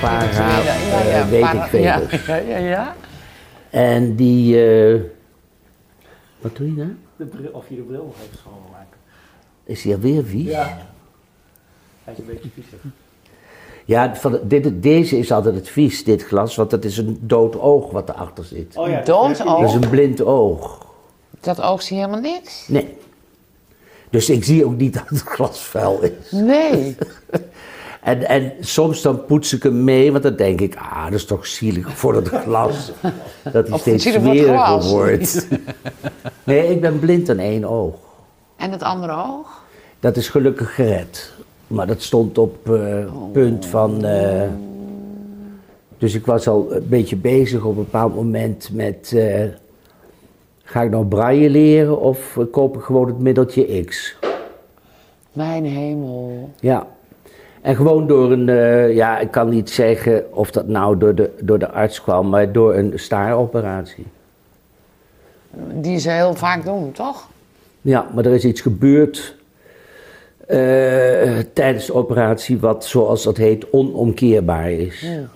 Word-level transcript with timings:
para, 0.00 0.24
Ja, 0.24 0.58
ja, 0.58 0.74
ja, 1.02 1.20
eh, 1.20 1.28
weet 1.28 1.40
para- 1.40 1.64
ik 1.64 1.70
veel. 1.70 1.80
Ja, 1.80 2.00
ja, 2.26 2.36
ja, 2.36 2.56
ja. 2.58 2.96
En 3.70 4.14
die, 4.16 4.64
eh, 4.68 5.00
wat 6.40 6.56
doe 6.56 6.66
je 6.66 6.72
nou? 6.76 6.96
De 7.16 7.24
bril, 7.24 7.50
of 7.52 7.68
je 7.68 7.76
de 7.76 7.82
bril 7.82 8.04
nog 8.04 8.14
even 8.24 8.38
schoonmaken. 8.38 8.98
Is 9.64 9.82
die 9.82 9.94
alweer 9.94 10.24
vies? 10.24 10.50
Ja. 10.50 10.78
Hij 12.04 12.12
is 12.12 12.18
een 12.18 12.26
beetje 12.26 12.48
vies. 12.54 12.64
Ja, 13.84 14.14
van, 14.16 14.32
de- 14.32 14.46
dit, 14.46 14.82
deze 14.82 15.18
is 15.18 15.32
altijd 15.32 15.54
het 15.54 15.68
vies, 15.68 16.04
dit 16.04 16.22
glas, 16.24 16.56
want 16.56 16.70
dat 16.70 16.84
is 16.84 16.96
een 16.98 17.18
dood 17.20 17.58
oog 17.60 17.90
wat 17.90 18.08
erachter 18.08 18.44
zit. 18.44 18.76
Oh 18.76 18.88
ja. 18.88 19.00
Dood 19.00 19.46
oog? 19.46 19.60
Dat 19.60 19.68
is 19.68 19.74
een 19.74 19.88
blind 19.90 20.22
oog. 20.22 20.86
Dat 21.40 21.60
oog 21.60 21.82
zie 21.82 21.96
je 21.96 22.02
helemaal 22.02 22.22
niks. 22.32 22.68
Nee. 22.68 22.96
Dus 24.10 24.30
ik 24.30 24.44
zie 24.44 24.64
ook 24.64 24.76
niet 24.76 24.94
dat 24.98 25.08
het 25.08 25.20
glas 25.20 25.60
vuil 25.60 26.00
is. 26.02 26.30
Nee. 26.30 26.96
En, 28.02 28.28
en 28.28 28.52
soms 28.60 29.02
dan 29.02 29.24
poets 29.24 29.52
ik 29.52 29.62
hem 29.62 29.84
mee, 29.84 30.10
want 30.12 30.22
dan 30.22 30.36
denk 30.36 30.60
ik, 30.60 30.76
ah, 30.76 31.04
dat 31.04 31.12
is 31.12 31.24
toch 31.24 31.46
zielig 31.46 31.96
voor 31.98 32.14
het 32.14 32.28
glas. 32.28 32.92
Dat 33.52 33.68
hij 33.68 33.78
steeds 33.78 34.04
smeriger 34.12 34.82
wordt. 34.82 35.46
Nee, 36.44 36.68
ik 36.70 36.80
ben 36.80 36.98
blind 36.98 37.30
aan 37.30 37.38
één 37.38 37.64
oog. 37.64 37.94
En 38.56 38.70
het 38.70 38.82
andere 38.82 39.12
oog? 39.12 39.62
Dat 40.00 40.16
is 40.16 40.28
gelukkig 40.28 40.74
gered. 40.74 41.32
Maar 41.66 41.86
dat 41.86 42.02
stond 42.02 42.38
op 42.38 42.70
eh, 42.70 43.04
punt 43.32 43.66
van. 43.66 44.04
eh, 44.04 44.48
dus 45.98 46.14
ik 46.14 46.26
was 46.26 46.48
al 46.48 46.66
een 46.70 46.86
beetje 46.88 47.16
bezig 47.16 47.62
op 47.64 47.70
een 47.76 47.84
bepaald 47.84 48.14
moment 48.14 48.68
met. 48.72 49.12
eh, 49.16 49.44
ga 50.64 50.82
ik 50.82 50.90
nou 50.90 51.06
braille 51.06 51.50
leren 51.50 52.00
of 52.00 52.38
koop 52.50 52.76
ik 52.76 52.82
gewoon 52.82 53.06
het 53.06 53.18
middeltje 53.18 53.84
X? 53.84 54.16
Mijn 55.32 55.64
hemel. 55.64 56.50
Ja. 56.60 56.86
En 57.60 57.76
gewoon 57.76 58.06
door 58.06 58.32
een. 58.32 58.48
eh, 58.48 58.94
ja, 58.94 59.18
ik 59.18 59.30
kan 59.30 59.48
niet 59.48 59.70
zeggen 59.70 60.36
of 60.36 60.50
dat 60.50 60.68
nou 60.68 60.98
door 60.98 61.14
de, 61.14 61.30
door 61.40 61.58
de 61.58 61.70
arts 61.70 62.02
kwam, 62.02 62.28
maar 62.28 62.52
door 62.52 62.74
een 62.74 62.92
staaroperatie. 62.94 64.06
Die 65.72 65.98
ze 65.98 66.10
heel 66.10 66.34
vaak 66.34 66.64
doen, 66.64 66.92
toch? 66.92 67.28
Ja, 67.80 68.06
maar 68.14 68.24
er 68.24 68.34
is 68.34 68.44
iets 68.44 68.60
gebeurd 68.60 69.36
eh, 70.46 71.38
tijdens 71.52 71.86
de 71.86 71.94
operatie 71.94 72.58
wat, 72.58 72.84
zoals 72.84 73.22
dat 73.22 73.36
heet, 73.36 73.72
onomkeerbaar 73.72 74.70
is. 74.70 75.00
Ja. 75.00 75.28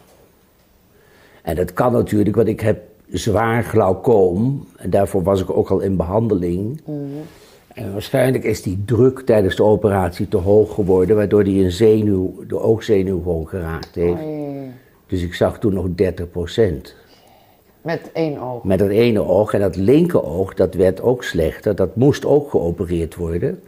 En 1.42 1.56
dat 1.56 1.72
kan 1.72 1.92
natuurlijk, 1.92 2.36
want 2.36 2.48
ik 2.48 2.60
heb 2.60 2.82
zwaar 3.10 3.62
glaucoom 3.62 4.66
en 4.77 4.90
daarvoor 4.90 5.22
was 5.22 5.40
ik 5.40 5.50
ook 5.50 5.68
al 5.68 5.80
in 5.80 5.96
behandeling. 5.96 6.80
En 7.75 7.92
waarschijnlijk 7.92 8.44
is 8.44 8.62
die 8.62 8.83
druk 8.86 9.20
tijdens 9.20 9.56
de 9.56 9.62
operatie 9.64 10.28
te 10.28 10.36
hoog 10.36 10.75
geworden, 10.75 11.17
waardoor 11.17 11.44
die 11.44 11.64
een 11.64 11.72
zenuw, 11.72 12.44
de 12.48 12.58
oogzenuw 12.61 13.22
gewoon 13.22 13.48
geraakt 13.48 13.94
heeft. 13.94 14.22
Oei. 14.22 14.70
Dus 15.06 15.22
ik 15.22 15.34
zag 15.34 15.58
toen 15.58 15.75
nog 15.75 15.86
30% 15.89 15.92
Met 17.83 18.11
één 18.12 18.39
oog. 18.41 18.64
Met 18.64 18.78
dat 18.78 18.89
ene 18.89 19.22
oog 19.22 19.52
en 19.52 19.61
dat 19.61 19.77
linker 19.77 20.25
oog, 20.25 20.55
dat 20.55 20.75
werd 20.75 21.02
ook 21.02 21.25
slechter. 21.25 21.75
Dat 21.75 21.97
moest 21.97 22.25
ook 22.25 22.50
geopereerd 22.50 23.14
worden. 23.14 23.61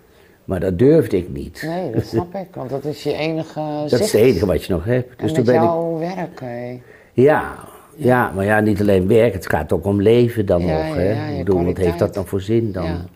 Maar 0.44 0.60
dat 0.60 0.78
durfde 0.78 1.16
ik 1.16 1.32
niet. 1.32 1.62
Nee, 1.66 1.90
dat 1.90 2.04
snap 2.12 2.34
ik, 2.34 2.46
want 2.54 2.70
dat 2.70 2.84
is 2.84 3.02
je 3.02 3.12
enige 3.12 3.60
dat 3.60 3.90
zicht. 3.90 4.02
is 4.02 4.12
het 4.12 4.20
enige 4.20 4.46
wat 4.46 4.64
je 4.64 4.72
nog 4.72 4.84
hebt. 4.84 5.08
En 5.10 5.16
Dus 5.26 5.32
toen 5.32 5.44
met 5.44 5.54
ben 5.54 5.62
ik. 6.10 6.40
werk. 6.40 6.80
Ja, 7.12 7.54
ja, 7.96 8.32
maar 8.34 8.44
ja, 8.44 8.60
niet 8.60 8.80
alleen 8.80 9.08
werk, 9.08 9.32
het 9.32 9.48
gaat 9.48 9.72
ook 9.72 9.84
om 9.86 10.02
leven 10.02 10.46
dan 10.46 10.60
Ja, 10.66 10.86
nog. 10.86 10.94
Hè? 10.96 11.12
ja, 11.12 11.26
ik 11.26 11.44
bedoel, 11.44 11.64
wat 11.64 11.76
heeft 11.76 11.98
dat 11.98 12.14
dan 12.14 12.26
voor 12.26 12.40
zin 12.40 12.72
dan? 12.72 13.08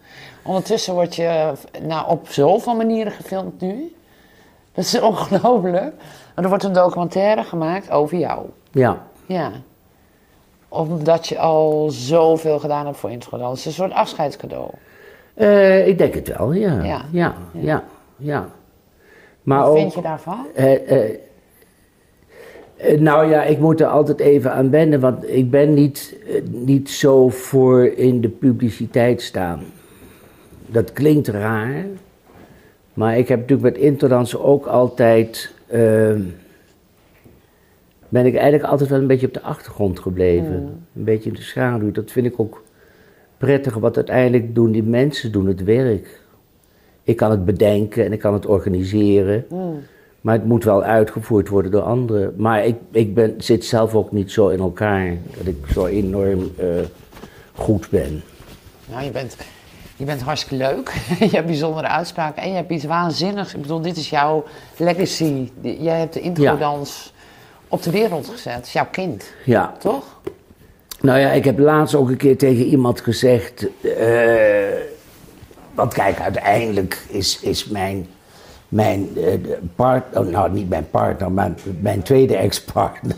Ondertussen 0.50 0.94
word 0.94 1.16
je 1.16 1.52
nou, 1.82 2.08
op 2.10 2.28
zoveel 2.28 2.74
manieren 2.74 3.12
gefilmd 3.12 3.60
nu. 3.60 3.94
Dat 4.72 4.84
is 4.84 5.00
ongelooflijk. 5.10 5.92
Maar 6.34 6.44
er 6.44 6.48
wordt 6.48 6.64
een 6.64 6.72
documentaire 6.72 7.44
gemaakt 7.44 7.90
over 7.90 8.18
jou. 8.18 8.46
Ja. 8.72 9.06
Ja. 9.26 9.50
Omdat 10.68 11.28
je 11.28 11.38
al 11.38 11.90
zoveel 11.90 12.58
gedaan 12.58 12.86
hebt 12.86 12.98
voor 12.98 13.10
Intro. 13.10 13.38
Dat 13.38 13.56
is 13.56 13.66
een 13.66 13.72
soort 13.72 13.92
afscheidscadeau. 13.92 14.70
Eh, 15.34 15.86
ik 15.88 15.98
denk 15.98 16.14
het 16.14 16.36
wel, 16.36 16.52
ja. 16.52 16.82
Ja. 16.82 17.04
Ja, 17.10 17.34
ja, 17.52 17.84
ja. 18.16 18.48
Maar 19.42 19.60
Wat 19.60 19.68
ook, 19.68 19.76
vind 19.76 19.94
je 19.94 20.02
daarvan? 20.02 20.46
eh, 20.54 21.10
eh, 21.10 21.18
nou 22.98 23.30
ja, 23.30 23.42
ik 23.42 23.58
moet 23.58 23.80
er 23.80 23.86
altijd 23.86 24.20
even 24.20 24.52
aan 24.52 24.70
wennen, 24.70 25.00
want 25.00 25.28
ik 25.30 25.50
ben 25.50 25.74
niet, 25.74 26.16
niet 26.50 26.90
zo 26.90 27.28
voor 27.28 27.84
in 27.86 28.20
de 28.20 28.28
publiciteit 28.28 29.22
staan. 29.22 29.62
Dat 30.72 30.92
klinkt 30.92 31.28
raar, 31.28 31.84
maar 32.94 33.18
ik 33.18 33.28
heb 33.28 33.38
natuurlijk 33.38 33.74
met 33.74 33.82
Interdans 33.84 34.36
ook 34.36 34.66
altijd. 34.66 35.54
eh, 35.66 36.14
ben 38.08 38.26
ik 38.26 38.34
eigenlijk 38.34 38.64
altijd 38.64 38.90
wel 38.90 38.98
een 38.98 39.06
beetje 39.06 39.26
op 39.26 39.34
de 39.34 39.42
achtergrond 39.42 40.00
gebleven. 40.00 40.52
Een 40.96 41.04
beetje 41.04 41.28
in 41.30 41.34
de 41.36 41.42
schaduw. 41.42 41.90
Dat 41.90 42.10
vind 42.10 42.26
ik 42.26 42.40
ook 42.40 42.62
prettig, 43.38 43.74
want 43.74 43.96
uiteindelijk 43.96 44.54
doen 44.54 44.72
die 44.72 44.82
mensen 44.82 45.32
doen 45.32 45.46
het 45.46 45.64
werk. 45.64 46.20
Ik 47.02 47.16
kan 47.16 47.30
het 47.30 47.44
bedenken 47.44 48.04
en 48.04 48.12
ik 48.12 48.18
kan 48.18 48.32
het 48.34 48.46
organiseren. 48.46 49.44
Maar 50.20 50.34
het 50.34 50.44
moet 50.44 50.64
wel 50.64 50.82
uitgevoerd 50.82 51.48
worden 51.48 51.70
door 51.70 51.82
anderen. 51.82 52.34
Maar 52.36 52.66
ik, 52.66 52.76
ik 52.90 53.14
ben, 53.14 53.34
zit 53.38 53.64
zelf 53.64 53.94
ook 53.94 54.12
niet 54.12 54.30
zo 54.30 54.48
in 54.48 54.58
elkaar 54.60 55.16
dat 55.36 55.46
ik 55.46 55.56
zo 55.72 55.86
enorm 55.86 56.50
eh, 56.58 56.66
goed 57.54 57.88
ben. 57.90 58.22
Nou, 58.90 59.04
je 59.04 59.10
bent, 59.10 59.36
je 60.00 60.06
bent 60.06 60.20
hartstikke 60.22 60.56
leuk. 60.64 60.92
je 61.18 61.28
hebt 61.30 61.46
bijzondere 61.46 61.86
uitspraken 61.88 62.42
en 62.42 62.48
je 62.48 62.54
hebt 62.54 62.70
iets 62.70 62.84
waanzinnigs. 62.84 63.54
Ik 63.54 63.60
bedoel, 63.60 63.80
dit 63.80 63.96
is 63.96 64.10
jouw 64.10 64.44
legacy. 64.76 65.50
Jij 65.60 65.98
hebt 65.98 66.12
de 66.14 66.20
introdans 66.20 67.12
op 67.68 67.82
de 67.82 67.90
wereld 67.90 68.28
gezet. 68.28 68.54
Het 68.54 68.66
is 68.66 68.72
jouw 68.72 68.86
kind, 68.90 69.32
Ja. 69.44 69.74
toch? 69.78 70.04
Nou 71.00 71.18
ja, 71.18 71.30
ik 71.30 71.44
heb 71.44 71.58
laatst 71.58 71.94
ook 71.94 72.08
een 72.08 72.16
keer 72.16 72.38
tegen 72.38 72.64
iemand 72.64 73.00
gezegd. 73.00 73.66
eh, 73.82 74.78
want 75.74 75.94
kijk, 75.94 76.20
uiteindelijk 76.20 76.98
is, 77.08 77.40
is 77.40 77.64
mijn, 77.68 78.06
mijn 78.68 79.08
eh, 79.16 79.32
partner, 79.74 80.26
nou 80.26 80.52
niet 80.52 80.68
mijn 80.68 80.90
partner, 80.90 81.32
maar 81.32 81.52
mijn 81.80 82.02
tweede 82.02 82.36
ex-partner, 82.36 83.16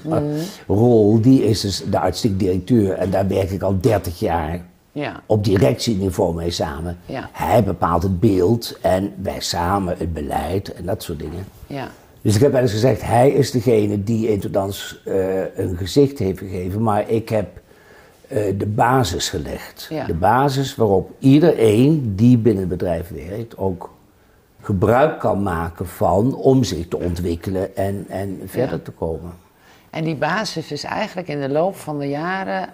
rol, 0.67 1.21
die 1.21 1.45
is 1.45 1.61
dus 1.61 1.83
de 1.91 1.99
artistiek 1.99 2.39
directeur. 2.39 2.93
En 2.93 3.11
daar 3.11 3.29
werk 3.29 3.51
ik 3.51 3.63
al 3.63 3.77
30 3.81 4.19
jaar 4.19 4.61
Ja. 4.93 5.23
op 5.27 5.45
directieniveau 5.45 6.35
mee 6.35 6.51
samen. 6.51 6.99
Ja. 7.07 7.29
Hij 7.33 7.65
bepaalt 7.65 8.03
het 8.03 8.21
beeld 8.21 8.79
en 8.81 9.13
wij 9.23 9.41
samen 9.41 9.95
het 9.99 10.13
beleid 10.13 10.73
en 10.73 10.85
dat 10.85 11.03
soort 11.03 11.19
dingen. 11.19 11.45
Ja. 11.67 11.89
Dus 12.21 12.35
ik 12.35 12.41
heb 12.41 12.53
wel 12.53 12.61
eens 12.61 12.73
gezegd, 12.73 13.03
hij 13.03 13.31
is 13.31 13.51
degene 13.51 14.05
die 14.05 14.29
Interdans 14.29 15.01
eh 15.05 15.57
een 15.57 15.77
gezicht 15.77 16.19
heeft 16.19 16.39
gegeven, 16.39 16.83
maar 16.83 17.09
ik 17.11 17.29
heb 17.29 17.61
eh, 18.29 18.59
de 18.59 18.67
basis 18.67 19.29
gelegd. 19.29 19.91
De 20.07 20.15
basis 20.15 20.75
waarop 20.75 21.11
iedereen 21.19 22.13
die 22.17 22.39
binnen 22.39 22.61
het 22.61 22.79
bedrijf 22.79 23.09
werkt 23.09 23.57
ook 23.57 23.91
gebruik 24.61 25.19
kan 25.19 25.43
maken 25.43 25.87
van 25.87 26.35
om 26.35 26.65
zich 26.65 26.89
te 26.89 26.99
ontwikkelen 26.99 27.77
en, 27.77 28.05
en 28.09 28.41
verder 28.47 28.83
te 28.83 28.91
komen. 28.91 29.33
En 29.91 30.05
die 30.05 30.17
basis 30.17 30.73
is 30.73 30.85
eigenlijk 30.85 31.29
in 31.29 31.41
de 31.41 31.49
loop 31.49 31.77
van 31.77 31.99
de 31.99 32.09
jaren, 32.09 32.69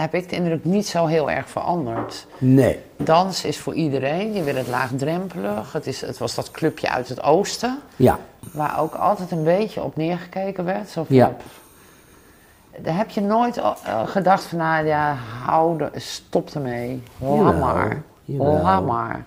heb 0.00 0.14
ik 0.14 0.28
de 0.28 0.36
indruk, 0.36 0.64
niet 0.64 0.86
zo 0.86 1.06
heel 1.06 1.30
erg 1.30 1.48
veranderd. 1.48 2.26
Nee, 2.38 2.78
Dans 2.96 3.44
is 3.44 3.58
voor 3.58 3.74
iedereen, 3.74 4.32
je 4.32 4.42
wil 4.42 4.54
het 4.54 4.68
laagdrempelig. 4.68 5.72
Het, 5.72 5.86
is, 5.86 6.00
het 6.00 6.18
was 6.18 6.34
dat 6.34 6.50
clubje 6.50 6.90
uit 6.90 7.08
het 7.08 7.22
oosten, 7.22 7.78
ja, 7.96 8.18
waar 8.52 8.80
ook 8.80 8.94
altijd 8.94 9.30
een 9.30 9.44
beetje 9.44 9.82
op 9.82 9.96
neergekeken 9.96 10.64
werd. 10.64 10.88
Zo 10.88 11.04
van, 11.04 11.16
Ja. 11.16 11.36
Daar 12.82 12.96
heb 12.96 13.10
je 13.10 13.20
nooit 13.20 13.56
eh, 13.56 14.06
gedacht 14.06 14.44
van, 14.44 14.58
nou 14.58 14.86
ja, 14.86 15.16
hou 15.44 15.78
de, 15.78 15.90
stop 15.94 16.50
ermee. 16.54 17.02
Jawel, 17.16 17.52
maar. 17.52 18.02
Laat 18.26 18.86
maar. 18.86 19.24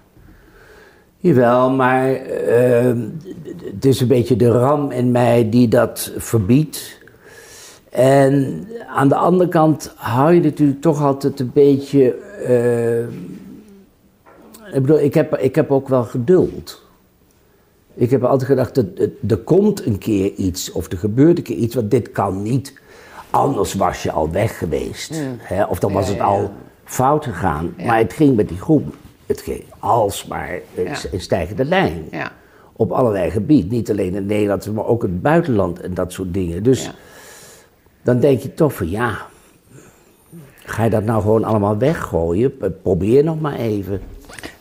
Jawel, 1.17 1.69
maar 1.69 2.13
ehm, 2.13 3.07
het 3.73 3.85
is 3.85 4.01
een 4.01 4.07
beetje 4.07 4.35
de 4.35 4.51
ram 4.51 4.91
in 4.91 5.11
mij 5.11 5.49
die 5.49 5.67
dat 5.67 6.11
verbiedt. 6.17 7.00
En 7.91 8.67
aan 8.87 9.07
de 9.07 9.15
andere 9.15 9.49
kant 9.49 9.93
hou 9.95 10.33
je 10.33 10.41
natuurlijk 10.41 10.81
toch 10.81 11.01
altijd 11.03 11.39
een 11.39 11.51
beetje. 11.53 12.13
eh, 12.45 12.99
ik 14.75 14.81
bedoel, 14.81 14.99
ik 14.99 15.13
heb, 15.13 15.37
ik 15.37 15.55
heb 15.55 15.71
ook 15.71 15.87
wel 15.87 16.03
geduld. 16.03 16.81
Ik 17.93 18.09
heb 18.09 18.23
altijd 18.23 18.49
gedacht, 18.49 18.75
dat 18.75 18.85
er, 18.97 19.11
er 19.27 19.37
komt 19.37 19.85
een 19.85 19.97
keer 19.97 20.31
iets, 20.33 20.71
of 20.71 20.91
er 20.91 20.97
gebeurt 20.97 21.37
een 21.37 21.43
keer 21.43 21.55
iets, 21.55 21.75
want 21.75 21.91
dit 21.91 22.11
kan 22.11 22.41
niet. 22.41 22.79
Anders 23.29 23.73
was 23.73 24.03
je 24.03 24.11
al 24.11 24.31
weg 24.31 24.57
geweest. 24.57 25.21
Hè? 25.39 25.63
Of 25.63 25.79
dan 25.79 25.93
was 25.93 26.05
Ja, 26.07 26.11
het 26.13 26.21
al 26.21 26.41
ja. 26.41 26.51
fout 26.83 27.23
gegaan. 27.25 27.73
Ja. 27.77 27.85
Maar 27.85 27.97
het 27.97 28.13
ging 28.13 28.35
met 28.35 28.47
die 28.47 28.57
groep, 28.59 28.93
het 29.25 29.41
ging 29.41 29.63
alsmaar 29.79 30.59
een, 31.11 31.19
stijgende 31.21 31.65
lijn. 31.65 32.07
Ja. 32.11 32.31
Op 32.73 32.91
allerlei 32.91 33.31
gebieden. 33.31 33.71
Niet 33.71 33.89
alleen 33.91 34.15
in 34.15 34.25
Nederland, 34.25 34.73
maar 34.73 34.85
ook 34.85 35.03
in 35.03 35.09
het 35.09 35.21
buitenland 35.21 35.79
en 35.79 35.93
dat 35.93 36.11
soort 36.11 36.33
dingen. 36.33 36.63
Dus. 36.63 36.91
Dan 38.03 38.19
denk 38.19 38.41
je 38.41 38.53
toch 38.53 38.73
van 38.73 38.89
ja, 38.89 39.17
ga 40.63 40.83
je 40.83 40.89
dat 40.89 41.03
nou 41.03 41.21
gewoon 41.21 41.43
allemaal 41.43 41.77
weggooien? 41.77 42.53
Probeer 42.81 43.23
nog 43.23 43.41
maar 43.41 43.55
even. 43.55 44.01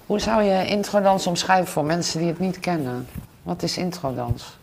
Hoe 0.06 0.20
zou 0.20 0.42
je 0.42 0.66
introdans 0.66 1.26
omschrijven 1.26 1.66
voor 1.66 1.84
mensen 1.84 2.18
die 2.18 2.28
het 2.28 2.38
niet 2.38 2.60
kennen? 2.60 3.06
Wat 3.42 3.62
is 3.62 3.78
introdans? 3.78 4.58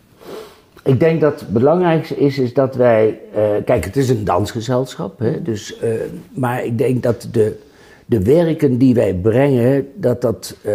Ik 0.82 1.00
denk 1.00 1.20
dat 1.20 1.40
het 1.40 1.48
belangrijkste 1.48 2.16
is, 2.16 2.38
is 2.38 2.54
dat 2.54 2.74
wij. 2.74 3.20
eh, 3.34 3.42
kijk, 3.64 3.84
het 3.84 3.96
is 3.96 4.08
een 4.08 4.24
dansgezelschap, 4.24 5.18
hè, 5.18 5.42
dus, 5.42 5.78
eh, 5.78 5.90
maar 6.30 6.64
ik 6.64 6.78
denk 6.78 7.02
dat 7.02 7.28
de, 7.32 7.58
de 8.06 8.22
werken 8.22 8.78
die 8.78 8.94
wij 8.94 9.14
brengen, 9.14 9.88
dat, 9.94 10.20
dat, 10.20 10.56
eh, 10.62 10.72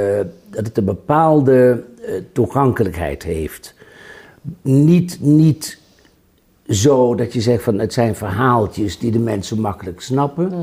dat 0.50 0.66
het 0.66 0.78
een 0.78 0.86
bepaalde 0.86 1.84
toegankelijkheid 2.32 3.24
heeft. 3.24 3.74
Niet, 4.62 5.18
niet 5.22 5.80
zo 6.69 7.15
dat 7.15 7.33
je 7.33 7.42
zegt 7.42 7.63
van 7.63 7.80
het 7.80 7.94
zijn 7.94 8.15
verhaaltjes 8.15 9.00
die 9.00 9.12
de 9.12 9.19
mensen 9.19 9.60
makkelijk 9.60 10.01
snappen, 10.01 10.54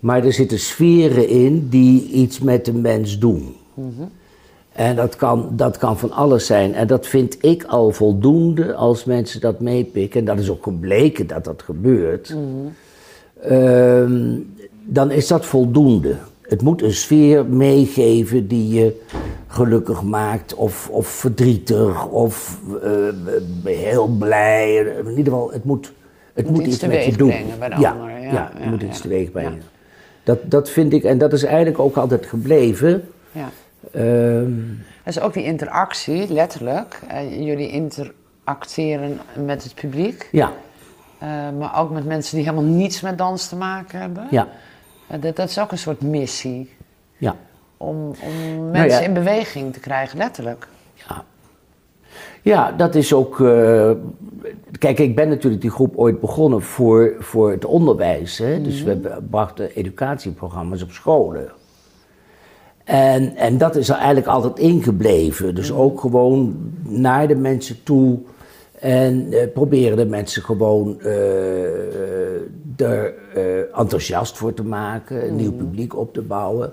maar 0.00 0.24
er 0.24 0.32
zitten 0.32 0.58
sferen 0.58 1.28
in 1.28 1.68
die 1.68 2.10
iets 2.10 2.38
met 2.38 2.64
de 2.64 2.72
mens 2.72 3.18
doen. 3.18 3.54
En 4.72 4.96
dat 4.96 5.16
kan, 5.16 5.48
dat 5.52 5.78
kan 5.78 5.98
van 5.98 6.12
alles 6.12 6.46
zijn. 6.46 6.74
En 6.74 6.86
dat 6.86 7.06
vind 7.06 7.36
ik 7.40 7.64
al 7.64 7.90
voldoende 7.90 8.74
als 8.74 9.04
mensen 9.04 9.40
dat 9.40 9.60
meepikken. 9.60 10.20
En 10.20 10.26
dat 10.26 10.38
is 10.38 10.50
ook 10.50 10.62
gebleken 10.62 11.26
dat 11.26 11.44
dat 11.44 11.62
gebeurt. 11.62 12.36
Ehm, 13.42 14.36
dan 14.84 15.10
is 15.10 15.26
dat 15.26 15.46
voldoende. 15.46 16.16
Het 16.42 16.62
moet 16.62 16.82
een 16.82 16.92
sfeer 16.92 17.46
meegeven 17.46 18.48
die 18.48 18.68
je 18.68 19.00
gelukkig 19.50 20.02
maakt, 20.02 20.54
of, 20.54 20.88
of 20.88 21.06
verdrietig, 21.06 22.06
of 22.06 22.60
eh, 22.82 22.90
heel 23.64 24.06
blij. 24.06 24.76
In 24.76 25.16
ieder 25.16 25.32
geval, 25.32 25.52
het 25.52 25.64
moet, 25.64 25.92
het 26.34 26.50
moet, 26.50 26.60
iets 26.66 26.74
iets 26.74 26.86
met 26.86 27.04
je 27.04 27.16
doen. 27.16 27.28
brengen 27.28 27.58
bij 27.58 27.68
de 27.68 27.78
ja, 27.78 27.90
ander, 27.90 28.10
ja, 28.10 28.32
ja, 28.32 28.50
het 28.54 28.62
ja, 28.62 28.70
moet 28.70 28.82
iets 28.82 29.00
teweeg 29.00 29.30
brengen. 29.30 29.62
Dat, 30.22 30.38
dat 30.50 30.70
vind 30.70 30.92
ik, 30.92 31.04
en 31.04 31.18
dat 31.18 31.32
is 31.32 31.42
eigenlijk 31.42 31.78
ook 31.78 31.96
altijd 31.96 32.26
gebleven. 32.26 33.08
Ja. 33.32 33.48
Ehm, 33.92 34.52
Dat 35.04 35.16
is 35.16 35.20
ook 35.20 35.32
die 35.32 35.44
interactie, 35.44 36.32
letterlijk. 36.32 37.00
Eh, 37.08 37.44
jullie 37.46 37.70
interacteren 37.70 39.20
met 39.46 39.64
het 39.64 39.74
publiek, 39.74 40.28
ja, 40.32 40.52
eh, 41.18 41.28
maar 41.58 41.78
ook 41.78 41.90
met 41.90 42.04
mensen 42.04 42.36
die 42.36 42.44
helemaal 42.44 42.70
niets 42.70 43.00
met 43.00 43.18
dans 43.18 43.48
te 43.48 43.56
maken 43.56 44.00
hebben. 44.00 44.26
ja, 44.30 44.48
dat, 45.20 45.36
dat 45.36 45.48
is 45.48 45.58
ook 45.58 45.72
een 45.72 45.78
soort 45.78 46.00
missie. 46.00 46.76
ja. 47.16 47.36
Om, 47.82 47.96
om 47.96 48.56
Nou 48.56 48.70
mensen 48.70 49.00
ja. 49.00 49.06
in 49.06 49.14
beweging 49.14 49.72
te 49.72 49.80
krijgen, 49.80 50.18
letterlijk. 50.18 50.68
Ja. 50.94 51.24
ja, 52.42 52.72
dat 52.72 52.94
is 52.94 53.12
ook. 53.12 53.40
eh, 53.40 53.90
kijk, 54.78 54.98
ik 54.98 55.14
ben 55.14 55.28
natuurlijk 55.28 55.62
die 55.62 55.70
groep 55.70 55.96
ooit 55.96 56.20
begonnen 56.20 56.62
voor, 56.62 57.14
voor 57.18 57.50
het 57.50 57.64
onderwijs. 57.64 58.38
Hè? 58.38 58.62
Dus 58.62 58.82
we 58.82 59.18
brachten 59.30 59.74
educatieprogramma's 59.74 60.82
op 60.82 60.90
scholen. 60.90 61.50
En, 62.84 63.36
en 63.36 63.58
dat 63.58 63.76
is 63.76 63.88
er 63.88 63.96
eigenlijk 63.96 64.26
altijd 64.26 64.58
ingebleven. 64.58 65.54
Dus 65.54 65.72
ook 65.72 66.00
gewoon 66.00 66.56
naar 66.82 67.28
de 67.28 67.36
mensen 67.36 67.82
toe. 67.82 68.18
En 68.78 69.32
eh, 69.32 69.52
proberen 69.52 69.96
de 69.96 70.06
mensen 70.06 70.42
gewoon 70.42 71.00
eh, 71.00 71.16
er 72.76 73.14
eh, 73.34 73.78
enthousiast 73.78 74.36
voor 74.36 74.54
te 74.54 74.64
maken, 74.64 75.26
een 75.26 75.36
nieuw 75.36 75.52
publiek 75.52 75.96
op 75.96 76.12
te 76.14 76.22
bouwen. 76.22 76.72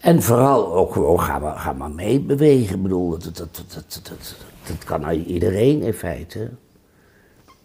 En 0.00 0.22
vooral 0.22 0.72
ook 0.74 0.92
gewoon, 0.92 1.20
ga 1.20 1.38
maar, 1.38 1.56
ga 1.56 1.72
maar 1.72 1.90
meebewegen. 1.90 2.76
Ik 2.76 2.82
bedoel, 2.82 3.10
dat, 3.10 3.22
dat, 3.24 3.36
dat, 3.36 3.74
dat, 4.02 4.34
dat, 4.66 4.84
kan 4.84 5.10
iedereen 5.10 5.82
in 5.82 5.92
feite. 5.92 6.50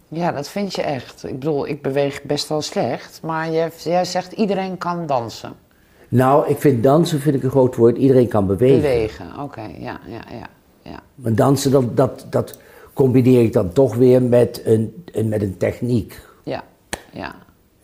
Ja, 0.07 0.31
dat 0.31 0.47
vind 0.49 0.75
je 0.75 0.81
echt. 0.81 1.23
Ik 1.23 1.39
bedoel, 1.39 1.67
ik 1.67 1.81
beweeg 1.81 2.23
best 2.23 2.49
wel 2.49 2.61
slecht, 2.61 3.19
maar 3.23 3.51
jij, 3.51 3.71
jij 3.83 4.05
zegt 4.05 4.31
iedereen 4.31 4.77
kan 4.77 5.05
dansen. 5.05 5.53
Nou, 6.09 6.47
ik 6.49 6.57
vind 6.57 6.83
dansen 6.83 7.19
vind 7.19 7.35
ik 7.35 7.43
een 7.43 7.49
groot 7.49 7.75
woord. 7.75 7.97
Iedereen 7.97 8.27
kan 8.27 8.47
bewegen. 8.47 8.81
Bewegen, 8.81 9.25
oké, 9.39 9.61
ja, 9.61 9.99
ja, 10.07 10.21
ja, 10.31 10.47
ja. 10.81 10.99
Maar 11.15 11.33
dansen, 11.35 11.71
dat, 11.71 11.97
dat, 11.97 12.25
dat 12.29 12.59
combineer 12.93 13.41
ik 13.41 13.53
dan 13.53 13.73
toch 13.73 13.95
weer 13.95 14.21
met 14.21 14.61
een, 14.65 15.03
een- 15.11 15.27
met 15.29 15.41
een 15.41 15.57
techniek. 15.57 16.21
Ja, 16.43 16.63
ja. 17.11 17.35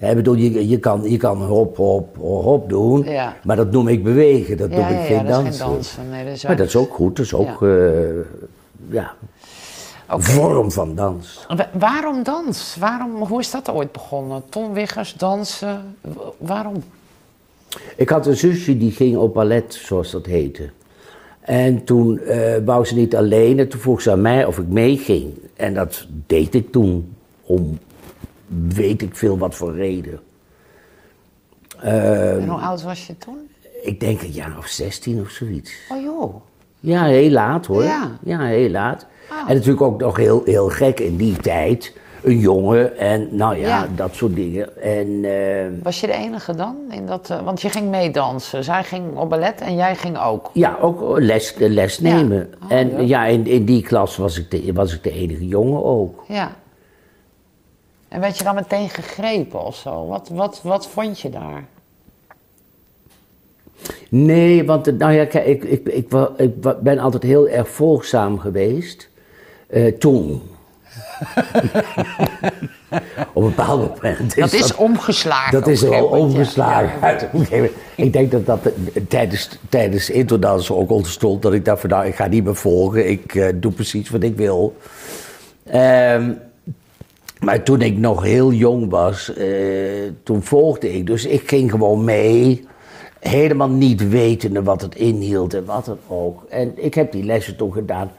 Ik 0.09 0.15
bedoel, 0.15 0.33
je, 0.35 0.67
je, 0.69 0.79
kan, 0.79 1.09
je 1.09 1.17
kan 1.17 1.41
hop, 1.43 1.77
hop, 1.77 2.17
hop 2.17 2.69
doen, 2.69 3.03
Ja. 3.03 3.35
maar 3.43 3.55
dat 3.55 3.71
noem 3.71 3.87
ik 3.87 4.03
bewegen, 4.03 4.57
dat 4.57 4.69
Ja, 4.71 4.77
noem 4.77 4.87
ik 4.87 4.93
ja, 4.99 5.03
geen 5.17 5.25
dansen. 5.25 5.53
geen 5.65 5.73
dansen. 5.73 6.09
Nee, 6.09 6.23
dat 6.25 6.33
is 6.33 6.43
Maar 6.43 6.55
dat 6.55 6.67
is 6.67 6.75
ook 6.75 6.93
goed, 6.93 7.15
dat 7.15 7.25
is 7.25 7.33
ook 7.33 7.61
eh, 7.63 7.69
ja, 8.89 9.13
vorm 10.07 10.71
van 10.71 10.95
dans. 10.95 11.45
Wa- 11.55 11.69
Waarom 11.73 12.23
dans? 12.23 12.75
Waarom, 12.79 13.11
hoe 13.23 13.39
is 13.39 13.51
dat 13.51 13.69
ooit 13.69 13.91
begonnen? 13.91 14.43
Ton 14.49 14.73
Wiggers, 14.73 15.13
dansen, 15.13 15.95
waarom? 16.37 16.83
Ik 17.95 18.09
had 18.09 18.25
een 18.27 18.37
zusje 18.37 18.77
die 18.77 18.91
ging 18.91 19.17
op 19.17 19.33
ballet, 19.33 19.73
zoals 19.73 20.11
dat 20.11 20.25
heette. 20.25 20.69
En 21.41 21.83
toen 21.83 22.19
eh 22.19 22.55
wou 22.65 22.85
ze 22.85 22.95
niet 22.95 23.15
alleen 23.15 23.59
en 23.59 23.67
toen 23.67 23.79
vroeg 23.79 24.01
ze 24.01 24.11
aan 24.11 24.21
mij 24.21 24.45
of 24.45 24.57
ik 24.57 24.67
meeging. 24.67 25.33
En 25.55 25.73
dat 25.73 26.05
deed 26.27 26.55
ik 26.55 26.71
toen, 26.71 27.15
om 27.45 27.79
weet 28.69 29.01
ik 29.01 29.15
veel 29.15 29.37
wat 29.37 29.55
voor 29.55 29.75
reden. 29.75 30.19
Eh, 31.81 32.35
En 32.35 32.47
hoe 32.47 32.59
oud 32.59 32.81
was 32.83 33.07
je 33.07 33.17
toen? 33.17 33.37
ik 33.83 33.99
denk 33.99 34.21
een 34.21 34.31
jaar 34.31 34.57
of 34.57 34.67
16 34.67 35.21
of 35.21 35.29
zoiets. 35.29 35.73
Oh 35.89 36.01
joh. 36.01 36.35
Ja, 36.79 37.03
heel 37.05 37.29
laat 37.29 37.65
hoor. 37.65 37.83
Ja. 38.23 38.39
heel 38.45 38.69
laat. 38.69 39.05
Ah. 39.29 39.49
En 39.49 39.55
natuurlijk 39.55 39.81
ook 39.81 39.99
nog 40.01 40.17
heel, 40.17 40.41
heel 40.45 40.67
gek 40.69 40.99
in 40.99 41.15
die 41.17 41.35
tijd. 41.35 41.99
Een 42.23 42.37
jongen 42.39 42.97
en 42.97 43.27
nou 43.35 43.55
ja, 43.57 43.67
Ja. 43.67 43.87
dat 43.95 44.15
soort 44.15 44.35
dingen. 44.35 44.81
En 44.81 45.25
eh, 45.25 45.83
Was 45.83 45.99
je 45.99 46.07
de 46.07 46.13
enige 46.13 46.55
dan? 46.55 46.75
In 46.91 47.05
dat, 47.05 47.29
eh, 47.29 47.41
want 47.43 47.61
je 47.61 47.69
ging 47.69 47.89
meedansen. 47.89 48.63
Zij 48.63 48.83
ging 48.83 49.17
op 49.17 49.29
ballet 49.29 49.61
en 49.61 49.75
jij 49.75 49.95
ging 49.95 50.19
ook. 50.19 50.49
ja, 50.53 50.77
ook 50.81 51.19
les, 51.19 51.55
les 51.57 51.99
nemen. 51.99 52.37
Ja. 52.59 52.65
Oh, 52.65 52.71
en 52.71 52.89
ja. 52.91 52.99
ja, 52.99 53.25
in, 53.25 53.45
in 53.47 53.65
die 53.65 53.81
klas 53.83 54.17
was 54.17 54.37
ik, 54.39 54.51
de, 54.51 54.73
was 54.73 54.93
ik 54.93 55.03
de 55.03 55.11
enige 55.11 55.47
jongen 55.47 55.83
ook. 55.83 56.23
Ja. 56.27 56.51
En 58.11 58.19
werd 58.19 58.37
je 58.37 58.43
dan 58.43 58.55
meteen 58.55 58.89
gegrepen 58.89 59.65
of 59.65 59.75
zo? 59.75 60.07
Wat, 60.07 60.29
wat, 60.29 60.59
wat 60.63 60.87
vond 60.87 61.19
je 61.19 61.29
daar? 61.29 61.63
Nee, 64.09 64.65
want 64.65 64.87
eh, 64.87 64.93
nou 64.93 65.11
ja, 65.11 65.25
kijk, 65.25 65.45
ik, 65.45 65.63
ik, 65.63 66.13
ik, 66.37 66.53
ben 66.81 66.99
altijd 66.99 67.23
heel 67.23 67.47
erg 67.47 67.69
volgzaam 67.69 68.39
geweest. 68.39 69.09
eh, 69.67 69.93
toen. 69.97 70.41
Op 73.33 73.43
een 73.43 73.49
bepaald 73.49 74.01
moment. 74.01 74.35
Dat 74.35 74.53
is 74.53 74.75
omgeslagen. 74.75 75.51
Dat 75.51 75.67
is 75.67 75.85
al 75.85 76.05
omgeslagen. 76.05 77.29
Ik 77.95 78.13
denk 78.13 78.31
dat 78.31 78.45
dat 78.45 78.65
eh, 78.65 78.71
tijdens, 79.07 79.49
tijdens 79.69 80.09
introdans 80.09 80.71
ook 80.71 80.91
ontstond. 80.91 81.41
Dat 81.41 81.53
ik 81.53 81.65
dacht 81.65 81.81
van 81.81 81.89
nou, 81.89 82.05
ik 82.05 82.15
ga 82.15 82.27
niet 82.27 82.43
meer 82.43 82.55
volgen. 82.55 83.09
Ik 83.09 83.51
doe 83.61 83.71
precies 83.71 84.09
wat 84.09 84.23
ik 84.23 84.37
wil. 84.37 84.75
Ehm, 85.63 86.31
maar 87.41 87.63
toen 87.63 87.81
ik 87.81 87.97
nog 87.97 88.23
heel 88.23 88.51
jong 88.51 88.89
was, 88.89 89.33
eh, 89.33 89.47
toen 90.23 90.43
volgde 90.43 90.93
ik. 90.93 91.05
Dus 91.05 91.25
ik 91.25 91.47
ging 91.49 91.71
gewoon 91.71 92.03
mee. 92.03 92.65
Helemaal 93.19 93.69
niet 93.69 94.09
wetende 94.09 94.63
wat 94.63 94.81
het 94.81 94.95
inhield 94.95 95.53
en 95.53 95.65
wat 95.65 95.85
dan 95.85 95.97
ook. 96.07 96.43
En 96.49 96.73
ik 96.75 96.93
heb 96.93 97.11
die 97.11 97.23
lessen 97.23 97.55
toen 97.55 97.73
gedaan. 97.73 98.11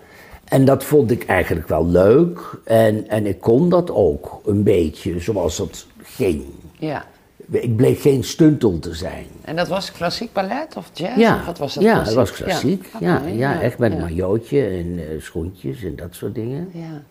En 0.45 0.65
dat 0.65 0.85
vond 0.85 1.11
ik 1.11 1.25
eigenlijk 1.27 1.69
wel 1.69 1.87
leuk. 1.87 2.41
En, 2.65 3.09
en 3.09 3.27
ik 3.27 3.41
kon 3.41 3.69
dat 3.69 3.91
ook 3.91 4.41
een 4.45 4.63
beetje, 4.63 5.21
zoals 5.21 5.59
het 5.59 5.87
ging. 6.03 6.43
Ja. 6.79 7.05
Ik 7.51 7.77
bleek 7.77 7.99
geen 8.01 8.25
stuntel 8.25 8.79
te 8.79 8.95
zijn. 8.95 9.27
En 9.45 9.57
dat 9.57 9.69
was 9.69 9.93
klassiek 9.93 10.33
ballet 10.33 10.77
of 10.77 10.91
jazz? 10.93 11.17
Ja, 11.17 11.37
Of 11.37 11.47
wat 11.47 11.59
was 11.59 11.75
dat 11.75 11.83
ja 11.85 11.93
klassiek? 11.93 12.19
het 12.19 12.29
was 12.29 12.39
klassiek. 12.43 12.87
Ja, 13.01 13.23
ja, 13.27 13.61
echt 13.61 13.79
met 13.79 13.93
een 13.93 14.01
majootje 14.01 14.67
en 14.67 14.99
eh, 14.99 15.05
schoentjes 15.21 15.83
en 15.85 15.97
dat 15.97 16.15
soort 16.15 16.35
dingen. 16.35 16.71
Ja. 16.73 17.03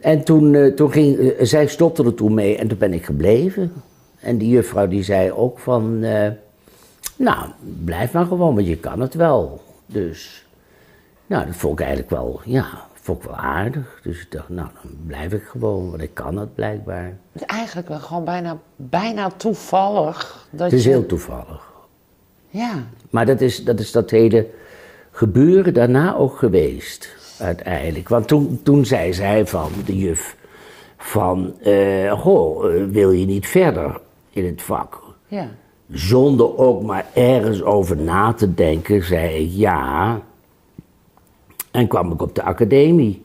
En 0.00 0.24
toen, 0.24 0.54
eh, 0.54 0.72
toen 0.74 0.92
ging, 0.92 1.18
eh, 1.18 1.44
zij 1.46 1.66
stopte 1.66 2.04
er 2.04 2.14
toen 2.14 2.34
mee 2.34 2.56
en 2.56 2.68
toen 2.68 2.78
ben 2.78 2.92
ik 2.92 3.04
gebleven. 3.04 3.72
En 4.20 4.38
die 4.38 4.48
juffrouw 4.48 4.88
die 4.88 5.02
zei 5.02 5.32
ook 5.32 5.58
van, 5.58 6.02
eh, 6.02 6.28
nou, 7.16 7.48
blijf 7.84 8.12
maar 8.12 8.26
gewoon, 8.26 8.54
want 8.54 8.66
je 8.66 8.76
kan 8.76 9.00
het 9.00 9.14
wel. 9.14 9.62
Dus, 9.86 10.46
nou, 11.26 11.46
dat 11.46 11.56
vond 11.56 11.72
ik 11.72 11.80
eigenlijk 11.80 12.10
wel, 12.10 12.40
ja, 12.44 12.66
vond 12.92 13.18
ik 13.18 13.24
wel 13.28 13.36
aardig. 13.36 14.00
Dus 14.02 14.20
ik 14.20 14.30
dacht, 14.30 14.48
nou, 14.48 14.68
dan 14.82 14.92
blijf 15.06 15.32
ik 15.32 15.42
gewoon, 15.42 15.90
want 15.90 16.02
ik 16.02 16.14
kan 16.14 16.36
het 16.38 16.54
blijkbaar. 16.54 17.04
Het 17.32 17.42
is 17.42 17.48
eigenlijk 17.48 17.88
wel 17.88 17.98
gewoon 17.98 18.24
bijna, 18.24 18.58
bijna 18.76 19.30
toevallig 19.30 20.46
dat 20.50 20.70
Het 20.70 20.72
is 20.72 20.84
je... 20.84 20.90
heel 20.90 21.06
toevallig. 21.06 21.68
Ja. 22.48 22.74
Maar 23.10 23.26
dat 23.26 23.40
is, 23.40 23.64
dat 23.64 23.80
is 23.80 23.92
dat 23.92 24.10
hele 24.10 24.46
gebeuren 25.10 25.74
daarna 25.74 26.14
ook 26.14 26.36
geweest, 26.38 27.14
uiteindelijk. 27.40 28.08
Want 28.08 28.28
toen, 28.28 28.60
toen 28.62 28.84
zei 28.84 29.12
zij 29.12 29.46
van, 29.46 29.70
de 29.84 29.98
juf, 29.98 30.36
van, 30.96 31.54
eh, 31.60 32.12
goh, 32.12 32.74
eh, 32.74 32.84
wil 32.84 33.10
je 33.10 33.26
niet 33.26 33.46
verder 33.46 34.00
in 34.30 34.46
het 34.46 34.62
vak? 34.62 35.02
Ja. 35.26 35.48
Zonder 35.90 36.58
ook 36.58 36.82
maar 36.82 37.06
ergens 37.14 37.62
over 37.62 37.96
na 37.96 38.32
te 38.32 38.54
denken, 38.54 39.04
zei 39.04 39.44
ik 39.44 39.50
ja. 39.52 40.20
En 41.70 41.88
kwam 41.88 42.12
ik 42.12 42.22
op 42.22 42.34
de 42.34 42.42
academie. 42.42 43.22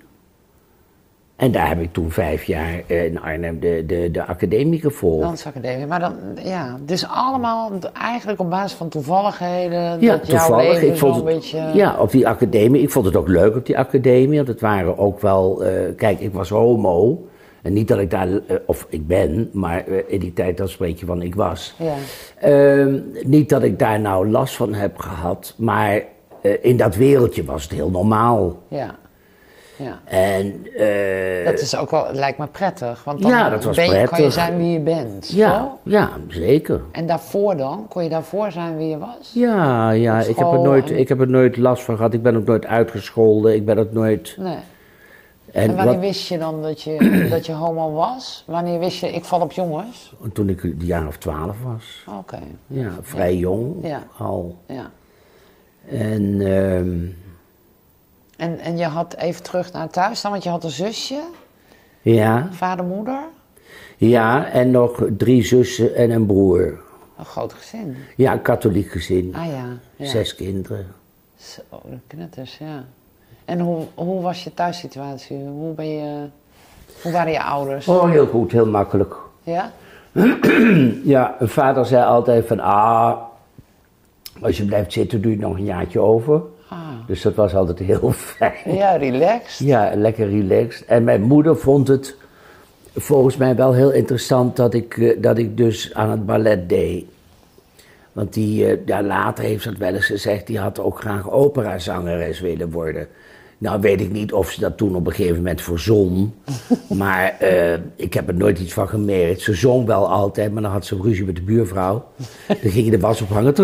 En 1.35 1.51
daar 1.51 1.67
heb 1.67 1.79
ik 1.81 1.93
toen 1.93 2.11
vijf 2.11 2.43
jaar 2.43 2.81
eh, 2.87 3.05
in 3.05 3.21
Arnhem 3.21 3.59
de, 3.59 3.83
de, 3.87 4.09
de 4.11 4.25
academie 4.25 4.79
gevolgd. 4.79 5.23
Dansacademie. 5.23 5.85
Maar 5.85 5.99
dan, 5.99 6.13
ja, 6.43 6.77
het 6.81 6.91
is 6.91 7.07
allemaal 7.07 7.71
eigenlijk 7.93 8.39
op 8.39 8.49
basis 8.49 8.77
van 8.77 8.89
toevalligheden. 8.89 10.01
Ja, 10.01 10.17
dat 10.17 10.27
jouw 10.27 10.37
toevallig. 10.37 10.81
Ik 10.81 10.97
vond 10.97 11.15
het, 11.15 11.25
beetje... 11.25 11.69
Ja, 11.73 11.95
op 11.99 12.11
die 12.11 12.27
academie. 12.27 12.81
Ik 12.81 12.89
vond 12.89 13.05
het 13.05 13.15
ook 13.15 13.27
leuk 13.27 13.55
op 13.55 13.65
die 13.65 13.77
academie. 13.77 14.35
Want 14.35 14.47
het 14.47 14.61
waren 14.61 14.97
ook 14.97 15.19
wel... 15.21 15.63
eh, 15.63 15.95
kijk, 15.95 16.19
ik 16.19 16.33
was 16.33 16.49
homo. 16.49 17.27
En 17.61 17.73
niet 17.73 17.87
dat 17.87 17.99
ik 17.99 18.11
daar... 18.11 18.27
eh, 18.27 18.55
of 18.65 18.87
ik 18.89 19.07
ben, 19.07 19.49
maar 19.53 19.87
in 20.07 20.19
die 20.19 20.33
tijd 20.33 20.57
dan 20.57 20.69
spreek 20.69 20.99
je 20.99 21.05
van 21.05 21.21
ik 21.21 21.35
was. 21.35 21.75
Ja. 21.77 21.93
Ehm, 22.39 22.99
niet 23.23 23.49
dat 23.49 23.63
ik 23.63 23.79
daar 23.79 23.99
nou 23.99 24.29
last 24.29 24.55
van 24.55 24.73
heb 24.73 24.97
gehad. 24.97 25.53
Maar 25.57 26.01
in 26.61 26.77
dat 26.77 26.95
wereldje 26.95 27.43
was 27.45 27.63
het 27.63 27.71
heel 27.71 27.89
normaal. 27.89 28.55
ja. 28.67 28.95
Ja. 29.77 29.99
En... 30.05 30.67
eh, 30.77 31.45
Dat 31.45 31.59
is 31.59 31.75
ook 31.77 31.91
wel, 31.91 32.07
lijkt 32.13 32.37
me 32.37 32.47
prettig. 32.47 33.03
Want 33.03 33.21
dan 33.21 33.31
Ja, 33.31 33.49
dat 33.49 33.63
was 33.63 33.75
ben 33.75 33.85
je, 33.85 33.91
kan 33.91 33.99
je 34.01 34.07
prettig. 34.07 34.33
zijn 34.33 34.57
wie 34.57 34.71
je 34.71 34.79
bent. 34.79 35.29
ja, 35.31 35.59
toch? 35.59 35.71
ja, 35.83 36.09
zeker. 36.27 36.81
En 36.91 37.07
daarvoor 37.07 37.57
dan? 37.57 37.85
Kon 37.89 38.03
je 38.03 38.09
daarvoor 38.09 38.51
zijn 38.51 38.77
wie 38.77 38.87
je 38.89 38.97
was? 38.97 39.31
Ja, 39.33 39.89
ja 39.91 40.19
ik, 40.19 40.35
heb 40.35 40.47
er 40.51 40.59
nooit, 40.61 40.89
en- 40.91 40.97
ik 40.99 41.09
heb 41.09 41.19
er 41.19 41.29
nooit 41.29 41.57
last 41.57 41.83
van 41.83 41.95
gehad. 41.95 42.13
Ik 42.13 42.21
ben 42.23 42.35
ook 42.35 42.45
nooit 42.45 42.65
uitgescholden. 42.65 43.55
Ik 43.55 43.65
ben 43.65 43.77
het 43.77 43.93
nooit... 43.93 44.35
Nee. 44.39 44.57
En, 45.51 45.61
En 45.69 45.75
wanneer 45.75 45.93
wat- 45.93 46.03
wist 46.03 46.27
je 46.27 46.37
dan 46.37 46.61
dat 46.61 46.81
je, 46.81 47.27
dat 47.29 47.45
je 47.45 47.51
homo 47.53 47.91
was? 47.91 48.43
Wanneer 48.47 48.79
wist 48.79 48.99
je, 48.99 49.07
ik 49.07 49.23
val 49.25 49.41
op 49.41 49.51
jongens? 49.51 50.13
toen 50.33 50.49
ik 50.49 50.63
een 50.63 50.75
jaar 50.79 51.07
of 51.07 51.17
twaalf 51.17 51.55
was. 51.63 52.03
Oké, 52.19 52.39
Ja, 52.67 52.89
vrij 53.01 53.35
jong 53.35 53.75
Ja. 53.81 54.03
al. 54.17 54.55
ja. 54.67 54.91
En 55.89 56.41
ehm, 56.41 56.97
En, 58.35 58.59
en 58.59 58.77
je 58.77 58.85
had 58.85 59.15
even 59.15 59.43
terug 59.43 59.71
naar 59.71 59.89
thuis 59.89 60.21
dan, 60.21 60.31
want 60.31 60.43
je 60.43 60.49
had 60.49 60.63
een 60.63 60.69
zusje, 60.69 61.21
ja, 62.01 62.47
vader, 62.51 62.85
moeder. 62.85 63.19
ja, 63.97 64.45
en 64.47 64.71
nog 64.71 65.03
drie 65.17 65.43
zussen 65.43 65.95
en 65.95 66.11
een 66.11 66.25
broer. 66.25 66.79
Een 67.17 67.25
groot 67.25 67.53
gezin. 67.53 67.97
Ja, 68.15 68.31
een 68.31 68.41
katholiek 68.41 68.91
gezin. 68.91 69.35
Ah 69.35 69.45
ja. 69.45 69.65
ja. 69.95 70.05
Zes 70.05 70.35
kinderen. 70.35 70.87
Zo, 71.35 71.61
de 71.89 71.97
knetters, 72.07 72.57
ja. 72.57 72.85
En 73.45 73.59
hoe, 73.59 73.85
hoe 73.93 74.21
was 74.21 74.43
je 74.43 74.53
thuissituatie? 74.53 75.37
Hoe 75.37 75.73
ben 75.73 75.87
je... 75.87 76.27
Hoe 77.01 77.11
waren 77.11 77.31
je 77.31 77.43
ouders? 77.43 77.87
Oh, 77.87 78.09
heel 78.09 78.27
goed, 78.27 78.51
heel 78.51 78.65
makkelijk. 78.65 79.15
Ja? 79.43 79.71
Ja, 81.03 81.35
vader 81.39 81.85
zei 81.85 82.05
altijd 82.05 82.47
van, 82.47 82.59
ah, 82.59 83.17
als 84.41 84.57
je 84.57 84.65
blijft 84.65 84.93
zitten 84.93 85.21
doe 85.21 85.31
je 85.31 85.37
nog 85.37 85.57
een 85.57 85.63
jaartje 85.65 85.99
over. 85.99 86.41
Ah. 86.67 86.79
Dus 87.07 87.21
dat 87.21 87.35
was 87.35 87.55
altijd 87.55 87.79
heel 87.79 88.11
fijn. 88.35 88.75
Ja, 88.75 88.95
relaxed. 88.95 89.67
Ja, 89.67 89.91
lekker 89.95 90.29
relaxed. 90.29 90.85
En 90.87 91.03
mijn 91.03 91.21
moeder 91.21 91.57
vond 91.57 91.87
het 91.87 92.15
volgens 92.95 93.37
mij 93.37 93.55
wel 93.55 93.73
heel 93.73 93.91
interessant 93.91 94.55
dat 94.55 94.73
ik, 94.73 94.97
eh, 94.97 95.21
dat 95.21 95.37
ik 95.37 95.57
dus 95.57 95.93
aan 95.93 96.09
het 96.09 96.25
ballet 96.25 96.69
deed. 96.69 97.05
Want 98.11 98.33
die, 98.33 98.65
eh, 98.65 98.77
ja, 98.85 99.03
later 99.03 99.43
heeft 99.43 99.63
ze 99.63 99.69
het 99.69 99.77
wel 99.77 99.93
eens 99.93 100.05
gezegd, 100.05 100.47
die 100.47 100.59
had 100.59 100.79
ook 100.79 100.99
graag 100.99 101.31
operazangeres 101.31 102.39
willen 102.39 102.71
worden. 102.71 103.07
Nou 103.57 103.81
weet 103.81 104.01
ik 104.01 104.11
niet 104.11 104.33
of 104.33 104.49
ze 104.51 104.59
dat 104.59 104.77
toen 104.77 104.95
op 104.95 105.07
een 105.07 105.13
gegeven 105.13 105.35
moment 105.35 105.61
verzon. 105.61 106.33
maar 107.01 107.35
eh, 107.39 107.73
ik 107.95 108.13
heb 108.13 108.27
er 108.27 108.33
nooit 108.35 108.59
iets 108.59 108.73
van 108.73 108.87
gemerkt. 108.87 109.41
Ze 109.41 109.53
zong 109.53 109.85
wel 109.85 110.09
altijd, 110.11 110.53
maar 110.53 110.61
dan 110.61 110.71
had 110.71 110.85
ze 110.85 110.97
ruzie 111.01 111.25
met 111.25 111.35
de 111.35 111.41
buurvrouw. 111.41 112.05
Dan 112.47 112.71
ging 112.71 112.85
je 112.85 112.91
de 112.91 112.99
was 112.99 113.21
ophangen. 113.21 113.55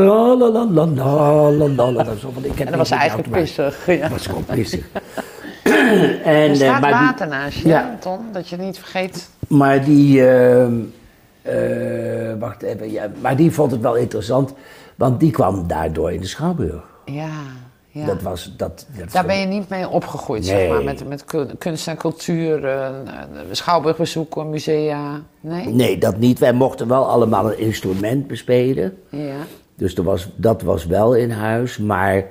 En 2.56 2.66
dat 2.66 2.76
was 2.76 2.90
eigenlijk 2.92 3.30
pissig. 3.32 3.86
Ja. 3.86 4.02
Dat 4.02 4.10
was 4.10 4.26
gewoon 4.28 4.46
pissig. 4.46 4.86
en, 5.64 6.24
Er 6.24 6.50
eh, 6.50 6.56
staat 6.56 6.82
maar 6.82 6.92
die- 6.92 7.00
water 7.00 7.28
naast 7.28 7.58
je, 7.58 7.68
Ja. 7.68 7.98
Ton, 8.00 8.20
dat 8.32 8.50
je 8.50 8.58
niet 8.58 8.78
vergeet. 8.78 9.30
maar 9.48 9.84
die, 9.86 10.28
ehm, 10.30 10.74
eh, 11.42 12.34
wacht 12.40 12.62
even, 12.62 12.92
ja, 12.92 13.12
maar 13.22 13.36
die 13.36 13.52
vond 13.52 13.72
het 13.72 13.82
wel 13.82 13.96
interessant, 13.96 14.54
want 14.96 15.20
die 15.20 15.32
kwam 15.32 15.68
daardoor 15.68 16.12
in 16.12 16.22
de 16.22 16.28
Schouwburg. 16.28 16.84
Ja, 17.06 17.30
ja. 17.92 18.06
Dat 18.06 18.22
was, 18.22 18.54
dat, 18.58 18.86
dat 18.98 19.12
Daar 19.12 19.26
ben 19.26 19.40
je 19.40 19.46
niet 19.46 19.70
mee 19.70 19.90
opgegroeid, 19.90 20.46
zeg 20.46 20.70
maar. 20.70 20.84
Met, 20.84 21.08
met 21.08 21.26
kun- 21.26 21.58
kunst 21.58 21.88
en 21.88 21.98
cultuur, 21.98 22.66
eh, 22.66 22.88
eh, 22.88 22.94
schouwburgbezoeken, 23.52 24.50
musea. 24.50 25.22
Nee? 25.40 25.68
Nee, 25.68 25.98
dat 25.98 26.18
niet. 26.18 26.40
Wij 26.40 26.54
mochten 26.54 26.88
wel 26.88 27.06
allemaal 27.10 27.52
een 27.52 27.60
instrument 27.60 28.28
bespelen. 28.28 28.98
Ja. 29.10 29.36
Dus 29.76 29.96
er 29.96 30.04
was, 30.04 30.30
dat 30.36 30.62
was 30.62 30.86
wel 30.86 31.16
in 31.16 31.32
huis, 31.32 31.78
maar 31.78 32.26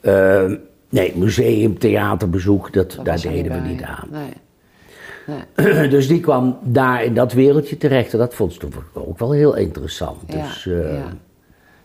ehm, 0.00 0.56
nee, 0.88 1.12
museum, 1.16 1.78
theaterbezoek, 1.78 2.72
dat, 2.72 2.90
Dat 2.90 3.04
daar 3.04 3.20
deden 3.20 3.42
we 3.52 3.60
bij. 3.60 3.68
niet 3.70 3.82
aan. 3.82 4.08
Nee. 4.10 4.32
nee. 5.56 5.88
dus 5.94 6.08
die 6.08 6.20
kwam 6.20 6.58
daar 6.62 7.04
in 7.04 7.14
dat 7.14 7.32
wereldje 7.32 7.76
terecht 7.76 8.12
en 8.12 8.18
dat 8.18 8.34
vond 8.34 8.52
ze 8.52 8.68
ook 8.92 9.18
wel 9.18 9.32
heel 9.32 9.56
interessant. 9.56 10.16
Ja, 10.26 10.42
Dus, 10.46 10.66
eh, 10.66 10.94
ja. 10.94 11.12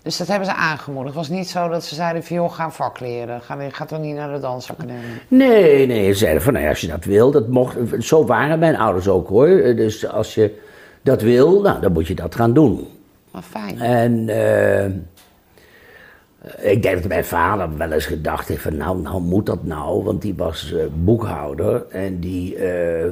Dus 0.07 0.17
dat 0.17 0.27
hebben 0.27 0.47
ze 0.47 0.53
aangemoedigd. 0.53 1.15
Het 1.15 1.27
was 1.27 1.37
niet 1.37 1.49
zo 1.49 1.69
dat 1.69 1.83
ze 1.83 1.95
zeiden 1.95 2.23
van, 2.23 2.35
joh, 2.35 2.51
ga 2.51 2.71
vak 2.71 2.99
leren. 2.99 3.41
Ga, 3.41 3.57
ga 3.69 3.85
toch 3.85 3.99
niet 3.99 4.15
naar 4.15 4.33
de 4.33 4.39
dansacademie. 4.39 5.21
Nee, 5.27 5.87
nee, 5.87 6.11
ze 6.11 6.17
zeiden 6.17 6.41
van 6.41 6.53
nou, 6.53 6.65
ja, 6.65 6.71
als 6.71 6.81
je 6.81 6.87
dat 6.87 7.05
wil, 7.05 7.31
dat 7.31 7.47
mocht, 7.47 7.77
zo 7.99 8.25
waren 8.25 8.59
mijn 8.59 8.77
ouders 8.77 9.07
ook 9.07 9.27
hoor. 9.27 9.47
Dus 9.75 10.07
als 10.07 10.35
je 10.35 10.59
dat 11.01 11.21
wil, 11.21 11.61
nou, 11.61 11.81
dan 11.81 11.91
moet 11.91 12.07
je 12.07 12.15
dat 12.15 12.35
gaan 12.35 12.53
doen. 12.53 12.87
Maar 13.31 13.41
fijn. 13.41 13.79
En 13.79 14.29
eh, 14.29 14.85
ik 16.71 16.81
denk 16.81 16.95
dat 16.95 17.07
mijn 17.07 17.25
vader 17.25 17.77
wel 17.77 17.91
eens 17.91 18.05
gedacht 18.05 18.47
heeft 18.47 18.61
van 18.61 18.77
nou, 18.77 19.01
nou 19.01 19.21
moet 19.21 19.45
dat 19.45 19.63
nou, 19.63 20.03
want 20.03 20.21
die 20.21 20.35
was 20.35 20.73
eh, 20.73 20.85
boekhouder 20.93 21.85
en 21.89 22.19
die, 22.19 22.55
eh, 22.55 23.07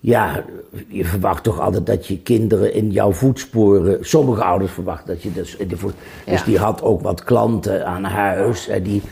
ja, 0.00 0.44
je 0.88 1.04
verwacht 1.04 1.42
toch 1.42 1.60
altijd 1.60 1.86
dat 1.86 2.06
je 2.06 2.18
kinderen 2.18 2.74
in 2.74 2.90
jouw 2.90 3.12
voetsporen, 3.12 3.98
sommige 4.00 4.44
ouders 4.44 4.72
verwachten 4.72 5.06
dat 5.06 5.22
je 5.22 5.32
dus 5.32 5.56
in 5.56 5.68
de 5.68 5.76
voet, 5.76 5.94
dus 6.24 6.38
Ja. 6.38 6.44
die 6.44 6.58
had 6.58 6.82
ook 6.82 7.02
wat 7.02 7.24
klanten 7.24 7.86
aan 7.86 8.04
huis 8.04 8.68
en 8.68 8.82
die, 8.82 9.02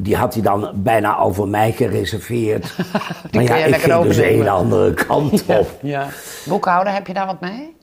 die 0.00 0.16
had 0.16 0.34
hij 0.34 0.42
dan 0.42 0.70
bijna 0.74 1.14
al 1.14 1.32
voor 1.34 1.48
mij 1.48 1.72
gereserveerd. 1.72 2.74
maar 3.32 3.42
ja, 3.42 3.54
ik 3.56 3.74
ging 3.74 4.02
dus 4.02 4.16
een 4.16 4.48
andere 4.48 4.94
kant 4.94 5.44
op. 5.58 5.78
Ja. 5.82 6.08
Boekhouder, 6.44 6.92
heb 6.92 7.06
je 7.06 7.14
daar 7.14 7.26
wat 7.26 7.40
mee? 7.40 7.76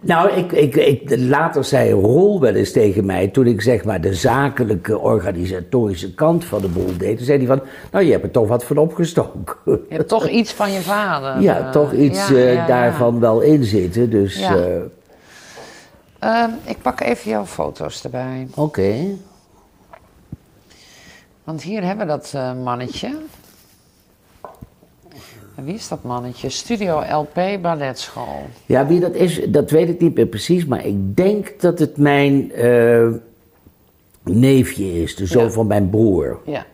Nou, 0.00 0.30
ik, 0.30 0.52
ik, 0.52 0.76
ik, 0.76 1.18
later 1.18 1.64
zei 1.64 1.92
Rol 1.92 2.40
wel 2.40 2.54
eens 2.54 2.72
tegen 2.72 3.06
mij, 3.06 3.28
toen 3.28 3.46
ik 3.46 3.60
zeg 3.60 3.84
maar 3.84 4.00
de 4.00 4.14
zakelijke 4.14 4.98
organisatorische 4.98 6.14
kant 6.14 6.44
van 6.44 6.60
de 6.60 6.68
boel 6.68 6.96
deed, 6.98 7.16
toen 7.16 7.26
zei 7.26 7.38
hij 7.38 7.46
van, 7.46 7.60
nou 7.90 8.04
je 8.04 8.10
hebt 8.12 8.24
er 8.24 8.30
toch 8.30 8.48
wat 8.48 8.64
van 8.64 8.76
opgestoken. 8.76 9.56
Je 9.64 9.80
hebt 9.88 10.08
toch 10.08 10.28
iets 10.28 10.52
van 10.52 10.72
je 10.72 10.80
vader. 10.80 11.42
ja, 11.42 11.58
eh, 11.58 11.70
toch 11.70 11.92
iets 11.92 12.28
ja, 12.28 12.34
eh, 12.34 12.44
ja, 12.44 12.60
ja. 12.60 12.66
daarvan 12.66 13.20
wel 13.20 13.40
in 13.40 13.64
zitten, 13.64 14.10
dus 14.10 14.40
eh, 14.40 14.54
Ehm, 16.18 16.50
ik 16.64 16.82
pak 16.82 17.00
even 17.00 17.30
jouw 17.30 17.44
foto's 17.44 18.04
erbij. 18.04 18.48
oké. 18.54 18.94
Want 21.44 21.62
hier 21.62 21.82
hebben 21.82 22.06
we 22.06 22.12
dat 22.12 22.32
mannetje. 22.62 23.16
Wie 25.64 25.74
is 25.74 25.88
dat 25.88 26.02
mannetje? 26.02 26.48
Studio 26.50 27.02
LP 27.10 27.62
Balletschool. 27.62 28.46
Ja, 28.66 28.86
wie 28.86 29.00
dat 29.00 29.14
is, 29.14 29.40
dat 29.48 29.70
weet 29.70 29.88
ik 29.88 30.00
niet 30.00 30.14
meer 30.14 30.26
precies, 30.26 30.64
maar 30.66 30.86
ik 30.86 31.16
denk 31.16 31.60
dat 31.60 31.78
het 31.78 31.96
mijn 31.96 32.52
eh, 32.52 33.06
neefje 34.22 35.02
is, 35.02 35.16
de 35.16 35.26
zoon 35.26 35.44
Ja. 35.44 35.50
van 35.50 35.66
mijn 35.66 35.90
broer. 35.90 36.38
Ja. 36.44 36.64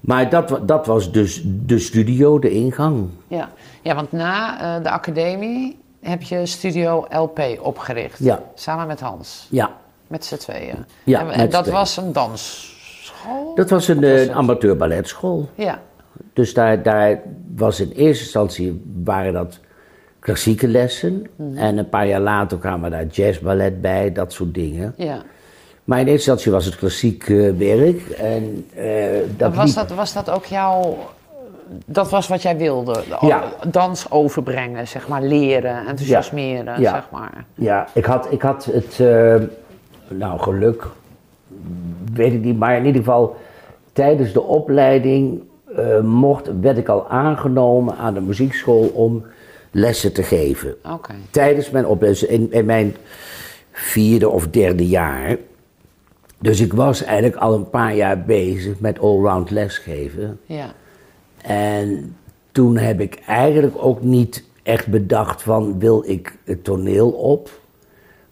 Maar 0.00 0.30
dat, 0.30 0.58
dat 0.68 0.86
was 0.86 1.12
dus 1.12 1.42
de 1.44 1.78
studio, 1.78 2.38
de 2.38 2.50
ingang. 2.50 3.08
Ja, 3.28 3.50
ja 3.82 3.94
want 3.94 4.12
na 4.12 4.60
eh, 4.76 4.82
de 4.82 4.90
academie 4.90 5.76
heb 6.00 6.22
je 6.22 6.46
Studio 6.46 7.06
LP 7.10 7.40
opgericht. 7.60 8.18
Ja. 8.18 8.42
Samen 8.54 8.86
met 8.86 9.00
Hans. 9.00 9.46
Ja, 9.50 9.70
Met 10.06 10.24
z'n 10.24 10.36
tweeën. 10.36 10.84
Ja, 11.04 11.30
en, 11.30 11.50
dat 11.50 11.62
tweeën. 11.62 11.78
was 11.78 11.96
een 11.96 12.12
dansschool? 12.12 13.52
dat 13.54 13.70
was 13.70 13.88
een, 13.88 13.96
Of 13.96 14.02
was 14.10 14.26
eh, 14.26 14.36
amateur 14.36 14.76
balletschool. 14.76 15.48
Ja. 15.54 15.80
Dus 16.32 16.54
daar, 16.54 16.82
daar 16.82 17.20
was 17.56 17.80
in 17.80 17.90
eerste 17.90 18.22
instantie 18.24 18.82
waren 19.04 19.32
dat 19.32 19.58
klassieke 20.18 20.68
lessen. 20.68 21.26
Mhm. 21.36 21.56
En 21.56 21.78
een 21.78 21.88
paar 21.88 22.06
jaar 22.06 22.20
later 22.20 22.58
kwamen 22.58 22.90
daar 22.90 23.06
jazzballet 23.06 23.80
bij, 23.80 24.12
dat 24.12 24.32
soort 24.32 24.54
dingen. 24.54 24.94
ja. 24.96 25.22
Maar 25.84 25.98
in 26.00 26.06
eerste 26.06 26.30
instantie 26.30 26.52
was 26.52 26.64
het 26.64 26.76
klassiek 26.76 27.24
werk. 27.58 28.08
En 28.08 28.66
eh, 28.74 28.86
dat 29.36 29.54
was, 29.54 29.64
liep- 29.66 29.74
dat, 29.88 29.96
was 29.96 30.12
dat 30.12 30.30
ook 30.30 30.44
jouw... 30.44 30.96
Dat 31.86 32.10
was 32.10 32.28
wat 32.28 32.42
jij 32.42 32.56
wilde? 32.56 32.92
de- 32.92 33.26
Ja. 33.26 33.52
Dans 33.70 34.10
overbrengen, 34.10 34.88
zeg 34.88 35.08
maar. 35.08 35.22
Leren, 35.22 35.78
enthousiasmeren, 35.78 36.80
Ja. 36.80 36.90
zeg 36.90 37.08
maar. 37.12 37.44
Ja, 37.54 37.88
ik 37.94 38.04
had, 38.04 38.26
ik 38.32 38.42
had 38.42 38.64
het, 38.64 39.00
eh, 39.00 39.34
nou 40.08 40.38
geluk, 40.40 40.86
weet 42.14 42.32
ik 42.32 42.42
niet, 42.42 42.58
maar 42.58 42.76
in 42.76 42.84
ieder 42.86 43.02
geval 43.02 43.36
tijdens 43.92 44.32
de 44.32 44.42
opleiding 44.42 45.42
eh, 45.76 46.00
mocht, 46.00 46.50
werd 46.60 46.78
ik 46.78 46.88
al 46.88 47.08
aangenomen 47.08 47.96
aan 47.96 48.14
de 48.14 48.20
muziekschool 48.20 48.86
om 48.94 49.24
lessen 49.70 50.12
te 50.12 50.22
geven. 50.22 50.74
Tijdens 51.30 51.70
mijn 51.70 51.86
opleiding, 51.86 52.30
in, 52.30 52.52
in 52.52 52.64
mijn 52.64 52.96
vierde 53.72 54.28
of 54.28 54.48
derde 54.48 54.86
jaar. 54.88 55.36
Dus 56.38 56.60
ik 56.60 56.72
was 56.72 57.02
eigenlijk 57.02 57.36
al 57.36 57.54
een 57.54 57.70
paar 57.70 57.94
jaar 57.94 58.22
bezig 58.22 58.78
met 58.80 58.98
allround 58.98 59.50
lesgeven. 59.50 60.40
Ja. 60.46 60.72
En 61.42 62.16
toen 62.52 62.76
heb 62.76 63.00
ik 63.00 63.22
eigenlijk 63.26 63.74
ook 63.76 64.02
niet 64.02 64.44
echt 64.62 64.86
bedacht 64.86 65.42
van 65.42 65.78
wil 65.78 66.04
ik 66.06 66.36
het 66.44 66.64
toneel 66.64 67.10
op. 67.10 67.50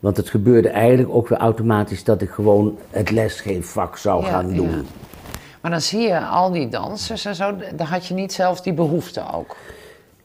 Want 0.01 0.17
het 0.17 0.31
gebeurde 0.31 0.69
eigenlijk 0.69 1.15
ook 1.15 1.29
weer 1.29 1.39
automatisch 1.39 2.05
dat 2.05 2.23
ik 2.23 2.31
gewoon 2.31 2.79
het 2.91 3.11
lesgeefvak 3.11 3.97
zou 3.97 4.25
Ja, 4.25 4.29
gaan 4.31 4.55
doen. 4.55 4.71
ja. 4.71 4.83
Maar 5.62 5.71
dan 5.71 5.81
zie 5.81 6.00
je 6.00 6.21
al 6.26 6.50
die 6.50 6.69
dansers 6.69 7.25
en 7.25 7.35
zo, 7.35 7.57
dan 7.75 7.87
had 7.87 8.07
je 8.07 8.14
niet 8.14 8.33
zelf 8.33 8.61
die 8.61 8.73
behoefte 8.73 9.23
ook. 9.35 9.57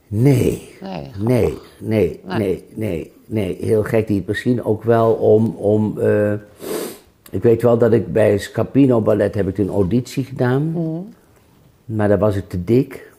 Nee, 0.08 0.76
Nee. 0.82 1.12
nee, 1.18 1.58
nee, 1.78 2.22
Nee. 2.24 2.66
nee, 2.74 3.12
nee. 3.26 3.58
Heel 3.62 3.84
gek 3.84 4.08
niet. 4.10 4.28
Misschien 4.28 4.64
ook 4.64 4.84
wel 4.84 5.14
om, 5.14 5.56
om 5.56 6.00
eh, 6.00 6.34
ik 7.30 7.44
weet 7.44 7.62
wel 7.62 7.78
dat 7.78 7.94
ik 7.94 8.14
bij 8.14 8.38
Scapino 8.38 9.02
Ballet 9.02 9.36
heb 9.36 9.48
ik 9.48 9.58
een 9.58 9.70
auditie 9.70 10.24
gedaan. 10.24 10.74
Maar 11.86 12.08
daar 12.08 12.20
was 12.20 12.36
ik 12.36 12.50
te 12.50 12.64
dik. 12.64 13.12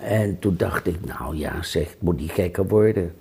En 0.00 0.38
toen 0.38 0.54
dacht 0.56 0.86
ik, 0.86 1.04
nou 1.04 1.36
ja 1.36 1.62
zeg, 1.62 1.96
moet 1.98 2.20
niet 2.20 2.30
gekker 2.30 2.66
worden. 2.68 3.14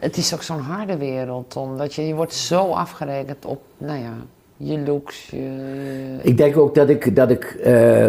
Het 0.00 0.16
is 0.16 0.34
ook 0.34 0.42
zo'n 0.42 0.60
harde 0.60 0.96
wereld, 0.96 1.50
Tom. 1.50 1.76
Dat 1.76 1.94
je, 1.94 2.06
je 2.06 2.14
wordt 2.14 2.34
zo 2.34 2.70
afgerekend 2.70 3.44
op, 3.44 3.62
nou 3.78 3.98
ja, 3.98 4.12
je 4.56 4.78
looks, 4.78 5.30
je... 5.30 6.18
Ik 6.22 6.36
denk 6.36 6.56
ook 6.56 6.74
dat 6.74 6.88
ik, 6.88 7.16
dat 7.16 7.30
ik, 7.30 7.44
eh, 7.44 8.06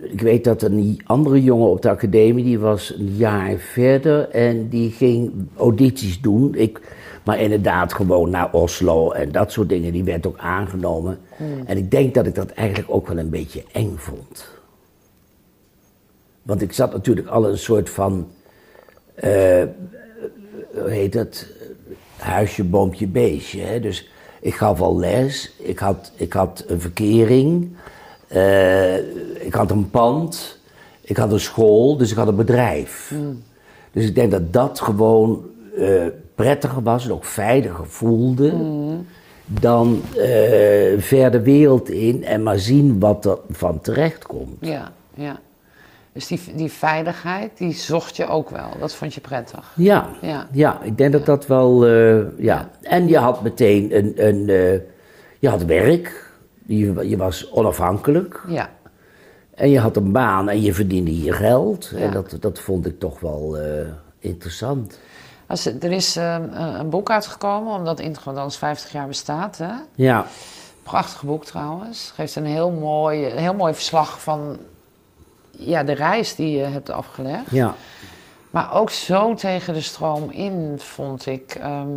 ik 0.00 0.20
weet 0.20 0.44
dat 0.44 0.62
een 0.62 1.00
andere 1.04 1.42
jongen 1.42 1.68
op 1.68 1.82
de 1.82 1.90
academie, 1.90 2.44
die 2.44 2.58
was 2.58 2.94
een 2.98 3.16
jaar 3.16 3.56
verder 3.56 4.28
en 4.28 4.68
die 4.68 4.90
ging 4.90 5.32
audities 5.56 6.20
doen. 6.20 6.54
Ik, 6.54 6.80
maar 7.24 7.40
inderdaad 7.40 7.92
gewoon 7.92 8.30
naar 8.30 8.52
Oslo 8.52 9.10
en 9.10 9.32
dat 9.32 9.52
soort 9.52 9.68
dingen, 9.68 9.92
die 9.92 10.04
werd 10.04 10.26
ook 10.26 10.38
aangenomen. 10.38 11.18
En 11.64 11.76
ik 11.76 11.90
denk 11.90 12.14
dat 12.14 12.26
ik 12.26 12.34
dat 12.34 12.50
eigenlijk 12.50 12.90
ook 12.90 13.08
wel 13.08 13.18
een 13.18 13.30
beetje 13.30 13.64
eng 13.72 13.96
vond. 13.96 14.48
Want 16.42 16.62
ik 16.62 16.72
zat 16.72 16.92
natuurlijk 16.92 17.26
al 17.26 17.48
een 17.48 17.58
soort 17.58 17.90
van, 17.90 18.28
eh, 19.14 19.64
hoe 20.72 20.90
heet 20.90 21.12
dat, 21.12 21.46
huisje, 22.16 22.64
boompje, 22.64 23.06
beestje. 23.06 23.60
Hè? 23.60 23.80
Dus 23.80 24.09
ik 24.40 24.54
gaf 24.54 24.80
al 24.80 24.98
les, 24.98 25.52
ik 25.56 25.78
had, 25.78 26.12
ik 26.16 26.32
had 26.32 26.64
een 26.66 26.80
verkering, 26.80 27.68
eh, 28.28 28.96
ik 29.46 29.54
had 29.54 29.70
een 29.70 29.90
pand, 29.90 30.58
ik 31.00 31.16
had 31.16 31.32
een 31.32 31.40
school, 31.40 31.96
dus 31.96 32.10
ik 32.10 32.16
had 32.16 32.28
een 32.28 32.36
bedrijf. 32.36 33.14
Dus 33.92 34.04
ik 34.04 34.14
denk 34.14 34.30
dat 34.30 34.52
dat 34.52 34.80
gewoon 34.80 35.44
eh, 35.76 36.06
prettiger 36.34 36.82
was 36.82 37.04
en 37.04 37.12
ook 37.12 37.24
veiliger 37.24 37.86
voelde 37.86 38.52
dan 39.44 40.02
eh, 40.16 40.98
ver 40.98 41.30
de 41.30 41.40
wereld 41.42 41.90
in 41.90 42.24
en 42.24 42.42
maar 42.42 42.58
zien 42.58 42.98
wat 42.98 43.24
er 43.24 43.38
van 43.50 43.80
terecht 43.80 44.26
komt. 44.26 44.56
Ja, 44.60 44.92
ja. 45.14 45.40
Dus 46.12 46.26
die, 46.26 46.40
die 46.54 46.72
veiligheid, 46.72 47.58
die 47.58 47.72
zocht 47.72 48.16
je 48.16 48.26
ook 48.26 48.50
wel. 48.50 48.68
Dat 48.78 48.94
vond 48.94 49.14
je 49.14 49.20
prettig. 49.20 49.72
Ja, 49.76 50.08
Ja. 50.20 50.46
ja. 50.52 50.80
ik 50.82 50.98
denk 50.98 51.12
dat 51.12 51.26
dat 51.26 51.46
wel, 51.46 51.86
eh, 51.86 52.38
ja. 52.38 52.70
En 52.82 53.08
je 53.08 53.18
had 53.18 53.42
meteen 53.42 53.96
een, 53.96 54.12
een 54.26 54.48
eh, 54.48 54.80
je 55.38 55.48
had 55.48 55.64
werk, 55.64 56.32
je, 56.66 57.08
je 57.08 57.16
was 57.16 57.50
onafhankelijk 57.50 58.42
Ja. 58.48 58.70
en 59.54 59.70
je 59.70 59.78
had 59.78 59.96
een 59.96 60.12
baan 60.12 60.48
en 60.48 60.60
je 60.62 60.74
verdiende 60.74 61.22
je 61.22 61.32
geld. 61.32 61.92
En 61.96 62.12
dat, 62.12 62.36
dat 62.40 62.58
vond 62.58 62.86
ik 62.86 62.98
toch 62.98 63.20
wel 63.20 63.56
eh, 63.58 63.86
interessant. 64.18 64.98
Als, 65.46 65.66
er 65.66 65.92
is 65.92 66.16
eh, 66.16 66.36
een 66.78 66.90
boek 66.90 67.10
uitgekomen, 67.10 67.74
omdat 67.74 68.00
Introdans 68.00 68.56
50 68.58 68.92
jaar 68.92 69.06
bestaat. 69.06 69.58
Hè? 69.58 69.72
Ja, 69.94 70.26
Prachtig 70.82 71.22
boek 71.22 71.44
trouwens. 71.44 72.12
Geeft 72.14 72.36
een 72.36 72.44
heel 72.44 72.70
mooi, 72.70 73.26
een 73.30 73.38
heel 73.38 73.54
mooi 73.54 73.74
verslag 73.74 74.22
van 74.22 74.58
ja, 75.60 75.82
de 75.84 75.92
reis 75.92 76.34
die 76.34 76.56
je 76.56 76.62
hebt 76.64 76.90
afgelegd. 76.90 77.50
ja. 77.50 77.74
Maar 78.50 78.74
ook 78.74 78.90
zo 78.90 79.34
tegen 79.34 79.74
de 79.74 79.80
stroom 79.80 80.30
in, 80.30 80.74
vond 80.78 81.26
ik. 81.26 81.54
ehm, 81.54 81.88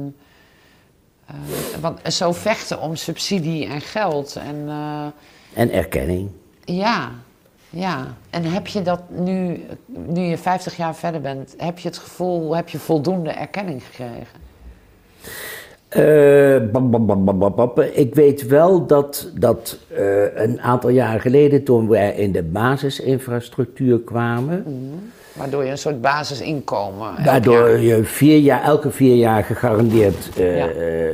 eh, 1.26 1.34
want 1.82 2.14
zo 2.14 2.32
vechten 2.32 2.82
om 2.82 2.96
subsidie 2.96 3.66
en 3.68 3.82
geld. 3.82 4.36
En 4.36 4.66
eh, 4.68 5.06
En 5.54 5.72
erkenning. 5.72 6.30
ja, 6.66 7.12
ja. 7.70 8.16
En 8.30 8.44
heb 8.44 8.68
je 8.68 8.82
dat 8.82 9.02
nu, 9.10 9.64
nu 9.86 10.22
je 10.22 10.38
50 10.38 10.78
jaar 10.78 10.96
verder 10.96 11.22
bent, 11.22 11.54
heb 11.58 11.80
je 11.80 11.88
het 11.88 11.98
gevoel, 11.98 12.56
heb 12.56 12.70
je 12.70 12.80
voldoende 12.80 13.30
erkenning 13.32 13.84
gekregen? 13.86 14.42
Eh, 15.94 16.72
bam, 16.72 17.06
bam, 17.06 17.40
bam. 17.56 17.72
Ik 17.94 18.16
weet 18.16 18.48
wel 18.48 18.86
dat, 18.86 19.32
dat 19.40 19.78
eh, 19.88 20.44
een 20.44 20.62
aantal 20.62 20.90
jaren 20.90 21.22
geleden, 21.22 21.64
toen 21.64 21.88
wij 21.88 22.14
in 22.16 22.32
de 22.32 22.44
basisinfrastructuur 22.44 24.00
kwamen, 24.00 24.66
Waardoor 25.34 25.64
je 25.64 25.72
een 25.72 25.78
soort 25.78 26.02
basisinkomen. 26.02 27.24
Waardoor 27.26 27.70
jaar- 27.70 27.80
je 27.80 28.04
vier 28.04 28.38
jaar, 28.38 28.64
elke 28.64 28.92
vier 28.92 29.16
jaar 29.16 29.44
gegarandeerd 29.44 30.30
eh, 30.38 30.58
Ja. 30.58 30.68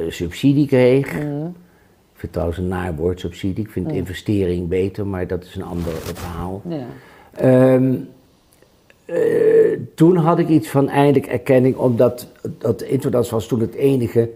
subsidie 0.10 0.68
kreeg. 0.68 1.14
Ik 1.14 2.16
vind 2.26 2.32
trouwens 2.32 2.58
een 2.60 2.68
naarwoord 2.68 3.20
subsidie. 3.20 3.64
Ik 3.66 3.72
vind 3.72 3.92
investering 3.92 4.68
beter, 4.68 5.08
maar 5.08 5.28
dat 5.28 5.44
is 5.44 5.56
een 5.56 5.64
ander 5.64 5.94
verhaal. 5.94 6.62
Ja. 6.68 6.86
Ehm, 7.36 7.94
eh, 9.06 9.80
toen 9.96 10.16
had 10.16 10.40
ik 10.40 10.48
iets 10.48 10.70
van 10.70 10.90
eindelijk 10.90 11.28
erkenning, 11.28 11.76
omdat 11.76 12.28
dat 12.58 12.82
Introdans 12.82 13.30
was 13.30 13.48
toen 13.48 13.60
het 13.60 13.74
enige, 13.76 14.30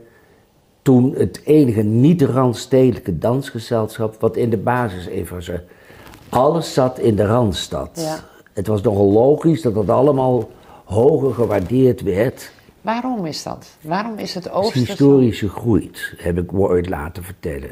toen 0.84 1.13
het 1.17 1.41
enige 1.46 1.82
niet-randstedelijke 1.82 3.17
dansgezelschap 3.17 4.15
wat 4.19 4.36
in 4.36 4.50
de 4.50 4.58
basisinfrastructuur. 4.58 5.67
Alles 6.30 6.74
zat 6.74 7.00
in 7.00 7.15
de 7.15 7.26
Randstad. 7.26 7.89
Ja. 7.93 8.19
Het 8.54 8.67
was 8.67 8.82
nogal 8.82 9.12
logisch 9.12 9.62
dat 9.62 9.74
dat 9.74 9.89
allemaal 9.89 10.50
hoger 10.84 11.34
gewaardeerd 11.34 12.02
werd. 12.02 12.52
Waarom 12.82 13.26
is 13.26 13.43
dat? 13.43 13.78
Waarom 13.82 14.17
is 14.17 14.34
het 14.34 14.46
is 14.46 14.52
oosten... 14.52 14.80
zo- 14.80 14.86
historisch 14.86 15.39
gegroeid, 15.39 16.13
heb 16.17 16.38
ik 16.38 16.52
me 16.52 16.60
ooit 16.60 16.89
laten 16.89 17.24
vertellen. 17.24 17.72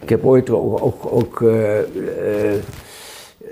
Ik 0.00 0.08
heb 0.08 0.24
ooit 0.24 0.50
ook, 0.50 0.82
ook, 0.82 1.12
ook 1.12 1.42
eh, 1.42 1.78
eh, 1.78 2.62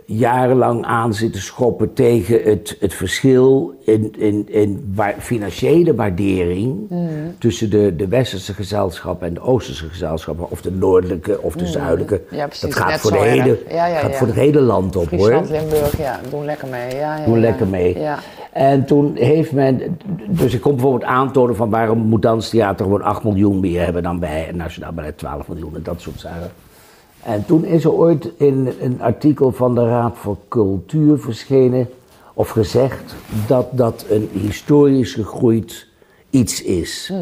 jarenlang 0.06 0.84
aan 0.84 1.14
zitten 1.14 1.40
schoppen 1.40 1.92
tegen 1.92 2.42
het, 2.42 2.76
het 2.80 2.94
verschil 2.94 3.74
in, 3.84 4.14
in, 4.18 4.48
in 4.48 4.94
financiële 5.18 5.94
waardering 5.94 6.90
tussen 7.38 7.70
de, 7.70 7.96
de 7.96 8.08
westerse 8.08 8.54
gezelschappen 8.54 9.26
en 9.26 9.34
de 9.34 9.40
oosterse 9.40 9.88
gezelschappen, 9.88 10.50
of 10.50 10.62
de 10.62 10.70
noordelijke 10.70 11.42
of 11.42 11.54
de 11.54 11.66
zuidelijke. 11.66 12.22
Ja, 12.30 12.48
Dat 12.60 12.74
gaat, 12.74 12.88
net 12.88 13.00
voor, 13.00 13.10
de 13.10 13.18
hele, 13.18 13.58
Ja, 13.68 13.86
ja, 13.86 13.98
gaat 13.98 14.16
voor 14.16 14.26
het 14.26 14.36
hele 14.36 14.60
land 14.60 14.96
op 14.96 15.10
hoor. 15.10 15.42
Limburg, 15.50 15.98
ja, 15.98 16.20
doen 16.30 16.44
lekker 16.44 16.68
mee. 16.68 16.94
Ja, 16.94 17.16
ja, 17.16 17.24
Doe 17.24 17.34
ja. 17.34 17.40
lekker 17.40 17.66
mee. 17.66 17.98
Ja. 17.98 18.18
En 18.52 18.84
toen 18.84 19.16
heeft 19.16 19.52
men, 19.52 19.98
dus 20.28 20.54
ik 20.54 20.60
kon 20.60 20.72
bijvoorbeeld 20.72 21.04
aantonen 21.04 21.56
van 21.56 21.70
waarom 21.70 21.98
moet 21.98 22.22
Danstheater 22.22 22.84
gewoon 22.84 23.02
8 23.02 23.24
miljoen 23.24 23.60
meer 23.60 23.84
hebben 23.84 24.02
dan 24.02 24.20
wij 24.20 24.48
en 24.48 24.56
Nationaal 24.56 24.92
Ballet 24.92 25.18
12 25.18 25.48
miljoen 25.48 25.74
en 25.74 25.82
dat 25.82 26.00
soort 26.00 26.20
zaken. 26.20 26.50
En 27.24 27.46
toen 27.46 27.64
is 27.64 27.84
er 27.84 27.92
ooit 27.92 28.28
in 28.36 28.72
een 28.80 29.02
artikel 29.02 29.52
van 29.52 29.74
de 29.74 29.86
Raad 29.86 30.16
voor 30.16 30.36
Cultuur 30.48 31.18
verschenen, 31.18 31.88
of 32.34 32.48
gezegd, 32.48 33.14
dat 33.46 33.66
dat 33.72 34.04
een 34.10 34.28
historisch 34.32 35.14
gegroeid 35.14 35.86
iets 36.30 36.62
is. 36.62 37.12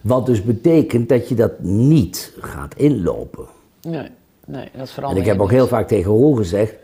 Wat 0.00 0.26
dus 0.26 0.42
betekent 0.42 1.08
dat 1.08 1.28
je 1.28 1.34
dat 1.34 1.52
niet 1.60 2.32
gaat 2.40 2.74
inlopen. 2.76 3.44
Nee, 3.82 4.08
nee, 4.46 4.64
dat 4.72 4.80
En 4.80 4.86
verandert 4.86 5.20
ik 5.26 5.32
heb 5.32 5.40
ook 5.40 5.50
heel 5.50 5.66
vaak 5.66 5.88
tegen 5.88 6.10
Roel 6.10 6.34
gezegd. 6.34 6.74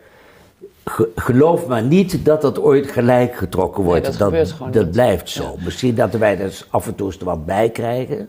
ge- 0.85 1.09
geloof 1.15 1.67
maar 1.67 1.83
niet 1.83 2.25
dat 2.25 2.43
dat 2.43 2.59
ooit 2.61 2.87
gelijk 2.91 3.35
getrokken 3.37 3.85
wordt. 3.85 4.05
dat 4.05 4.15
gebeurt 4.17 4.51
gewoon 4.53 4.73
dat 4.73 4.83
niet. 4.83 4.93
blijft 4.93 5.29
zo. 5.31 5.57
Misschien 5.65 5.95
dat 5.95 6.13
wij 6.13 6.39
er 6.39 6.45
dus 6.47 6.67
af 6.71 6.87
en 6.87 6.95
toe 6.95 7.07
eens 7.07 7.17
wat 7.19 7.47
bij 7.47 7.71
krijgen. 7.71 8.29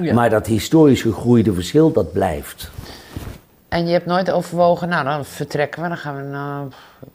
Ja. 0.00 0.14
Maar 0.14 0.30
dat 0.30 0.46
historisch 0.46 1.02
gegroeide 1.02 1.52
verschil, 1.52 1.92
dat 1.92 2.12
blijft. 2.12 2.70
En 3.68 3.86
je 3.86 3.92
hebt 3.92 4.06
nooit 4.06 4.30
overwogen, 4.30 4.88
nou 4.88 5.04
dan 5.04 5.24
vertrekken 5.24 5.82
we, 5.82 5.88
dan 5.88 5.96
gaan 5.96 6.16
we 6.16 6.22
naar 6.22 6.64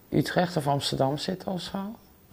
Utrecht 0.09 0.57
of 0.57 0.67
Amsterdam 0.67 1.17
zitten 1.17 1.51
of 1.51 1.61
zo? 1.61 1.77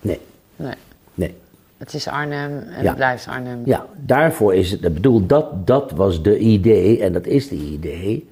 Nee, 0.00 0.20
Nee, 0.56 0.74
nee. 1.14 1.34
het 1.78 1.94
is 1.94 2.08
Arnhem 2.08 2.58
en 2.68 2.82
Ja. 2.82 2.86
het 2.88 2.96
blijft 2.96 3.26
Arnhem. 3.26 3.62
Ja, 3.64 3.86
daarvoor 3.96 4.54
is 4.54 4.70
het, 4.70 4.84
ik 4.84 4.94
bedoel, 4.94 5.26
dat, 5.26 5.66
dat 5.66 5.90
was 5.90 6.22
de 6.22 6.38
idee 6.38 7.02
en 7.02 7.12
dat 7.12 7.26
is 7.26 7.48
de 7.48 7.54
idee. 7.56 8.30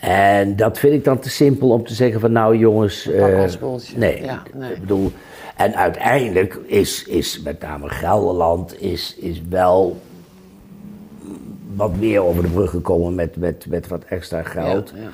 En 0.00 0.56
dat 0.56 0.78
vind 0.78 0.92
ik 0.94 1.04
dan 1.04 1.18
te 1.18 1.30
simpel 1.30 1.70
om 1.70 1.86
te 1.86 1.94
zeggen 1.94 2.20
van 2.20 2.32
nou 2.32 2.56
jongens... 2.56 3.06
Eh, 3.06 3.44
boeltje. 3.60 3.98
Nee, 3.98 4.22
Ja, 4.24 4.42
nee. 4.54 4.72
ik 4.72 4.80
bedoel... 4.80 5.12
En 5.56 5.74
uiteindelijk 5.76 6.58
is, 6.66 7.04
is 7.04 7.40
met 7.40 7.60
name 7.60 7.88
Gelderland 7.88 8.80
is, 8.82 9.14
is 9.18 9.42
wel 9.48 10.00
wat 11.76 11.96
meer 11.96 12.22
over 12.22 12.42
de 12.42 12.48
brug 12.48 12.70
gekomen 12.70 13.14
met, 13.14 13.36
met, 13.36 13.66
met 13.68 13.88
wat 13.88 14.04
extra 14.04 14.42
geld. 14.42 14.92
Ja, 14.94 15.02
ja. 15.02 15.08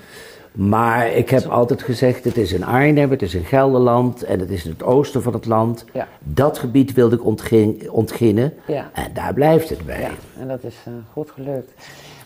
Maar 0.52 1.08
ik 1.08 1.30
heb 1.30 1.44
altijd 1.46 1.82
gezegd, 1.82 2.24
het 2.24 2.36
is 2.36 2.52
in 2.52 2.64
Arnhem, 2.64 3.10
het 3.10 3.22
is 3.22 3.34
in 3.34 3.44
Gelderland 3.44 4.22
en 4.22 4.40
het 4.40 4.50
is 4.50 4.64
in 4.64 4.70
het 4.70 4.82
oosten 4.82 5.22
van 5.22 5.32
het 5.32 5.46
land. 5.46 5.84
Ja. 5.92 6.08
Dat 6.18 6.58
gebied 6.58 6.92
wilde 6.92 7.16
ik 7.16 7.24
ontgin, 7.24 7.88
ontginnen 7.90 8.54
Ja. 8.66 8.90
en 8.92 9.10
daar 9.14 9.34
blijft 9.34 9.68
het 9.68 9.86
bij. 9.86 10.00
Ja, 10.00 10.10
en 10.40 10.48
dat 10.48 10.62
is 10.64 10.74
eh, 10.84 10.92
goed 11.12 11.30
gelukt. 11.30 11.70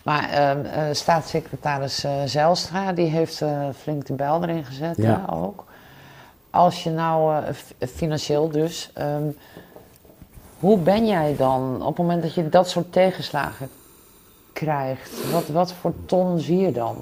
Maar 0.03 0.29
ehm, 0.31 0.64
eh, 0.64 0.83
staatssecretaris 0.93 2.05
eh 2.05 2.12
Zijlstra, 2.25 2.93
die 2.93 3.07
heeft 3.07 3.43
flink 3.81 4.07
de 4.07 4.12
bel 4.14 4.43
erin 4.43 4.64
gezet 4.64 4.97
Ja. 4.97 5.25
ook. 5.33 5.64
als 6.51 6.83
je 6.85 6.91
nou, 6.91 7.43
financieel 7.95 8.49
dus, 8.49 8.91
ehm, 8.95 9.23
hoe 10.59 10.79
ben 10.79 11.07
jij 11.07 11.35
dan 11.38 11.77
op 11.83 11.87
het 11.97 12.07
moment 12.07 12.23
dat 12.23 12.35
je 12.35 12.49
dat 12.49 12.69
soort 12.69 12.93
tegenslagen 12.93 13.69
krijgt? 14.59 15.31
Wat, 15.33 15.49
wat 15.49 15.73
voor 15.73 15.92
ton 16.07 16.38
zie 16.38 16.59
je 16.59 16.73
dan? 16.73 16.97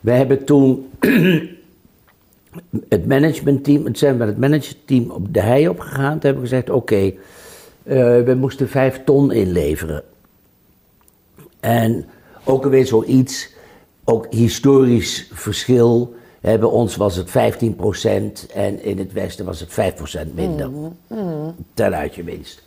We 0.00 0.10
hebben 0.10 0.44
toen 0.44 0.90
het 2.88 3.06
managementteam, 3.06 3.84
het 3.84 3.98
zijn 3.98 4.16
met 4.16 4.28
het 4.28 4.38
managementteam 4.38 5.10
op 5.10 5.34
de 5.34 5.40
hei 5.40 5.68
opgegaan. 5.68 6.12
Toen 6.12 6.20
hebben 6.20 6.42
we 6.42 6.48
gezegd, 6.48 6.70
oké, 6.70 6.96
eh, 6.96 7.14
we 8.22 8.36
moesten 8.38 8.68
vijf 8.68 9.00
ton 9.04 9.32
inleveren. 9.32 10.02
En 11.60 12.06
ook 12.44 12.64
alweer 12.64 12.86
zoiets, 12.86 13.52
ook 14.04 14.26
historisch 14.30 15.30
verschil. 15.32 16.14
Hè, 16.40 16.58
bij 16.58 16.68
ons 16.68 16.96
was 16.96 17.16
het 17.16 17.30
15% 17.30 18.52
en 18.54 18.82
in 18.82 18.98
het 18.98 19.12
westen 19.12 19.44
was 19.44 19.60
het 19.60 19.72
5% 19.72 20.34
minder. 20.34 20.70
Ten 21.74 21.94
uit 21.94 22.14
je 22.14 22.24
winst. 22.24 22.62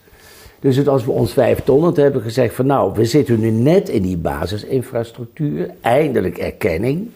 Dus 0.64 0.76
het 0.76 0.86
was 0.86 1.04
voor 1.04 1.16
ons 1.16 1.34
vijf 1.34 1.60
ton. 1.60 1.86
En 1.86 1.94
toen 1.94 2.04
hebben 2.04 2.22
we 2.22 2.28
gezegd 2.28 2.56
van 2.56 2.66
nou, 2.66 2.94
we 2.94 3.06
zitten 3.06 3.40
nu 3.40 3.50
net 3.50 3.90
in 3.90 4.02
die 4.02 4.18
basisinfrastructuur. 4.18 5.70
Eindelijk 5.82 6.38
erkenning. 6.38 7.10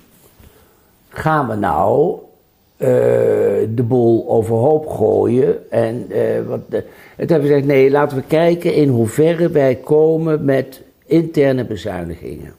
Gaan 1.10 1.48
we 1.48 1.56
nou 1.56 2.18
eh, 2.78 2.88
de 3.70 3.84
boel 3.88 4.30
overhoop 4.30 4.88
gooien? 4.88 5.72
En 5.72 6.06
eh, 6.10 6.46
wat 6.48 6.60
de, 6.70 6.84
het 7.16 7.30
hebben 7.30 7.48
we 7.48 7.54
gezegd, 7.54 7.66
nee, 7.66 7.92
laten 7.92 8.18
we 8.18 8.24
kijken 8.24 8.74
in 8.74 8.90
hoeverre 8.90 9.50
wij 9.50 9.76
komen 9.76 10.46
met 10.46 10.82
interne 11.06 11.66
bezuinigingen. 11.66 12.54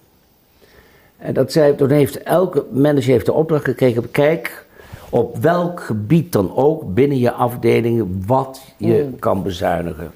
En 1.18 1.34
dat 1.34 1.52
zei, 1.52 1.74
toen 1.74 1.90
heeft 1.90 2.22
elke 2.22 2.64
manager 2.70 3.10
heeft 3.10 3.26
de 3.26 3.32
opdracht 3.32 3.64
gekregen, 3.64 4.10
kijk 4.10 4.66
op 5.10 5.36
welk 5.36 5.80
gebied 5.80 6.32
dan 6.32 6.56
ook 6.56 6.94
binnen 6.94 7.18
je 7.18 7.32
afdeling 7.32 8.26
wat 8.26 8.60
je 8.76 9.08
kan 9.18 9.42
bezuinigen. 9.42 10.10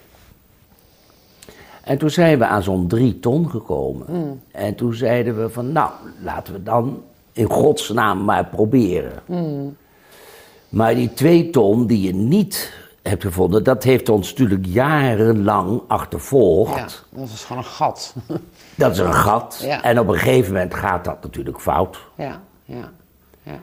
En 1.85 1.99
toen 1.99 2.11
zijn 2.11 2.39
we 2.39 2.47
aan 2.47 2.63
zo'n 2.63 2.87
drie 2.89 3.19
ton 3.19 3.51
gekomen. 3.51 4.41
En 4.51 4.75
toen 4.75 4.95
zeiden 4.95 5.43
we 5.43 5.49
van, 5.51 5.73
nou, 5.73 5.91
laten 6.23 6.53
we 6.53 6.63
dan 6.63 7.03
in 7.33 7.51
godsnaam 7.51 8.25
maar 8.25 8.47
proberen. 8.47 9.23
Maar 10.69 10.95
die 10.95 11.13
twee 11.13 11.51
ton 11.51 11.87
die 11.87 12.03
je 12.03 12.15
niet 12.15 12.73
hebt 13.03 13.23
gevonden, 13.23 13.65
dat 13.65 13.83
heeft 13.83 14.09
ons 14.09 14.31
natuurlijk 14.31 14.67
jarenlang 14.67 15.81
achtervolgd. 15.87 17.05
Ja, 17.11 17.19
dat 17.21 17.29
is 17.29 17.45
gewoon 17.45 17.63
een 17.63 17.69
gat. 17.69 18.15
Dat 18.75 18.93
is 18.93 18.99
een 18.99 19.15
gat. 19.15 19.61
Ja. 19.63 19.83
En 19.83 19.99
op 19.99 20.09
een 20.09 20.19
gegeven 20.19 20.53
moment 20.53 20.75
gaat 20.75 21.05
dat 21.05 21.23
natuurlijk 21.23 21.61
fout. 21.61 21.99
ja, 22.17 22.41
ja, 22.65 22.91
ja. 23.43 23.61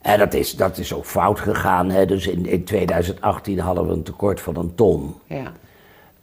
En 0.00 0.18
dat 0.18 0.34
is, 0.34 0.56
dat 0.56 0.78
is 0.78 0.92
ook 0.92 1.04
fout 1.04 1.40
gegaan. 1.40 1.90
Hè? 1.90 2.06
Dus 2.06 2.26
in, 2.26 2.46
in 2.46 2.64
2018 2.64 3.58
hadden 3.58 3.86
we 3.86 3.92
een 3.92 4.02
tekort 4.02 4.40
van 4.40 4.56
een 4.56 4.74
ton. 4.74 5.14
ja. 5.26 5.52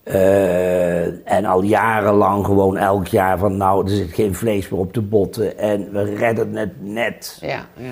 Eh, 0.06 1.32
en 1.34 1.46
al 1.46 1.62
jarenlang 1.62 2.46
gewoon 2.46 2.78
elk 2.78 3.08
jaar 3.08 3.38
van 3.38 3.58
nou, 3.58 3.84
er 3.84 3.90
zit 3.90 4.14
geen 4.14 4.36
vlees 4.36 4.70
meer 4.70 4.80
op 4.80 4.94
de 4.94 5.02
botten 5.02 5.58
en 5.58 5.92
we 5.92 6.04
redden 6.04 6.56
het 6.56 6.82
net. 6.82 7.38
Ja, 7.42 7.48
ja, 7.48 7.66
ja. 7.86 7.92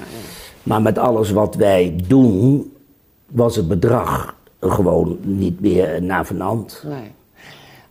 Maar 0.63 0.81
met 0.81 0.97
alles 0.97 1.31
wat 1.31 1.55
wij 1.55 1.95
doen, 2.07 2.73
was 3.25 3.55
het 3.55 3.67
bedrag 3.67 4.35
gewoon 4.59 5.17
niet 5.21 5.59
meer 5.61 6.03
navenant. 6.03 6.83
Nee. 6.85 7.11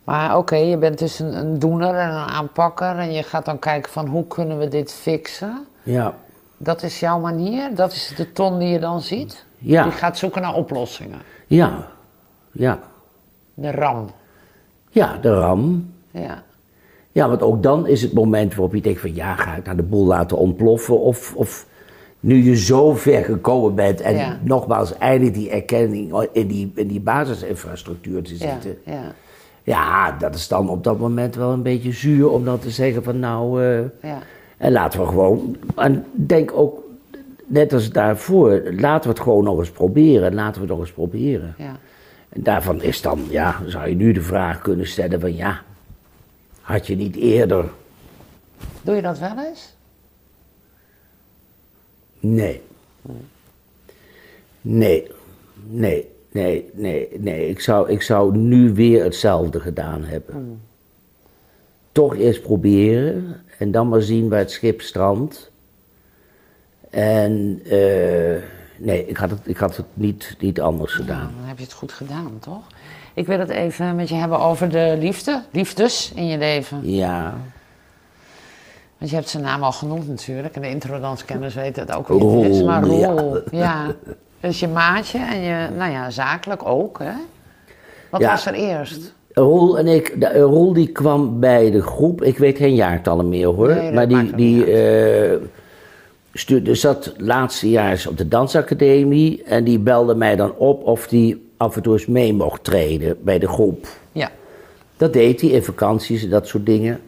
Maar 0.03 0.37
oké, 0.37 0.55
je 0.55 0.77
bent 0.77 0.99
dus 0.99 1.19
een, 1.19 1.37
een 1.37 1.59
doener 1.59 1.95
en 1.95 2.09
een 2.09 2.27
aanpakker 2.27 2.97
en 2.97 3.13
je 3.13 3.23
gaat 3.23 3.45
dan 3.45 3.59
kijken 3.59 3.91
van 3.91 4.07
hoe 4.07 4.27
kunnen 4.27 4.57
we 4.57 4.67
dit 4.67 4.93
fixen. 4.93 5.65
Ja, 5.83 6.13
Dat 6.57 6.83
is 6.83 6.99
jouw 6.99 7.19
manier, 7.19 7.75
dat 7.75 7.91
is 7.91 8.13
de 8.17 8.31
ton 8.31 8.59
die 8.59 8.67
je 8.69 8.79
dan 8.79 9.01
ziet. 9.01 9.45
Ja. 9.57 9.85
Je 9.85 9.91
gaat 9.91 10.17
zoeken 10.17 10.41
naar 10.41 10.53
oplossingen. 10.53 11.21
ja, 11.47 11.87
ja. 12.51 12.79
De 13.53 13.71
ram. 13.71 14.09
Ja, 14.89 15.17
de 15.21 15.33
ram. 15.33 15.91
Ja, 16.11 16.43
Ja, 17.11 17.27
want 17.29 17.41
ook 17.41 17.63
dan 17.63 17.87
is 17.87 18.01
het 18.01 18.13
moment 18.13 18.55
waarop 18.55 18.73
je 18.75 18.81
denkt 18.81 18.99
van 19.01 19.15
ja, 19.15 19.35
ga 19.35 19.55
ik 19.55 19.65
nou 19.65 19.77
de 19.77 19.83
boel 19.83 20.05
laten 20.05 20.37
ontploffen? 20.37 20.99
Of, 20.99 21.33
of 21.35 21.65
nu 22.19 22.43
je 22.43 22.55
zo 22.55 22.93
ver 22.93 23.23
gekomen 23.23 23.75
bent 23.75 24.01
en 24.01 24.15
Ja. 24.15 24.39
nogmaals 24.43 24.97
eindelijk 24.97 25.35
die 25.35 25.49
erkenning 25.49 26.27
in 26.31 26.47
die, 26.47 26.71
in 26.75 26.87
die 26.87 26.99
basisinfrastructuur 26.99 28.23
te 28.23 28.33
ja, 28.33 28.37
zitten. 28.37 28.77
ja. 28.85 29.01
Ja, 29.63 30.11
dat 30.11 30.35
is 30.35 30.47
dan 30.47 30.69
op 30.69 30.83
dat 30.83 30.99
moment 30.99 31.35
wel 31.35 31.51
een 31.51 31.61
beetje 31.61 31.91
zuur 31.91 32.29
om 32.29 32.45
dan 32.45 32.59
te 32.59 32.69
zeggen 32.69 33.03
van 33.03 33.19
nou, 33.19 33.63
eh, 33.63 33.79
ja. 34.01 34.19
en 34.57 34.71
laten 34.71 34.99
we 34.99 35.05
gewoon, 35.05 35.57
en 35.75 36.05
denk 36.11 36.51
ook, 36.55 36.79
net 37.45 37.73
als 37.73 37.89
daarvoor, 37.89 38.61
laten 38.77 39.03
we 39.03 39.15
het 39.15 39.19
gewoon 39.23 39.43
nog 39.43 39.59
eens 39.59 39.71
proberen, 39.71 40.33
laten 40.33 40.53
we 40.53 40.59
het 40.59 40.69
nog 40.69 40.79
eens 40.79 40.91
proberen. 40.93 41.55
ja. 41.57 41.77
En 42.33 42.43
daarvan 42.43 42.81
is 42.81 43.01
dan, 43.01 43.25
ja, 43.29 43.61
zou 43.65 43.89
je 43.89 43.95
nu 43.95 44.11
de 44.11 44.21
vraag 44.21 44.61
kunnen 44.61 44.87
stellen 44.87 45.19
van 45.19 45.35
ja, 45.35 45.61
had 46.61 46.87
je 46.87 46.95
niet 46.95 47.15
eerder 47.15 47.69
Doe 48.83 48.95
je 48.95 49.01
dat 49.01 49.19
wel 49.19 49.39
eens? 49.39 49.75
Nee. 52.19 52.61
Nee. 54.61 55.07
Nee. 55.61 56.11
Nee, 56.31 56.69
nee, 56.73 57.09
nee. 57.19 57.49
Ik 57.49 57.59
zou, 57.59 57.89
ik 57.89 58.01
zou 58.01 58.37
nu 58.37 58.73
weer 58.73 59.03
hetzelfde 59.03 59.59
gedaan 59.59 60.03
hebben. 60.03 60.61
Toch 61.91 62.15
eerst 62.15 62.41
proberen 62.41 63.41
en 63.57 63.71
dan 63.71 63.87
maar 63.87 64.01
zien 64.01 64.29
waar 64.29 64.39
het 64.39 64.51
schip 64.51 64.81
strandt. 64.81 65.51
En 66.89 67.61
eh, 67.65 68.41
nee, 68.83 69.07
ik 69.07 69.17
had 69.17 69.29
het, 69.29 69.39
ik 69.43 69.57
had 69.57 69.75
het 69.77 69.85
niet, 69.93 70.35
niet 70.39 70.61
anders 70.61 70.93
gedaan. 70.93 71.31
Dan 71.39 71.47
heb 71.47 71.57
je 71.57 71.63
het 71.63 71.73
goed 71.73 71.91
gedaan, 71.91 72.31
toch? 72.39 72.61
Ik 73.13 73.27
wil 73.27 73.39
het 73.39 73.49
even 73.49 73.95
met 73.95 74.09
je 74.09 74.15
hebben 74.15 74.39
over 74.39 74.69
de 74.69 74.95
liefde, 74.99 75.41
liefdes 75.51 76.11
in 76.15 76.27
je 76.27 76.37
leven. 76.37 76.91
Ja. 76.91 77.33
Want 78.97 79.09
je 79.11 79.15
hebt 79.17 79.29
zijn 79.29 79.43
naam 79.43 79.63
al 79.63 79.71
genoemd 79.71 80.07
natuurlijk. 80.07 80.55
En 80.55 80.61
de 80.61 80.69
introdanskenners 80.69 81.55
weten 81.55 81.81
het 81.85 81.95
ook 81.95 82.07
wie 82.07 82.19
het 82.25 82.49
is. 82.51 82.57
Roel, 82.57 82.65
Maar 82.67 82.85
ja. 82.87 83.07
Roel, 83.07 83.41
ja. 83.51 83.85
Dus 84.39 84.59
je 84.59 84.67
maatje 84.67 85.17
en 85.19 85.41
je, 85.41 85.67
nou 85.77 85.91
ja, 85.91 86.09
zakelijk 86.09 86.65
ook, 86.65 86.99
hè? 86.99 87.11
Wat 88.09 88.21
Ja. 88.21 88.29
was 88.29 88.45
er 88.45 88.53
eerst? 88.53 89.13
Roel 89.33 89.77
en 89.79 89.87
ik, 89.87 90.19
de, 90.21 90.39
Roel 90.39 90.73
die 90.73 90.87
kwam 90.87 91.39
bij 91.39 91.71
de 91.71 91.81
groep, 91.81 92.21
ik 92.23 92.37
weet 92.37 92.57
geen 92.57 92.75
jaartallen 92.75 93.29
meer 93.29 93.47
hoor, 93.47 93.67
Nee, 93.75 93.91
maar 93.91 94.07
die, 94.07 94.35
die 94.35 94.65
eh, 94.65 95.39
stuurde, 96.33 96.75
zat 96.75 97.13
laatstejaars 97.17 98.07
op 98.07 98.17
de 98.17 98.27
dansacademie 98.27 99.43
en 99.43 99.63
die 99.63 99.79
belde 99.79 100.15
mij 100.15 100.35
dan 100.35 100.55
op 100.55 100.83
of 100.83 101.07
die 101.07 101.51
af 101.57 101.75
en 101.75 101.81
toe 101.81 101.93
eens 101.93 102.05
mee 102.05 102.33
mocht 102.33 102.63
treden 102.63 103.17
bij 103.23 103.39
de 103.39 103.47
groep. 103.47 103.87
Ja. 104.11 104.31
Dat 104.97 105.13
deed 105.13 105.41
hij 105.41 105.49
in 105.49 105.63
vakanties 105.63 106.23
en 106.23 106.29
dat 106.29 106.47
soort 106.47 106.65
dingen. 106.65 107.01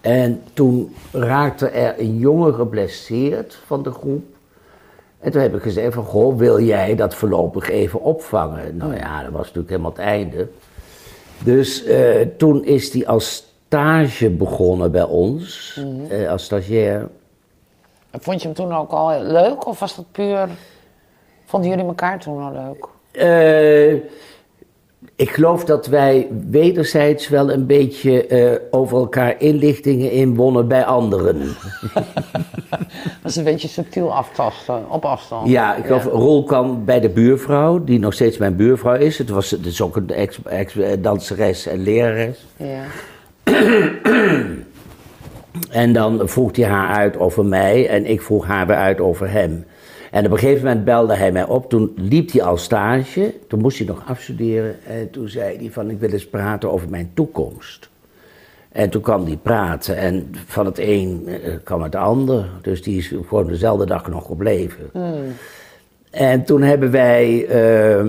En 0.00 0.42
toen 0.52 0.94
raakte 1.12 1.68
er 1.68 1.94
een 1.98 2.18
jongen 2.18 2.54
geblesseerd 2.54 3.58
van 3.66 3.82
de 3.82 3.90
groep. 3.90 4.24
En 5.18 5.32
toen 5.32 5.42
heb 5.42 5.54
ik 5.54 5.62
gezegd 5.62 5.94
van, 5.94 6.04
goh, 6.04 6.38
wil 6.38 6.60
jij 6.60 6.94
dat 6.94 7.14
voorlopig 7.14 7.70
even 7.70 8.00
opvangen? 8.00 8.76
Nou 8.76 8.96
ja, 8.96 9.22
dat 9.22 9.32
was 9.32 9.40
natuurlijk 9.40 9.68
helemaal 9.68 9.90
het 9.90 10.00
einde. 10.00 10.48
Dus 11.44 11.84
eh, 11.84 12.26
toen 12.36 12.64
is 12.64 12.92
hij 12.92 13.06
als 13.06 13.46
stage 13.66 14.30
begonnen 14.30 14.90
bij 14.90 15.04
ons, 15.04 15.80
eh, 16.08 16.30
als 16.30 16.44
stagiair. 16.44 17.08
Vond 18.12 18.40
je 18.40 18.46
hem 18.46 18.56
toen 18.56 18.74
ook 18.74 18.90
al 18.90 19.22
leuk? 19.22 19.66
Of 19.66 19.78
was 19.78 19.96
dat 19.96 20.12
puur... 20.12 20.48
Vonden 21.44 21.70
jullie 21.70 21.84
elkaar 21.84 22.18
toen 22.18 22.42
al 22.42 22.52
leuk? 22.52 22.86
Eh, 23.10 23.92
ik 25.16 25.30
geloof 25.30 25.64
dat 25.64 25.86
wij 25.86 26.28
wederzijds 26.50 27.28
wel 27.28 27.50
een 27.50 27.66
beetje 27.66 28.26
eh, 28.26 28.60
over 28.70 28.98
elkaar 28.98 29.40
inlichtingen 29.40 30.10
inwonnen 30.10 30.68
bij 30.68 30.84
anderen. 30.84 31.38
Dat 33.22 33.30
is 33.30 33.36
een 33.36 33.44
beetje 33.44 33.68
subtiel 33.68 34.14
aftasten, 34.14 34.90
op 34.90 35.04
afstand. 35.04 35.48
Ja, 35.48 35.76
ik 35.76 35.84
geloof, 35.84 36.04
Rol 36.04 36.44
kwam 36.44 36.84
bij 36.84 37.00
de 37.00 37.08
buurvrouw, 37.08 37.84
die 37.84 37.98
nog 37.98 38.12
steeds 38.14 38.38
mijn 38.38 38.56
buurvrouw 38.56 38.94
is. 38.94 39.18
Het 39.18 39.28
was 39.28 39.50
het 39.50 39.66
is 39.66 39.80
ook 39.80 39.96
een 39.96 40.10
ex, 40.10 40.42
ex 40.42 40.76
danseres 40.98 41.66
en 41.66 41.82
lerares. 41.82 42.46
Ja. 42.56 42.82
En 45.70 45.92
dan 45.92 46.28
vroeg 46.28 46.56
hij 46.56 46.64
haar 46.64 46.96
uit 46.96 47.18
over 47.18 47.44
mij 47.44 47.88
en 47.88 48.06
ik 48.06 48.22
vroeg 48.22 48.46
haar 48.46 48.66
weer 48.66 48.76
uit 48.76 49.00
over 49.00 49.30
hem. 49.30 49.64
En 50.10 50.26
op 50.26 50.32
een 50.32 50.38
gegeven 50.38 50.64
moment 50.66 50.84
belde 50.84 51.14
hij 51.14 51.32
mij 51.32 51.44
op. 51.44 51.68
Toen 51.70 51.92
liep 51.96 52.32
hij 52.32 52.42
al 52.42 52.56
stage. 52.56 53.34
Toen 53.48 53.60
moest 53.60 53.78
hij 53.78 53.86
nog 53.86 54.02
afstuderen. 54.06 54.76
En 54.86 55.10
toen 55.10 55.28
zei 55.28 55.56
hij 55.56 55.70
van 55.70 55.90
ik 55.90 55.98
wil 55.98 56.10
eens 56.10 56.28
praten 56.28 56.72
over 56.72 56.88
mijn 56.88 57.10
toekomst. 57.14 57.88
En 58.72 58.90
toen 58.90 59.02
kwam 59.02 59.24
hij 59.24 59.38
praten. 59.42 59.96
En 59.96 60.30
van 60.46 60.66
het 60.66 60.78
een 60.78 61.28
eh, 61.28 61.54
kwam 61.64 61.82
het 61.82 61.94
ander. 61.94 62.48
Dus 62.62 62.82
die 62.82 62.98
is 62.98 63.14
gewoon 63.26 63.46
dezelfde 63.46 63.86
dag 63.86 64.08
nog 64.08 64.26
gebleven. 64.26 64.90
En 66.10 66.44
toen 66.44 66.62
hebben 66.62 66.90
wij 66.90 67.46
eh, 67.46 68.06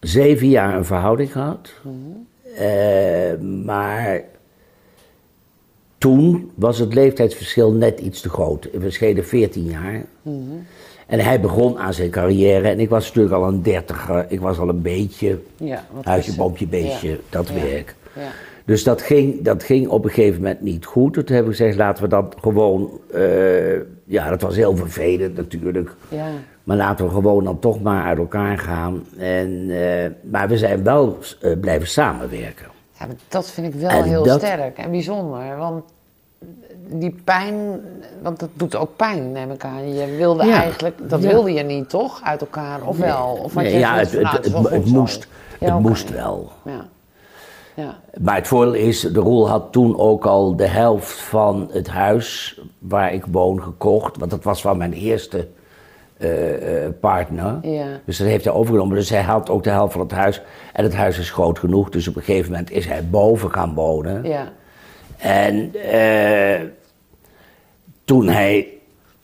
zeven 0.00 0.48
jaar 0.48 0.76
een 0.76 0.84
verhouding 0.84 1.32
gehad. 1.32 1.72
Eh, 2.56 3.40
maar 3.64 4.22
toen 6.04 6.50
was 6.54 6.78
het 6.78 6.94
leeftijdsverschil 6.94 7.72
net 7.72 8.00
iets 8.00 8.20
te 8.20 8.28
groot. 8.28 8.68
We 8.72 8.90
schelen 8.90 9.24
14 9.24 9.64
jaar. 9.64 10.04
En 11.06 11.18
hij 11.20 11.40
begon 11.40 11.78
aan 11.78 11.94
zijn 11.94 12.10
carrière 12.10 12.68
en 12.68 12.80
ik 12.80 12.88
was 12.88 13.06
natuurlijk 13.06 13.34
al 13.34 13.48
een 13.48 13.62
dertiger. 13.62 14.26
Ik 14.28 14.40
was 14.40 14.58
al 14.58 14.68
een 14.68 14.82
beetje 14.82 15.38
Ja, 15.56 15.84
huisje, 16.02 16.30
is- 16.30 16.36
boompje, 16.36 16.66
beestje, 16.66 17.08
ja, 17.08 17.16
dat 17.28 17.48
ja, 17.48 17.54
werk. 17.54 17.94
Ja. 18.16 18.28
Dus 18.64 18.84
dat 18.84 19.02
ging, 19.02 19.42
dat 19.42 19.62
ging 19.62 19.88
op 19.88 20.04
een 20.04 20.10
gegeven 20.10 20.40
moment 20.40 20.60
niet 20.60 20.84
goed. 20.84 21.12
Toen 21.12 21.24
hebben 21.26 21.44
we 21.52 21.56
gezegd, 21.56 21.76
laten 21.76 22.02
we 22.02 22.08
dat 22.08 22.36
gewoon... 22.40 23.00
eh, 23.12 23.74
ja, 24.04 24.28
dat 24.30 24.42
was 24.42 24.56
heel 24.56 24.76
vervelend 24.76 25.36
natuurlijk. 25.36 25.90
Ja. 26.08 26.26
Maar 26.64 26.76
laten 26.76 27.04
we 27.04 27.10
gewoon 27.10 27.44
dan 27.44 27.58
toch 27.58 27.82
maar 27.82 28.04
uit 28.04 28.18
elkaar 28.18 28.58
gaan. 28.58 29.04
En, 29.18 29.66
eh, 29.70 30.10
maar 30.30 30.48
we 30.48 30.58
zijn 30.58 30.82
wel 30.84 31.18
eh, 31.40 31.52
blijven 31.60 31.88
samenwerken. 31.88 32.66
Ja, 33.08 33.14
dat 33.28 33.50
vind 33.50 33.74
ik 33.74 33.80
wel 33.80 33.90
En 33.90 34.04
heel 34.04 34.22
dat- 34.24 34.40
sterk 34.40 34.78
en 34.78 34.90
bijzonder. 34.90 35.56
Want 35.56 35.82
die 36.88 37.16
pijn, 37.24 37.80
want 38.22 38.38
dat 38.40 38.48
doet 38.54 38.76
ook 38.76 38.96
pijn, 38.96 39.32
neem 39.32 39.50
ik 39.50 39.64
aan. 39.64 39.94
Je 39.94 40.06
wilde 40.16 40.44
Ja. 40.46 40.60
eigenlijk, 40.62 41.08
dat 41.08 41.22
Ja. 41.22 41.28
wilde 41.28 41.52
je 41.52 41.62
niet, 41.62 41.88
toch? 41.88 42.20
Uit 42.22 42.40
elkaar, 42.40 42.82
of 42.82 42.96
wel? 42.98 43.38
Of 43.42 43.54
Nee, 43.54 43.72
je 43.72 43.78
ja, 43.78 43.96
het, 43.96 44.12
moest, 44.86 45.26
Ja, 45.60 45.72
het 45.72 45.80
moest 45.82 46.10
wel. 46.10 46.50
Ja. 46.64 46.86
Ja. 47.74 47.98
Maar 48.20 48.34
het 48.36 48.48
voordeel 48.48 48.74
is, 48.74 49.00
de 49.00 49.20
Roel 49.20 49.48
had 49.48 49.72
toen 49.72 49.98
ook 49.98 50.26
al 50.26 50.56
de 50.56 50.66
helft 50.66 51.20
van 51.20 51.68
het 51.72 51.88
huis 51.88 52.60
waar 52.78 53.12
ik 53.12 53.24
woon 53.30 53.62
gekocht. 53.62 54.16
Want 54.16 54.30
dat 54.30 54.42
was 54.44 54.60
van 54.60 54.76
mijn 54.76 54.92
eerste 54.92 55.48
partner. 57.00 57.58
Ja. 57.62 57.86
Dus 58.04 58.18
dat 58.18 58.26
heeft 58.26 58.44
hij 58.44 58.52
overgenomen. 58.52 58.96
Dus 58.96 59.10
hij 59.10 59.22
had 59.22 59.50
ook 59.50 59.64
de 59.64 59.70
helft 59.70 59.92
van 59.92 60.00
het 60.00 60.12
huis. 60.12 60.42
En 60.72 60.84
het 60.84 60.94
huis 60.94 61.18
is 61.18 61.30
groot 61.30 61.58
genoeg. 61.58 61.88
Dus 61.88 62.08
op 62.08 62.16
een 62.16 62.22
gegeven 62.22 62.50
moment 62.50 62.70
is 62.70 62.86
hij 62.86 63.08
boven 63.08 63.50
gaan 63.50 63.74
wonen. 63.74 64.24
Ja. 64.24 64.52
En 65.16 65.74
eh, 65.74 66.60
toen 68.04 68.28
hij 68.28 68.68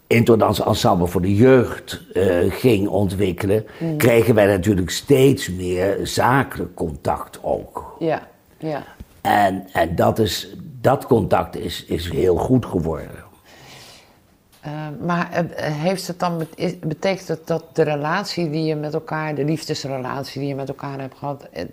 Introdans 0.06 0.60
Ensemble 0.60 1.06
voor 1.06 1.20
de 1.20 1.34
Jeugd 1.34 2.02
eh, 2.12 2.38
ging 2.48 2.88
ontwikkelen, 2.88 3.66
kregen 3.96 4.34
wij 4.34 4.46
natuurlijk 4.46 4.90
steeds 4.90 5.50
meer 5.50 5.98
zakelijk 6.02 6.74
contact 6.74 7.38
ook. 7.42 7.96
Ja. 7.98 8.28
Ja. 8.58 8.84
En, 9.20 9.66
en 9.72 9.94
dat, 9.96 10.18
is, 10.18 10.56
dat 10.80 11.06
contact 11.06 11.56
is, 11.56 11.84
is 11.84 12.10
heel 12.10 12.36
goed 12.36 12.66
geworden. 12.66 13.29
Eh, 14.60 14.72
maar 15.06 15.30
eh, 15.32 15.44
heeft 15.72 16.06
het 16.06 16.18
dan, 16.18 16.46
betekent 16.80 17.28
het 17.28 17.46
dat 17.46 17.64
de 17.72 17.82
relatie 17.82 18.50
die 18.50 18.64
je 18.64 18.74
met 18.74 18.94
elkaar, 18.94 19.34
de 19.34 19.44
liefdesrelatie 19.44 20.40
die 20.40 20.48
je 20.48 20.54
met 20.54 20.68
elkaar 20.68 21.00
hebt 21.00 21.18
gehad, 21.18 21.48
eh, 21.52 21.64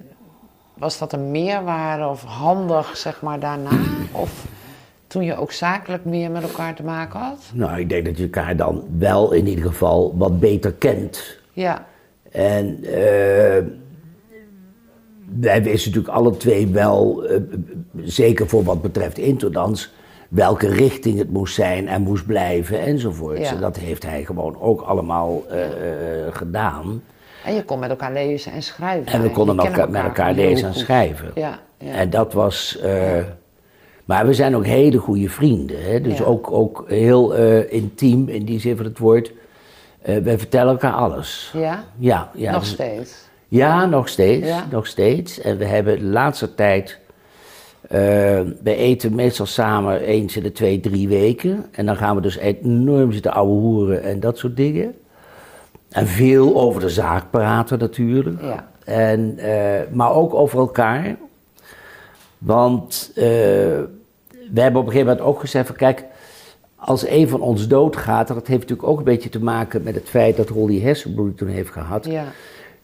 was 0.73 0.97
dat 0.97 1.13
een 1.13 1.31
meerwaarde 1.31 2.07
of 2.07 2.23
handig, 2.23 2.97
zeg 2.97 3.21
maar, 3.21 3.39
daarna? 3.39 3.69
Of 4.11 4.45
toen 5.07 5.23
je 5.23 5.37
ook 5.37 5.51
zakelijk 5.51 6.05
meer 6.05 6.31
met 6.31 6.43
elkaar 6.43 6.75
te 6.75 6.83
maken 6.83 7.19
had? 7.19 7.39
Nou, 7.53 7.79
ik 7.79 7.89
denk 7.89 8.05
dat 8.05 8.17
je 8.17 8.23
elkaar 8.23 8.55
dan 8.55 8.83
wel 8.97 9.31
in 9.31 9.47
ieder 9.47 9.65
geval 9.65 10.17
wat 10.17 10.39
beter 10.39 10.73
kent. 10.73 11.37
Ja, 11.53 11.85
En 12.31 12.79
wij 15.39 15.63
wisten 15.63 15.91
natuurlijk 15.91 16.13
alle 16.15 16.37
twee 16.37 16.67
wel, 16.67 17.27
zeker 17.95 18.47
voor 18.47 18.63
wat 18.63 18.81
betreft 18.81 19.17
Interdans, 19.17 19.91
welke 20.29 20.67
richting 20.67 21.17
het 21.17 21.31
moest 21.31 21.55
zijn 21.55 21.87
en 21.87 22.01
moest 22.01 22.25
blijven 22.25 22.79
enzovoort. 22.81 23.37
Ja. 23.37 23.49
En 23.49 23.59
dat 23.59 23.77
heeft 23.77 24.03
hij 24.03 24.23
gewoon 24.25 24.61
ook 24.61 24.81
allemaal 24.81 25.43
eh, 25.49 25.63
eh, 25.65 26.35
gedaan. 26.35 27.03
en 27.45 27.53
je 27.53 27.63
kon 27.63 27.79
met 27.79 27.89
elkaar 27.89 28.13
lezen 28.13 28.51
en 28.51 28.63
schrijven. 28.63 29.11
En 29.11 29.21
we 29.21 29.31
konden 29.31 29.59
elkaar, 29.59 29.89
met 29.89 30.03
elkaar 30.03 30.33
lezen 30.33 30.67
en 30.67 30.73
schrijven. 30.73 31.31
Ja, 31.35 31.59
ja. 31.77 31.91
En 31.91 32.09
dat 32.09 32.33
was. 32.33 32.77
eh, 32.79 33.17
Maar 34.05 34.25
we 34.27 34.33
zijn 34.33 34.55
ook 34.55 34.65
hele 34.65 34.97
goede 34.97 35.29
vrienden. 35.29 35.83
Hè? 35.83 36.01
Dus 36.01 36.23
ook, 36.23 36.51
ook 36.51 36.83
heel 36.87 37.33
intiem 37.63 38.27
in 38.29 38.45
die 38.45 38.59
zin 38.59 38.75
van 38.75 38.85
het 38.85 38.97
woord. 38.97 39.31
Wij 40.01 40.37
vertellen 40.37 40.71
elkaar 40.71 40.93
alles. 40.93 41.51
ja? 41.53 41.83
Ja, 41.97 42.31
ja. 42.33 42.51
nog 42.51 42.65
steeds. 42.65 43.25
Ja, 43.47 43.85
nog 43.85 44.07
steeds. 44.07 44.47
Ja? 44.47 44.65
Nog 44.71 44.87
steeds. 44.87 45.41
En 45.41 45.57
we 45.57 45.65
hebben 45.65 45.99
de 45.99 46.05
laatste 46.05 46.55
tijd. 46.55 46.99
Eh 47.87 48.39
we 48.63 48.75
eten 48.75 49.15
meestal 49.15 49.45
samen 49.45 50.01
eens 50.01 50.37
in 50.37 50.43
de 50.43 50.51
twee, 50.51 50.79
drie 50.79 51.07
weken. 51.07 51.65
En 51.71 51.85
dan 51.85 51.95
gaan 51.95 52.15
we 52.15 52.21
dus 52.21 52.37
enorm 52.37 53.11
zitten 53.11 53.33
ouwe 53.33 53.59
hoeren 53.59 54.03
en 54.03 54.19
dat 54.19 54.37
soort 54.37 54.55
dingen. 54.55 54.95
En 55.89 56.07
veel 56.07 56.55
over 56.55 56.81
de 56.81 56.89
zaak 56.89 57.29
praten 57.29 57.79
natuurlijk. 57.79 58.41
Ja. 58.41 58.69
En, 58.85 59.37
eh, 59.37 59.81
maar 59.91 60.13
ook 60.13 60.33
over 60.33 60.59
elkaar. 60.59 61.17
Want 62.37 63.11
eh, 63.15 63.23
we 64.51 64.61
hebben 64.61 64.81
op 64.81 64.87
een 64.87 64.91
gegeven 64.91 65.07
moment 65.07 65.21
ook 65.21 65.39
gezegd 65.39 65.67
van 65.67 65.75
kijk, 65.75 66.05
als 66.75 67.07
een 67.07 67.29
van 67.29 67.41
ons 67.41 67.67
doodgaat, 67.67 68.27
dat 68.27 68.47
heeft 68.47 68.61
natuurlijk 68.61 68.87
ook 68.87 68.97
een 68.97 69.03
beetje 69.03 69.29
te 69.29 69.43
maken 69.43 69.83
met 69.83 69.95
het 69.95 70.09
feit 70.09 70.37
dat 70.37 70.49
Rolly 70.49 70.81
hersenbloeding 70.81 71.37
toen 71.37 71.47
heeft 71.47 71.71
gehad. 71.71 72.05
Ja. 72.05 72.25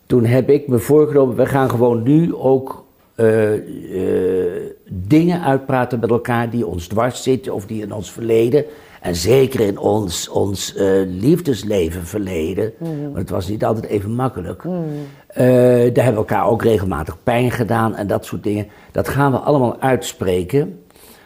Toen 0.05 0.25
heb 0.25 0.49
ik 0.49 0.67
me 0.67 0.79
voorgenomen, 0.79 1.35
we 1.35 1.45
gaan 1.45 1.69
gewoon 1.69 2.03
nu 2.03 2.35
ook 2.35 2.82
eh, 3.15 3.53
eh, 3.53 4.71
dingen 4.89 5.41
uitpraten 5.41 5.99
met 5.99 6.09
elkaar 6.09 6.49
die 6.49 6.67
ons 6.67 6.87
dwars 6.87 7.23
zitten 7.23 7.53
of 7.53 7.65
die 7.65 7.81
in 7.81 7.93
ons 7.93 8.11
verleden. 8.11 8.65
En 9.03 9.15
zeker 9.15 9.59
in 9.59 9.77
ons, 9.77 10.29
ons 10.29 10.75
eh, 10.75 10.87
liefdesleven 11.05 12.05
verleden, 12.05 12.73
want 12.79 13.15
het 13.17 13.29
was 13.29 13.47
niet 13.47 13.65
altijd 13.65 13.85
even 13.85 14.11
makkelijk. 14.11 14.63
Eh, 14.63 15.45
daar 15.93 16.03
hebben 16.03 16.03
we 16.03 16.13
elkaar 16.13 16.47
ook 16.47 16.63
regelmatig 16.63 17.17
pijn 17.23 17.51
gedaan 17.51 17.95
en 17.95 18.07
dat 18.07 18.25
soort 18.25 18.43
dingen. 18.43 18.67
Dat 18.91 19.07
gaan 19.07 19.31
we 19.31 19.37
allemaal 19.37 19.79
uitspreken, 19.79 20.83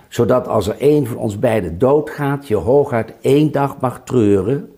zodat 0.07 0.47
als 0.47 0.67
er 0.67 0.75
één 0.79 1.07
van 1.07 1.17
ons 1.17 1.39
beiden 1.39 1.77
doodgaat, 1.77 2.47
je 2.47 2.55
hooguit 2.55 3.13
één 3.21 3.51
dag 3.51 3.79
mag 3.79 4.01
treuren, 4.03 4.71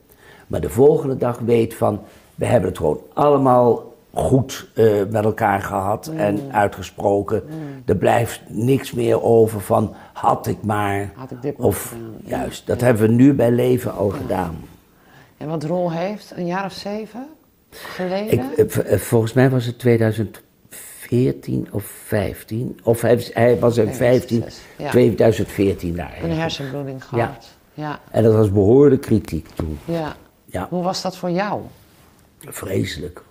maar 0.48 0.62
de 0.62 0.70
volgende 0.70 1.18
dag 1.18 1.40
weet 1.40 1.74
van, 1.74 2.00
we 2.36 2.46
hebben 2.46 2.70
het 2.70 2.78
gewoon 2.78 3.00
allemaal 3.14 3.89
goed 4.20 4.68
eh, 4.76 4.86
met 5.10 5.24
elkaar 5.24 5.62
gehad 5.62 6.12
en 6.16 6.40
uitgesproken. 6.52 7.44
Er 7.86 7.96
blijft 7.96 8.42
niks 8.48 8.92
meer 8.92 9.22
over 9.24 9.62
van, 9.62 9.94
had 10.14 10.48
ik 10.48 10.64
maar. 10.64 11.12
Had 11.16 11.32
ik 11.32 11.42
dit 11.42 11.58
maar 11.58 11.68
of 11.68 11.96
juist, 12.24 12.68
dat 12.68 12.82
hebben 12.82 13.08
we 13.08 13.14
nu 13.14 13.34
bij 13.34 13.52
leven 13.52 13.94
al 13.94 14.10
gedaan. 14.10 14.56
En 15.38 15.48
wat 15.48 15.64
Rol 15.64 15.92
heeft, 15.92 16.32
een 16.36 16.46
jaar 16.46 16.66
of 16.66 16.74
zeven 16.74 17.28
geleden? 17.70 18.32
Ik, 18.32 18.68
eh, 18.76 18.94
eh, 18.94 19.00
volgens 19.00 19.34
mij 19.34 19.50
was 19.50 19.66
het 19.66 19.80
2014 19.80 21.68
of 21.72 21.84
15. 21.84 22.80
Of 22.84 23.02
hij, 23.02 23.26
hij 23.34 23.60
was 23.60 23.78
in 23.78 23.86
Nee, 23.86 23.94
15, 23.94 24.42
zes, 24.42 24.62
ja. 24.78 24.90
2014 24.90 25.96
daar. 25.96 26.18
een 26.24 26.32
hersenbloeding 26.32 27.04
gehad. 27.06 27.48
Ja. 27.74 28.00
En 28.12 28.24
dat 28.24 28.34
was 28.34 28.52
behoorlijk 28.52 29.02
kritiek 29.02 29.48
toen. 29.56 29.80
ja. 29.86 30.16
Ja. 30.52 30.68
Hoe 30.70 30.84
was 30.84 31.02
dat 31.02 31.18
voor 31.18 31.30
jou? 31.32 31.62
Vreselijk. 32.40 33.24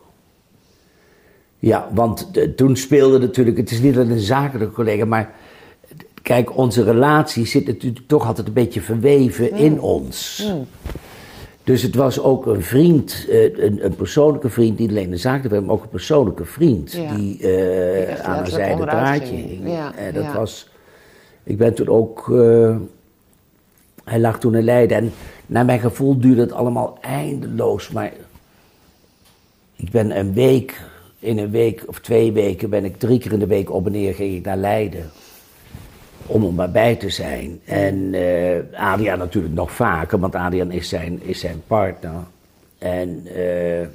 Ja, 1.59 1.89
want 1.95 2.31
eh, 2.33 2.49
toen 2.49 2.77
speelde 2.77 3.19
natuurlijk, 3.19 3.57
het 3.57 3.71
is 3.71 3.81
niet 3.81 3.95
alleen 3.95 4.11
een 4.11 4.19
zakelijke 4.19 4.75
collega, 4.75 5.05
maar 5.05 5.35
kijk, 6.23 6.57
onze 6.57 6.83
relatie 6.83 7.47
zit 7.47 7.67
natuurlijk 7.67 8.07
toch 8.07 8.27
altijd 8.27 8.47
een 8.47 8.53
beetje 8.53 8.81
verweven 8.81 9.53
in 9.53 9.81
ons. 9.81 10.47
Dus 11.65 11.83
het 11.83 11.95
was 11.95 12.21
ook 12.21 12.47
een 12.47 12.63
vriend, 12.63 13.27
eh, 13.31 13.43
een, 13.43 13.85
een 13.85 13.97
persoonlijke 13.97 14.49
vriend, 14.49 14.79
niet 14.79 14.91
alleen 14.91 15.13
een 15.13 15.19
zakelijke 15.19 15.49
vriend, 15.49 15.67
maar 15.67 15.75
ook 15.75 15.83
een 15.83 15.89
persoonlijke 15.89 16.45
vriend 16.45 16.93
Ja. 16.93 17.15
die 17.15 17.39
eh, 17.43 18.25
aan 18.25 18.37
een 18.37 18.43
letterlijk 18.43 18.49
zijde 18.49 18.85
draadje 18.85 19.35
hing. 19.35 19.69
Ja, 19.69 19.95
En 19.95 20.15
dat 20.15 20.23
ja. 20.23 20.35
was, 20.35 20.69
ik 21.43 21.57
ben 21.57 21.75
toen 21.75 21.89
ook, 21.89 22.27
hij 24.05 24.21
lag 24.21 24.39
toen 24.39 24.55
in 24.55 24.65
Leiden 24.65 24.97
en 24.97 25.13
naar 25.47 25.65
mijn 25.65 25.81
gevoel 25.81 26.19
duurde 26.19 26.41
het 26.41 26.53
allemaal 26.53 26.99
eindeloos, 27.01 27.91
maar 27.91 28.13
ik 29.77 29.91
ben 29.91 30.19
een 30.19 30.33
week, 30.33 30.81
in 31.19 31.39
een 31.39 31.51
week 31.51 31.83
of 31.87 32.01
twee 32.01 32.33
weken, 32.33 32.71
ben 32.71 32.85
ik 32.85 32.99
drie 32.99 33.19
keer 33.19 33.33
in 33.33 33.39
de 33.39 33.47
week 33.47 33.73
op 33.73 33.87
en 33.87 33.93
neer 33.93 34.15
ging 34.15 34.35
ik 34.35 34.45
naar 34.45 34.57
Leiden. 34.57 35.11
Om 36.27 36.45
er 36.45 36.53
maar 36.53 36.71
bij 36.71 36.97
te 36.97 37.09
zijn. 37.09 37.61
En 37.65 38.15
eh 38.15 38.81
Adriaan 38.93 39.19
natuurlijk 39.19 39.55
nog 39.55 39.73
vaker, 39.73 40.19
want 40.19 40.35
Adriaan 40.35 40.71
is 40.71 40.89
zijn, 40.89 41.23
is 41.23 41.41
zijn 41.41 41.63
partner. 41.67 42.25
En, 42.79 43.23
eh, 43.35 43.87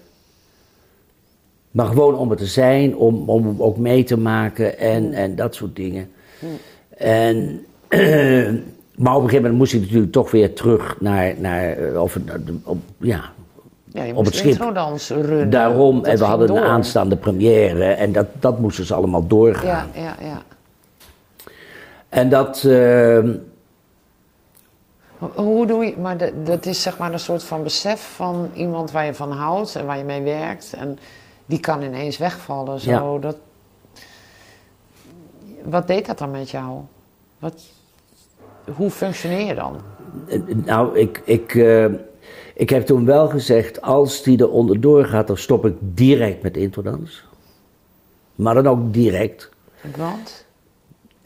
maar 1.72 1.86
gewoon 1.86 2.16
om 2.16 2.32
er 2.32 2.38
te 2.38 2.46
zijn, 2.46 2.96
om, 2.96 3.30
om 3.30 3.46
hem 3.46 3.62
ook 3.62 3.78
mee 3.78 4.04
te 4.04 4.18
maken 4.18 4.78
en, 4.78 5.14
en 5.14 5.36
dat 5.36 5.56
soort 5.56 5.76
dingen. 5.76 6.12
En, 6.98 7.66
maar 9.04 9.16
op 9.16 9.22
een 9.24 9.30
gegeven 9.30 9.42
moment 9.42 9.58
moest 9.58 9.74
ik 9.74 9.82
natuurlijk 9.82 10.12
toch 10.12 10.32
weer 10.32 10.54
terug 10.54 10.96
naar, 11.00 11.36
naar 11.38 11.78
eh, 11.78 12.02
of, 12.02 12.18
op, 12.64 12.78
ja, 12.98 13.33
Ja, 13.94 14.04
je 14.04 14.10
Op 14.16 14.24
moest 14.24 14.44
het 14.44 14.54
schip. 14.56 15.22
runnen. 15.22 15.50
Daarom, 15.50 16.06
en 16.06 16.18
we 16.18 16.24
hadden 16.24 16.50
een 16.56 16.64
aanstaande 16.64 17.16
première 17.16 17.84
en 17.86 18.12
dat, 18.12 18.26
dat 18.40 18.60
moesten 18.60 18.86
ze 18.86 18.94
allemaal 18.94 19.28
doorgaan. 19.28 19.90
Ja, 19.94 20.02
ja, 20.02 20.16
ja. 20.28 20.42
En 22.10 22.30
dat, 22.30 22.64
eh, 22.64 23.20
Ho- 25.18 25.32
Hoe 25.44 25.66
doe 25.66 25.86
je, 25.86 25.98
maar 25.98 26.18
dat, 26.18 26.32
dat 26.46 26.66
is 26.66 26.82
zeg 26.82 26.98
maar 26.98 27.14
een 27.14 27.20
soort 27.20 27.44
van 27.44 27.64
besef 27.64 28.14
van 28.16 28.50
iemand 28.54 28.92
waar 28.92 29.06
je 29.06 29.14
van 29.14 29.32
houdt 29.32 29.76
en 29.76 29.86
waar 29.86 29.98
je 29.98 30.04
mee 30.04 30.22
werkt. 30.22 30.74
En 30.78 31.00
die 31.46 31.60
kan 31.60 31.82
ineens 31.82 32.18
wegvallen. 32.18 32.80
Zo. 32.80 33.14
Ja. 33.14 33.20
Dat, 33.20 33.36
wat 35.64 35.88
deed 35.88 36.06
dat 36.06 36.18
dan 36.18 36.32
met 36.32 36.50
jou? 36.50 36.80
Wat, 37.40 37.62
hoe 38.76 38.90
functioneer 38.90 39.46
je 39.46 39.54
dan? 39.56 39.76
nou, 40.66 41.00
ik, 41.00 41.22
ik, 41.26 41.56
eh, 41.56 41.86
Ik 42.54 42.70
heb 42.70 42.86
toen 42.86 43.06
wel 43.06 43.28
gezegd, 43.28 43.82
als 43.82 44.24
die 44.24 44.38
er 44.38 44.50
onderdoor 44.50 45.06
gaat, 45.06 45.28
dan 45.28 45.38
stop 45.38 45.66
ik 45.66 45.74
direct 45.80 46.42
met 46.42 46.58
introdans. 46.58 47.26
Maar 48.36 48.54
dan 48.54 48.68
ook 48.68 48.94
direct. 48.94 49.50
Want? 49.98 50.46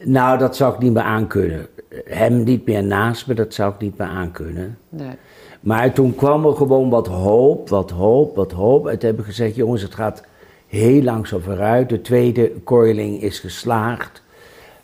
Nou, 0.04 0.38
dat 0.38 0.56
zou 0.56 0.74
ik 0.74 0.80
niet 0.80 0.94
meer 0.94 1.04
aankunnen. 1.04 1.68
Hem 2.06 2.44
niet 2.44 2.66
meer 2.66 2.84
naast 2.84 3.28
me, 3.28 3.34
dat 3.34 3.54
zou 3.54 3.74
ik 3.74 3.80
niet 3.80 3.98
meer 3.98 4.08
aankunnen. 4.08 4.78
Nee. 4.90 5.16
Maar 5.60 5.94
toen 5.94 6.16
kwam 6.16 6.46
er 6.46 6.56
gewoon 6.56 6.90
wat 6.90 7.08
hoop, 7.08 7.70
wat 7.70 7.92
hoop, 7.92 8.36
wat 8.36 8.52
hoop. 8.52 8.88
En 8.88 8.92
toen 8.92 9.08
hebben 9.08 9.26
we 9.26 9.32
gezegd, 9.32 9.56
jongens, 9.56 9.82
het 9.82 9.96
gaat 9.96 10.24
heel 10.68 11.02
langzaam 11.02 11.42
vooruit. 11.42 11.90
De 11.90 12.02
tweede 12.02 12.52
coiling 12.63 13.22
is 13.22 13.40
geslaagd. 13.40 14.22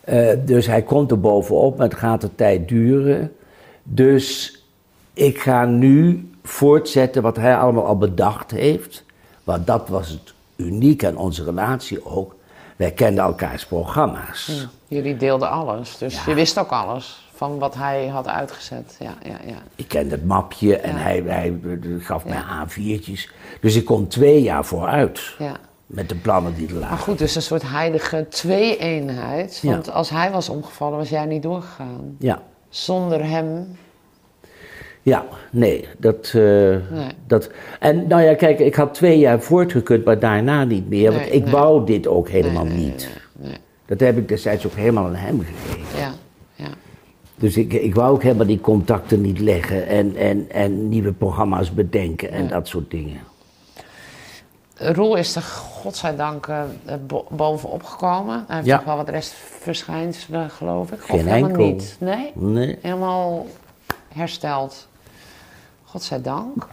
Eh, 0.02 0.30
dus 0.46 0.68
hij 0.68 0.82
komt 0.82 1.12
er 1.12 1.20
bovenop, 1.20 1.78
maar 1.78 1.88
het 1.88 1.98
gaat 1.98 2.22
de 2.22 2.36
tijd 2.36 2.68
duren. 2.68 3.32
Dus 3.84 4.58
ik 5.14 5.38
ga 5.38 5.66
nu 5.66 6.28
voortzetten 6.44 7.22
wat 7.22 7.36
hij 7.36 7.58
allemaal 7.58 7.86
al 7.86 7.98
bedacht 7.98 8.52
heeft. 8.52 9.04
Want 9.44 9.68
dat 9.68 9.88
was 9.90 10.10
het 10.10 10.34
uniek 10.56 11.06
aan 11.06 11.18
onze 11.18 11.44
relatie 11.44 12.06
ook. 12.06 12.36
Wij 12.76 12.92
kenden 12.92 13.24
elkaars 13.24 13.66
programma's. 13.66 14.68
Jullie 14.88 15.18
deelden 15.18 15.50
alles, 15.50 15.98
dus 15.98 16.16
Ja. 16.16 16.22
je 16.26 16.34
wist 16.34 16.60
ook 16.60 16.70
alles 16.70 17.28
van 17.34 17.60
wat 17.60 17.76
hij 17.76 18.08
had 18.08 18.28
uitgezet. 18.28 18.96
Ja, 19.00 19.14
ja, 19.24 19.38
ja. 19.46 19.56
Ik 19.76 19.88
kende 19.88 20.16
het 20.16 20.26
mapje 20.26 20.78
en 20.78 20.96
hij, 20.96 21.24
hij 21.26 21.60
gaf 22.00 22.26
mij 22.26 22.34
Ja. 22.34 22.66
A4'tjes. 22.68 23.32
Dus 23.62 23.76
ik 23.76 23.86
kon 23.86 24.08
twee 24.08 24.42
jaar 24.42 24.66
vooruit 24.66 25.36
ja. 25.40 25.56
met 25.86 26.10
de 26.10 26.16
plannen 26.16 26.56
die 26.56 26.68
er 26.68 26.74
Maar 26.74 26.82
lagen. 26.82 26.98
goed, 26.98 27.18
dus 27.18 27.36
een 27.36 27.42
soort 27.42 27.70
heilige 27.70 28.28
twee-eenheid. 28.30 29.60
Want 29.64 29.92
als 29.92 30.10
hij 30.10 30.32
was 30.32 30.50
omgevallen, 30.50 30.98
was 30.98 31.10
jij 31.10 31.26
niet 31.26 31.44
doorgegaan. 31.44 32.16
Ja, 32.20 32.42
Zonder 32.70 33.26
hem. 33.26 33.78
Ja, 35.04 35.26
nee, 35.52 35.88
dat, 35.98 36.26
eh, 36.36 36.42
Nee. 36.42 37.12
dat... 37.28 37.50
En 37.80 38.08
nou 38.08 38.22
ja, 38.22 38.36
kijk, 38.36 38.60
ik 38.60 38.76
had 38.76 38.94
twee 38.94 39.20
jaar 39.20 39.40
voortgekund, 39.42 40.06
maar 40.06 40.20
daarna 40.20 40.64
niet 40.64 40.90
meer. 40.90 41.12
want 41.12 41.34
ik 41.34 41.44
nee. 41.44 41.52
wou 41.52 41.86
dit 41.86 42.08
ook 42.08 42.30
helemaal 42.30 42.66
niet. 42.66 43.10
Dat 43.86 44.00
heb 44.00 44.18
ik 44.18 44.28
destijds 44.28 44.66
ook 44.66 44.74
helemaal 44.76 45.06
aan 45.06 45.16
hem 45.16 45.40
gegeven. 45.40 46.00
Ja, 46.00 46.12
ja. 46.56 46.68
Dus 47.36 47.58
ik, 47.58 47.74
ik 47.74 47.96
wou 47.96 48.14
ook 48.14 48.24
helemaal 48.24 48.46
die 48.48 48.62
contacten 48.62 49.22
niet 49.22 49.40
leggen 49.40 49.88
en, 49.88 50.16
en, 50.16 50.46
en 50.52 50.90
nieuwe 50.90 51.12
programma's 51.14 51.74
bedenken 51.74 52.32
en 52.32 52.48
dat 52.48 52.68
soort 52.68 52.92
dingen. 52.92 53.20
Roel 54.76 55.16
is 55.16 55.36
er 55.36 55.42
godzijdank 55.42 56.48
bo- 57.08 57.26
bovenop 57.30 57.84
gekomen. 57.84 58.44
Hij 58.48 58.56
heeft 58.56 58.68
Ja. 58.68 58.76
nog 58.76 58.86
wel 58.86 58.96
wat 58.96 59.10
restverschijnselen, 59.10 60.50
geloof 60.50 60.92
ik. 60.92 61.00
Geen 61.00 61.20
of 61.20 61.26
helemaal 61.26 61.50
enkel. 61.50 61.66
niet? 61.66 61.96
Nee? 62.00 62.32
Nee. 62.36 62.78
Helemaal 62.82 63.46
hersteld. 64.14 64.88
Godzijdank. 65.94 66.68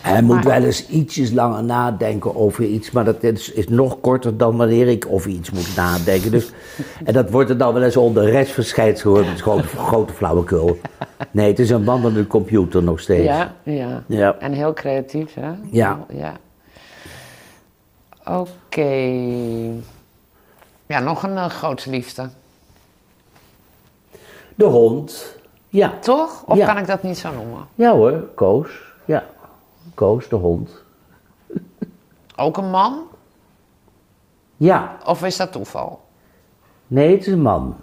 Hij 0.00 0.22
moet 0.22 0.44
wel 0.44 0.62
eens 0.62 0.86
ietsjes 0.86 1.30
langer 1.30 1.64
nadenken 1.64 2.36
over 2.36 2.64
iets, 2.64 2.90
maar 2.90 3.04
dat 3.04 3.22
is, 3.22 3.52
is 3.52 3.68
nog 3.68 4.00
korter 4.00 4.36
dan 4.36 4.56
wanneer 4.56 4.88
ik 4.88 5.06
over 5.08 5.30
iets 5.30 5.50
moet 5.50 5.76
nadenken. 5.76 6.30
Dus, 6.30 6.50
en 7.04 7.12
dat 7.12 7.30
wordt 7.30 7.50
er 7.50 7.58
dan 7.58 7.74
wel 7.74 7.82
eens 7.82 7.96
onder 7.96 8.30
restverschijnsel 8.30 9.14
dat 9.14 9.26
is 9.34 9.40
gewoon 9.40 9.58
een 9.58 9.64
grote 9.64 10.12
flauwekul. 10.12 10.80
Nee, 11.30 11.48
het 11.48 11.58
is 11.58 11.70
een 11.70 11.84
wandelende 11.84 12.26
computer 12.26 12.82
nog 12.82 13.00
steeds. 13.00 13.24
Ja, 13.24 13.54
ja. 13.62 14.02
Ja. 14.06 14.36
En 14.38 14.52
heel 14.52 14.72
creatief, 14.72 15.34
hè? 15.34 15.50
Ja. 15.70 16.06
ja. 16.12 16.36
Oké. 18.24 18.90
Ja, 20.86 21.00
nog 21.00 21.22
een 21.22 21.34
uh, 21.34 21.46
grote 21.46 21.90
liefde. 21.90 22.28
De 24.54 24.64
hond, 24.64 25.37
ja. 25.68 25.92
Toch? 26.00 26.42
Of 26.46 26.56
Ja. 26.56 26.66
kan 26.66 26.78
ik 26.78 26.86
dat 26.86 27.02
niet 27.02 27.18
zo 27.18 27.32
noemen? 27.32 27.66
Ja 27.74 27.92
hoor, 27.92 28.24
Koos, 28.34 28.68
ja. 29.04 29.24
Koos, 29.94 30.28
de 30.28 30.36
hond. 30.36 30.70
Ook 32.36 32.56
een 32.56 32.70
man? 32.70 33.02
Ja, 34.56 34.96
Of 35.04 35.24
is 35.24 35.36
dat 35.36 35.52
toeval? 35.52 36.00
nee, 36.86 37.10
het 37.16 37.26
is 37.26 37.32
een 37.32 37.42
man. 37.42 37.76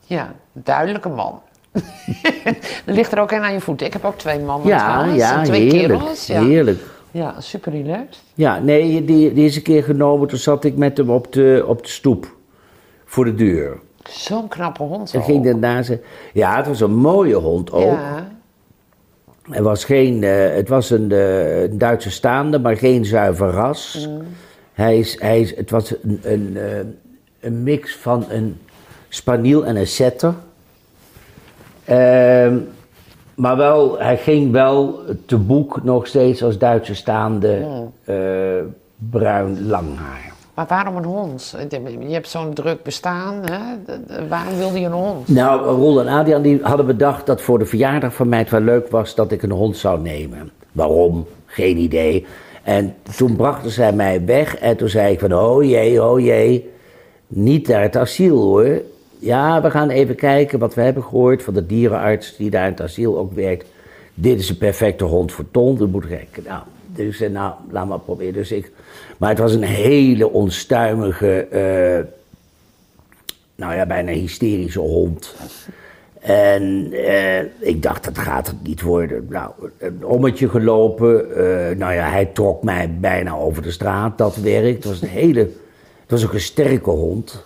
Ja, 0.00 0.32
duidelijk 0.52 1.04
een 1.04 1.14
man. 1.14 1.40
er 2.86 2.92
ligt 2.94 3.12
er 3.12 3.18
ook 3.20 3.30
een 3.30 3.42
aan 3.42 3.52
je 3.52 3.60
voeten. 3.60 3.86
Ik 3.86 3.92
heb 3.92 4.04
ook 4.04 4.18
twee 4.18 4.38
mannen 4.38 4.68
Ja, 4.68 4.78
trouwens. 4.88 5.16
ja, 5.22 5.38
en 5.38 5.44
twee 5.44 5.70
heerlijk, 5.70 5.98
kerels. 5.98 6.26
Ja. 6.26 6.42
heerlijk. 6.42 6.80
ja, 7.10 7.40
super 7.40 7.72
relaxed. 7.72 8.22
Ja, 8.34 8.58
nee, 8.58 9.04
die, 9.04 9.32
die 9.32 9.46
is 9.46 9.56
een 9.56 9.62
keer 9.62 9.84
genomen, 9.84 10.28
toen 10.28 10.38
zat 10.38 10.64
ik 10.64 10.76
met 10.76 10.96
hem 10.96 11.10
op 11.10 11.32
de, 11.32 11.64
op 11.66 11.82
de 11.82 11.88
stoep. 11.88 12.36
Voor 13.04 13.24
de 13.24 13.34
deur. 13.34 13.80
Zo'n 14.08 14.48
knappe 14.48 14.82
hond. 14.82 15.14
En 15.14 15.22
ging 15.22 15.44
daarna 15.44 15.82
ze. 15.82 15.98
Ja, 16.32 16.56
het 16.56 16.66
was 16.66 16.80
een 16.80 16.94
mooie 16.94 17.34
hond 17.34 17.72
ook. 17.72 17.82
Ja, 17.82 18.28
Het 19.50 19.64
was, 19.64 19.84
geen, 19.84 20.22
eh, 20.22 20.54
het 20.54 20.68
was 20.68 20.90
een, 20.90 21.12
eh, 21.12 21.70
Duitse 21.70 22.10
staande, 22.10 22.58
maar 22.58 22.76
geen 22.76 23.04
zuiver 23.04 23.50
ras. 23.50 24.08
Hij 24.72 24.98
is, 24.98 25.20
hij 25.20 25.40
is, 25.40 25.56
het 25.56 25.70
was 25.70 25.94
een, 26.02 26.20
een, 26.22 26.56
eh, 26.56 26.78
een 27.40 27.62
mix 27.62 27.96
van 27.96 28.24
een 28.30 28.60
spaniel 29.08 29.66
en 29.66 29.76
een 29.76 29.86
setter. 29.86 30.34
Ehm, 31.84 32.56
maar 33.34 33.56
wel, 33.56 33.98
hij 33.98 34.16
ging 34.16 34.52
wel 34.52 35.00
te 35.26 35.36
boek 35.38 35.82
nog 35.82 36.06
steeds 36.06 36.42
als 36.42 36.58
Duitse 36.58 36.94
staande 36.94 37.66
eh, 38.04 38.16
bruin 39.10 39.66
lang 39.66 39.96
haar. 39.96 40.32
Maar 40.58 40.66
waarom 40.66 40.96
een 40.96 41.04
hond? 41.04 41.56
Je 42.00 42.12
hebt 42.12 42.28
zo'n 42.28 42.54
druk 42.54 42.82
bestaan. 42.82 43.42
Hè? 43.44 43.58
Waarom 44.28 44.56
wilde 44.56 44.80
je 44.80 44.86
een 44.86 44.92
hond? 44.92 45.28
Nou, 45.28 45.66
Roel 45.66 46.00
en 46.00 46.06
Adriaan 46.06 46.42
die 46.42 46.58
hadden 46.62 46.86
bedacht 46.86 47.26
dat 47.26 47.40
voor 47.40 47.58
de 47.58 47.64
verjaardag 47.64 48.14
van 48.14 48.28
mij 48.28 48.38
het 48.38 48.50
wel 48.50 48.60
leuk 48.60 48.88
was 48.88 49.14
dat 49.14 49.32
ik 49.32 49.42
een 49.42 49.50
hond 49.50 49.76
zou 49.76 50.00
nemen. 50.00 50.50
Waarom? 50.72 51.26
Geen 51.46 51.76
idee. 51.76 52.26
En 52.62 52.94
toen 53.16 53.36
brachten 53.36 53.70
zij 53.70 53.92
mij 53.92 54.24
weg 54.24 54.56
en 54.56 54.76
toen 54.76 54.88
zei 54.88 55.12
ik 55.12 55.20
van, 55.20 55.34
oh 55.34 55.64
jee, 55.64 56.04
oh 56.04 56.20
jee, 56.20 56.70
niet 57.26 57.68
naar 57.68 57.82
het 57.82 57.96
asiel 57.96 58.36
hoor. 58.36 58.82
Ja, 59.18 59.62
we 59.62 59.70
gaan 59.70 59.90
even 59.90 60.14
kijken 60.14 60.58
wat 60.58 60.74
we 60.74 60.80
hebben 60.80 61.02
gehoord 61.02 61.42
van 61.42 61.54
de 61.54 61.66
dierenarts 61.66 62.36
die 62.36 62.50
daar 62.50 62.64
in 62.64 62.70
het 62.70 62.80
asiel 62.80 63.18
ook 63.18 63.32
werkt. 63.32 63.66
Dit 64.14 64.38
is 64.38 64.48
een 64.48 64.58
perfecte 64.58 65.04
hond 65.04 65.32
voor 65.32 65.50
Ton, 65.50 65.76
dat 65.76 65.88
moet 65.88 66.06
kijken. 66.06 66.42
Nou, 66.46 66.62
dus 66.86 67.06
ik 67.06 67.14
zei, 67.14 67.30
nou, 67.30 67.52
laat 67.70 67.88
maar 67.88 67.98
proberen. 67.98 68.32
Dus 68.32 68.52
ik, 68.52 68.72
maar 69.18 69.28
het 69.28 69.38
was 69.38 69.52
een 69.52 69.62
hele 69.62 70.32
onstuimige, 70.32 71.40
eh, 71.40 72.04
nou 73.54 73.74
ja, 73.74 73.86
bijna 73.86 74.12
hysterische 74.12 74.80
hond. 74.80 75.34
En 76.20 76.92
eh, 76.92 77.40
ik 77.58 77.82
dacht, 77.82 78.04
dat 78.04 78.18
gaat 78.18 78.46
het 78.46 78.56
niet 78.62 78.82
worden. 78.82 79.26
Nou, 79.28 79.52
een 79.78 80.04
ommetje 80.04 80.48
gelopen. 80.48 81.36
eh, 81.36 81.76
nou 81.76 81.94
ja, 81.94 82.10
hij 82.10 82.26
trok 82.26 82.62
mij 82.62 82.96
bijna 83.00 83.34
over 83.34 83.62
de 83.62 83.70
straat. 83.70 84.18
Dat 84.18 84.36
werkt. 84.36 84.76
Het 84.76 84.84
was 84.84 85.02
een 85.02 85.08
hele, 85.08 85.40
het 85.40 86.10
was 86.10 86.24
ook 86.24 86.32
een 86.32 86.40
sterke 86.40 86.90
hond. 86.90 87.44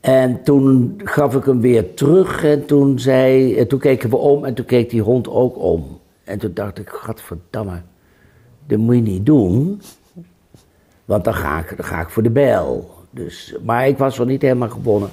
En 0.00 0.42
toen 0.42 1.00
gaf 1.04 1.34
ik 1.34 1.44
hem 1.44 1.60
weer 1.60 1.94
terug 1.94 2.44
en 2.44 2.66
toen, 2.66 2.98
zei, 2.98 3.56
en 3.56 3.68
toen 3.68 3.78
keken 3.78 4.10
we 4.10 4.16
om 4.16 4.44
en 4.44 4.54
toen 4.54 4.64
keek 4.64 4.90
die 4.90 5.02
hond 5.02 5.28
ook 5.28 5.58
om. 5.58 5.98
En 6.24 6.38
toen 6.38 6.50
dacht 6.54 6.78
ik, 6.78 6.88
gadverdamme, 6.88 7.80
dat 8.66 8.78
moet 8.78 8.94
je 8.94 9.02
niet 9.02 9.26
doen. 9.26 9.80
Want 11.08 11.24
dan 11.24 11.34
ga 11.34 11.58
ik, 11.58 11.76
dan 11.76 11.86
ga 11.86 12.00
ik 12.00 12.08
voor 12.08 12.22
de 12.22 12.30
bijl. 12.30 12.90
Dus, 13.10 13.54
maar 13.64 13.88
ik 13.88 13.98
was 13.98 14.18
nog 14.18 14.26
niet 14.26 14.42
helemaal 14.42 14.68
gewonnen. 14.68 15.08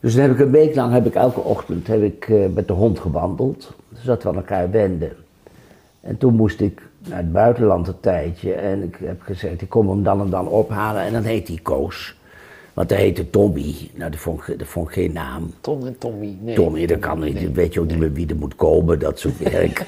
Dus 0.00 0.14
dan 0.14 0.22
heb 0.22 0.32
ik 0.32 0.38
een 0.38 0.50
week 0.50 0.74
lang, 0.74 0.92
heb 0.92 1.06
ik 1.06 1.14
elke 1.14 1.40
ochtend 1.40 1.86
heb 1.86 2.02
ik, 2.02 2.28
eh, 2.28 2.46
met 2.54 2.68
de 2.68 2.72
hond 2.72 2.98
gewandeld. 2.98 3.74
Zodat 3.94 4.22
we 4.22 4.28
aan 4.28 4.36
elkaar 4.36 4.70
wenden. 4.70 5.12
En 6.00 6.18
toen 6.18 6.34
moest 6.34 6.60
ik 6.60 6.82
naar 7.08 7.18
het 7.18 7.32
buitenland 7.32 7.88
een 7.88 8.00
tijdje. 8.00 8.52
En 8.52 8.82
ik 8.82 8.96
heb 9.02 9.20
gezegd, 9.22 9.62
ik 9.62 9.68
kom 9.68 9.88
hem 9.88 10.02
dan 10.02 10.20
en 10.20 10.30
dan 10.30 10.48
ophalen. 10.48 11.02
En 11.02 11.12
dan 11.12 11.22
heet 11.22 11.48
hij 11.48 11.58
Koos. 11.62 12.16
Want 12.74 12.90
hij 12.90 12.98
heette 12.98 13.30
Tommy. 13.30 13.90
Nou, 13.94 14.10
dat 14.10 14.20
vond, 14.20 14.58
dat 14.58 14.68
vond 14.68 14.92
geen 14.92 15.12
naam. 15.12 15.52
Tom 15.60 15.86
en 15.86 15.98
Tommy. 15.98 16.36
Nee. 16.40 16.54
Tommy, 16.54 16.86
dat 16.86 16.98
kan 16.98 17.20
niet. 17.20 17.52
Weet 17.52 17.74
je 17.74 17.80
ook 17.80 17.86
niet 17.86 17.98
meer 17.98 18.12
wie 18.12 18.28
er 18.28 18.36
moet 18.36 18.56
komen, 18.56 18.98
dat 18.98 19.18
soort 19.18 19.38
werk. 19.52 19.86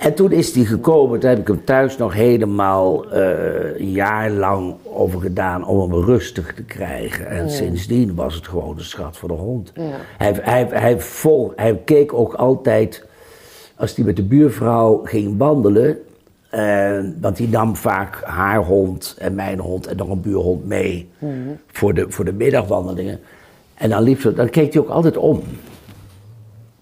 En 0.00 0.14
toen 0.14 0.32
is 0.32 0.54
hij 0.54 0.64
gekomen, 0.64 1.20
toen 1.20 1.28
heb 1.28 1.38
ik 1.38 1.46
hem 1.46 1.64
thuis 1.64 1.96
nog 1.96 2.14
helemaal 2.14 3.10
eh, 3.10 3.80
een 3.80 3.90
jaar 3.90 4.30
lang 4.30 4.74
over 4.84 5.20
gedaan 5.20 5.66
om 5.66 5.80
hem 5.80 6.04
rustig 6.04 6.54
te 6.54 6.62
krijgen. 6.62 7.26
En 7.26 7.50
sindsdien 7.50 8.14
was 8.14 8.34
het 8.34 8.48
gewoon 8.48 8.76
de 8.76 8.82
schat 8.82 9.16
van 9.16 9.28
de 9.28 9.34
hond. 9.34 9.72
Ja. 9.74 9.82
Hij, 10.18 10.38
hij, 10.42 10.66
hij, 10.70 11.00
vol, 11.00 11.52
hij 11.56 11.80
keek 11.84 12.12
ook 12.12 12.34
altijd, 12.34 13.06
als 13.76 13.96
hij 13.96 14.04
met 14.04 14.16
de 14.16 14.22
buurvrouw 14.22 15.00
ging 15.04 15.38
wandelen, 15.38 15.98
eh, 16.50 16.98
want 17.20 17.36
die 17.36 17.48
nam 17.48 17.76
vaak 17.76 18.22
haar 18.24 18.64
hond 18.64 19.16
en 19.18 19.34
mijn 19.34 19.58
hond 19.58 19.86
en 19.86 19.96
nog 19.96 20.08
een 20.08 20.20
buurhond 20.20 20.66
mee 20.66 21.10
voor, 21.72 21.94
de, 21.94 22.06
voor 22.08 22.24
de 22.24 22.32
middagwandelingen. 22.32 23.20
En 23.74 23.90
dan, 23.90 24.02
liep 24.02 24.20
ze, 24.20 24.34
dan 24.34 24.50
keek 24.50 24.72
hij 24.72 24.82
ook 24.82 24.88
altijd 24.88 25.16
om. 25.16 25.42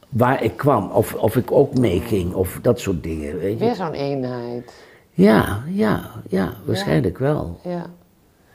Waar 0.09 0.43
ik 0.43 0.57
kwam, 0.57 0.91
of, 0.91 1.15
of 1.15 1.37
ik 1.37 1.53
ook 1.53 1.79
meeging, 1.79 2.35
of 2.35 2.59
dat 2.63 2.81
soort 2.81 3.03
dingen. 3.03 3.39
Weet 3.39 3.59
je? 3.59 3.65
Weer 3.65 3.75
zo'n 3.75 3.93
eenheid. 3.93 4.73
Ja, 5.11 5.63
ja, 5.67 6.11
ja, 6.29 6.53
waarschijnlijk 6.65 7.19
wel. 7.19 7.61
Ja. 7.65 7.87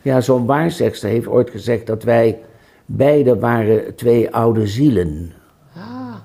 Ja, 0.02 0.22
zo'n 0.22 0.46
waarzegster 0.46 1.10
heeft 1.10 1.28
ooit 1.28 1.50
gezegd 1.50 1.88
dat 1.88 2.04
wij 2.04 2.40
beide 2.86 3.40
waren 3.40 3.96
twee 3.96 4.36
oude 4.36 4.68
zielen. 4.68 5.34
Ah, 5.76 6.16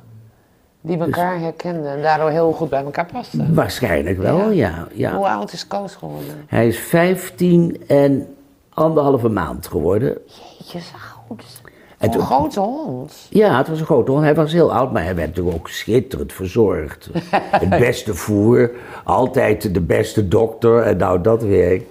Die 0.81 0.99
elkaar 0.99 1.41
herkenden 1.41 1.91
en 1.93 2.03
daardoor 2.03 2.31
heel 2.31 2.53
goed 2.53 2.69
bij 2.69 2.83
elkaar 2.85 3.07
pasten. 3.13 3.55
Waarschijnlijk 3.55 4.19
wel, 4.19 4.51
ja. 4.51 4.87
ja. 4.93 5.17
Hoe 5.17 5.29
oud 5.29 5.53
is 5.53 5.67
Koos 5.67 5.95
geworden? 5.95 6.45
Hij 6.47 6.67
is 6.69 6.79
15 6.79 7.83
en 7.87 8.27
anderhalve 8.69 9.29
maand 9.29 9.67
geworden. 9.67 10.19
Jeetje, 10.59 10.81
zo 10.81 10.95
oud. 11.29 11.61
En 11.99 12.15
Een 12.15 12.21
grote 12.21 12.61
hond. 12.61 13.27
Ja, 13.31 13.59
het 13.59 13.69
was 13.69 13.81
een 13.81 13.87
grote 13.87 14.11
hond. 14.11 14.23
Hij 14.23 14.35
was 14.35 14.53
heel 14.53 14.73
oud, 14.73 14.93
maar 14.93 15.05
hij 15.05 15.15
werd 15.15 15.29
natuurlijk 15.29 15.57
ook 15.57 15.69
schitterend 15.69 16.33
verzorgd. 16.33 17.11
Het 17.65 17.69
beste 17.69 18.15
voer, 18.15 18.71
altijd 19.05 19.75
de 19.75 19.81
beste 19.81 20.29
dokter 20.29 20.83
en 20.83 20.97
nou 20.97 21.21
dat 21.21 21.43
werk. 21.43 21.83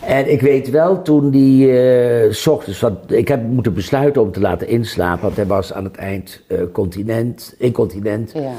En 0.00 0.32
ik 0.32 0.40
weet 0.40 0.70
wel, 0.70 1.02
toen 1.02 1.30
die 1.30 1.80
eh, 1.80 2.32
s 2.32 2.46
ochtends, 2.46 2.80
want 2.80 3.12
ik 3.12 3.28
heb 3.28 3.42
moeten 3.42 3.74
besluiten 3.74 4.22
om 4.22 4.32
te 4.32 4.40
laten 4.40 4.68
inslapen, 4.68 5.22
want 5.22 5.36
hij 5.36 5.46
was 5.46 5.72
aan 5.72 5.84
het 5.84 5.96
eind 5.96 6.42
eh, 6.46 6.58
continent, 6.72 7.54
incontinent. 7.58 8.32
Ja. 8.34 8.52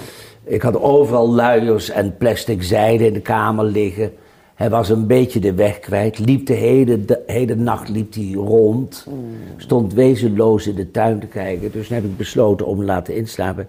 Ik 0.44 0.62
had 0.62 0.82
overal 0.82 1.34
luiers 1.34 1.90
en 1.90 2.18
plastic 2.18 2.64
zijde 2.64 3.06
in 3.06 3.14
de 3.14 3.22
kamer 3.22 3.66
liggen. 3.66 4.12
Hij 4.62 4.70
was 4.70 4.90
een 4.90 5.08
beetje 5.08 5.40
de 5.40 5.54
weg 5.54 5.80
kwijt. 5.80 6.20
Liep 6.20 6.46
de 6.46 6.54
hele, 6.54 7.06
de 7.06 7.24
hele 7.26 7.56
nacht 7.56 7.90
liep 7.90 8.14
hij 8.14 8.32
rond. 8.32 9.08
Stond 9.58 9.94
wezenloos 9.94 10.68
in 10.68 10.76
de 10.76 10.92
tuin 10.92 11.20
te 11.20 11.28
kijken. 11.28 11.72
Dus 11.72 11.88
toen 11.88 11.96
heb 11.96 12.06
ik 12.06 12.18
besloten 12.18 12.66
om 12.66 12.78
te 12.78 12.86
laten 12.86 13.16
inslapen. 13.16 13.68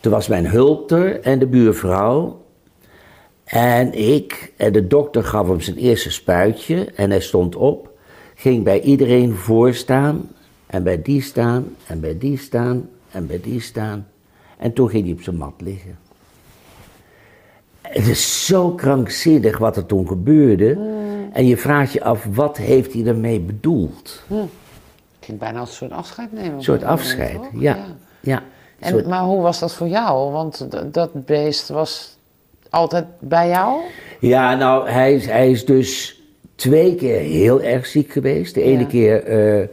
Toen 0.00 0.12
was 0.12 0.28
mijn 0.28 0.46
hulp 0.46 0.90
er 0.90 1.20
en 1.20 1.38
de 1.38 1.46
buurvrouw. 1.46 2.44
En 3.44 3.92
ik. 3.92 4.52
En 4.56 4.72
de 4.72 4.86
dokter 4.86 5.24
gaf 5.24 5.48
hem 5.48 5.60
zijn 5.60 5.76
eerste 5.76 6.10
spuitje. 6.10 6.84
En 6.84 7.10
hij 7.10 7.20
stond 7.20 7.56
op. 7.56 7.90
Ging 8.34 8.64
bij 8.64 8.80
iedereen 8.80 9.34
voorstaan. 9.34 10.28
En 10.66 10.82
bij 10.82 11.02
die 11.02 11.22
staan. 11.22 11.76
En 11.86 12.00
bij 12.00 12.18
die 12.18 12.38
staan. 12.38 12.88
En 13.10 13.26
bij 13.26 13.40
die 13.40 13.60
staan. 13.60 14.06
En 14.58 14.72
toen 14.72 14.88
ging 14.88 15.04
hij 15.04 15.12
op 15.12 15.22
zijn 15.22 15.36
mat 15.36 15.54
liggen. 15.58 16.07
Het 17.88 18.06
is 18.08 18.46
zo 18.46 18.70
krankzinnig 18.70 19.58
wat 19.58 19.76
er 19.76 19.86
toen 19.86 20.06
gebeurde. 20.08 20.78
En 21.32 21.46
je 21.46 21.56
vraagt 21.56 21.92
je 21.92 22.02
af, 22.02 22.26
wat 22.34 22.56
heeft 22.56 22.92
hij 22.92 23.06
ermee 23.06 23.40
bedoeld? 23.40 24.22
Klinkt 25.20 25.42
bijna 25.42 25.60
als 25.60 25.68
een 25.70 25.76
soort 25.76 25.92
afscheid 25.92 26.32
nemen. 26.32 26.52
Een 26.54 26.62
soort 26.62 26.80
moment, 26.80 26.98
afscheid, 27.00 27.38
ja. 27.52 27.78
ja. 28.20 28.42
En, 28.78 28.90
soort- 28.90 29.06
Maar 29.06 29.22
hoe 29.22 29.42
was 29.42 29.58
dat 29.58 29.74
voor 29.74 29.88
jou? 29.88 30.32
Want 30.32 30.66
dat 30.92 31.24
beest 31.26 31.68
was 31.68 32.16
altijd 32.70 33.04
bij 33.20 33.48
jou? 33.48 33.80
Ja, 34.20 34.54
nou, 34.54 34.88
hij 34.88 35.14
is, 35.14 35.26
hij 35.26 35.50
is 35.50 35.64
dus 35.64 36.22
twee 36.54 36.94
keer 36.94 37.20
heel 37.20 37.62
erg 37.62 37.86
ziek 37.86 38.12
geweest. 38.12 38.54
De 38.54 38.62
ene 38.62 38.80
Ja. 38.80 38.86
keer 38.86 39.24
eh, 39.24 39.68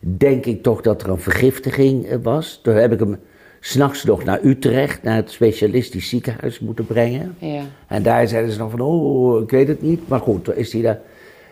denk 0.00 0.46
ik 0.46 0.62
toch 0.62 0.80
dat 0.80 1.02
er 1.02 1.08
een 1.08 1.18
vergiftiging 1.20 2.06
eh, 2.06 2.16
was. 2.22 2.60
Toen 2.62 2.74
heb 2.74 2.92
ik 2.92 2.98
hem 2.98 3.18
s'nachts 3.60 4.04
nog 4.04 4.24
naar 4.24 4.42
Utrecht, 4.42 5.02
naar 5.02 5.16
het 5.16 5.30
specialistisch 5.30 6.08
ziekenhuis 6.08 6.60
moeten 6.60 6.86
brengen. 6.86 7.34
Ja. 7.38 7.62
En 7.86 8.02
daar 8.02 8.28
zeiden 8.28 8.52
ze 8.52 8.58
nog 8.58 8.70
van, 8.70 8.80
oh, 8.80 9.42
ik 9.42 9.50
weet 9.50 9.68
het 9.68 9.82
niet. 9.82 10.08
Maar 10.08 10.20
goed, 10.20 10.44
daar 10.44 10.56
is 10.56 10.72
hij, 10.72 10.82
daar, 10.82 11.00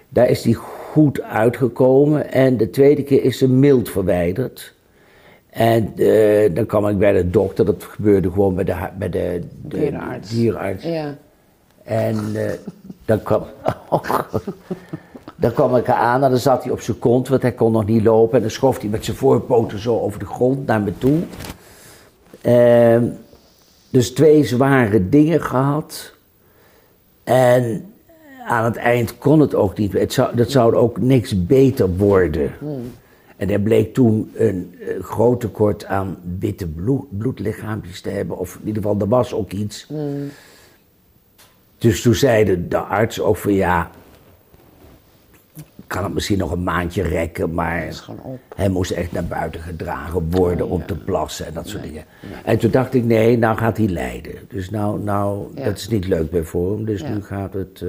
daar 0.09 0.29
is 0.29 0.45
hij 0.45 0.53
goed 0.53 1.23
uitgekomen. 1.23 2.33
En 2.33 2.57
de 2.57 2.71
tweede 2.71 3.03
keer 3.03 3.25
is 3.25 3.39
ze 3.39 3.49
mild 3.49 3.91
verwijderd. 3.91 4.75
En 5.51 5.93
eh, 5.97 6.55
dan 6.55 6.67
kwam 6.67 6.89
ik 6.89 6.99
bij 6.99 7.13
de 7.13 7.31
dokter, 7.31 7.65
dat 7.65 7.85
gebeurde 7.85 8.31
gewoon 8.31 8.55
bij 8.55 8.65
de, 8.65 8.75
bij 8.99 9.09
de, 9.11 9.41
de 9.63 9.79
Dierenarts. 9.79 10.31
dierenarts. 10.31 10.85
Ja. 10.85 11.15
En 11.85 12.17
eh, 12.35 12.53
dan, 13.05 13.23
kwam, 13.23 13.43
dan 15.37 15.53
kwam 15.53 15.77
ik 15.77 15.89
aan 15.89 16.25
en 16.25 16.31
dan 16.31 16.39
zat 16.39 16.63
hij 16.63 16.73
op 16.73 16.81
zijn 16.81 16.99
kont, 16.99 17.29
want 17.29 17.43
hij 17.43 17.53
kon 17.53 17.73
nog 17.73 17.87
niet 17.87 18.03
lopen. 18.03 18.35
En 18.37 18.41
dan 18.41 18.51
schoof 18.51 18.81
hij 18.81 18.89
met 18.89 19.05
zijn 19.05 19.17
voorpoten 19.17 19.79
zo 19.79 20.01
over 20.01 20.19
de 20.19 20.27
grond 20.27 20.67
naar 20.67 20.81
me 20.81 20.99
toe. 20.99 21.19
Ehm, 22.47 23.05
dus 23.91 24.11
twee 24.11 24.45
zware 24.45 25.09
dingen 25.09 25.43
gehad. 25.43 26.15
En 27.25 27.85
aan 28.47 28.65
het 28.65 28.77
eind 28.77 29.19
kon 29.19 29.41
het 29.41 29.55
ook 29.55 29.79
niet. 29.79 29.93
Het 29.93 30.13
zou, 30.13 30.37
dat 30.37 30.51
zou 30.51 30.75
ook 30.75 31.01
niks 31.01 31.47
beter 31.47 31.97
worden. 31.97 32.53
En 33.37 33.51
er 33.51 33.61
bleek 33.61 33.95
toen 33.95 34.31
een 34.35 34.75
eh, 34.81 35.03
groot 35.03 35.41
tekort 35.41 35.85
aan 35.85 36.17
witte 36.39 36.67
bloed, 36.67 37.19
bloedlichaampjes 37.19 38.01
te 38.01 38.11
hebben. 38.11 38.39
Of 38.39 38.55
in 38.55 38.67
ieder 38.67 38.83
geval, 38.83 39.01
er 39.01 39.09
was 39.09 39.35
ook 39.35 39.53
iets. 39.53 39.87
Dus 41.79 42.03
toen 42.03 42.15
zeiden 42.15 42.69
de 42.69 42.79
arts 42.79 43.21
ook 43.21 43.37
van 43.37 43.53
ja, 43.53 43.91
kan 45.87 46.05
het 46.05 46.15
misschien 46.15 46.39
nog 46.39 46.51
een 46.53 46.63
maandje 46.63 47.03
rekken, 47.03 47.55
maar 47.55 48.03
hij 48.57 48.69
moest 48.69 48.91
echt 48.91 49.13
naar 49.13 49.25
buiten 49.25 49.61
gedragen 49.61 50.31
worden 50.31 50.69
om 50.69 50.87
te 50.87 50.97
plassen 50.97 51.47
en 51.47 51.55
dat 51.55 51.69
soort 51.69 51.83
dingen. 51.83 52.05
En 52.45 52.59
toen 52.59 52.71
dacht 52.71 52.95
ik, 52.95 53.05
nee, 53.05 53.39
nou 53.39 53.57
gaat 53.57 53.77
hij 53.77 53.89
lijden. 53.89 54.35
Dus 54.49 54.71
nou, 54.71 55.01
nou 55.01 55.47
Ja. 55.55 55.65
dat 55.65 55.77
is 55.77 55.89
niet 55.89 56.07
leuk 56.07 56.47
voor 56.47 56.73
hem, 56.73 56.85
dus 56.85 57.01
Ja. 57.01 57.09
nu 57.09 57.23
gaat 57.23 57.53
het, 57.53 57.81
eh, 57.83 57.89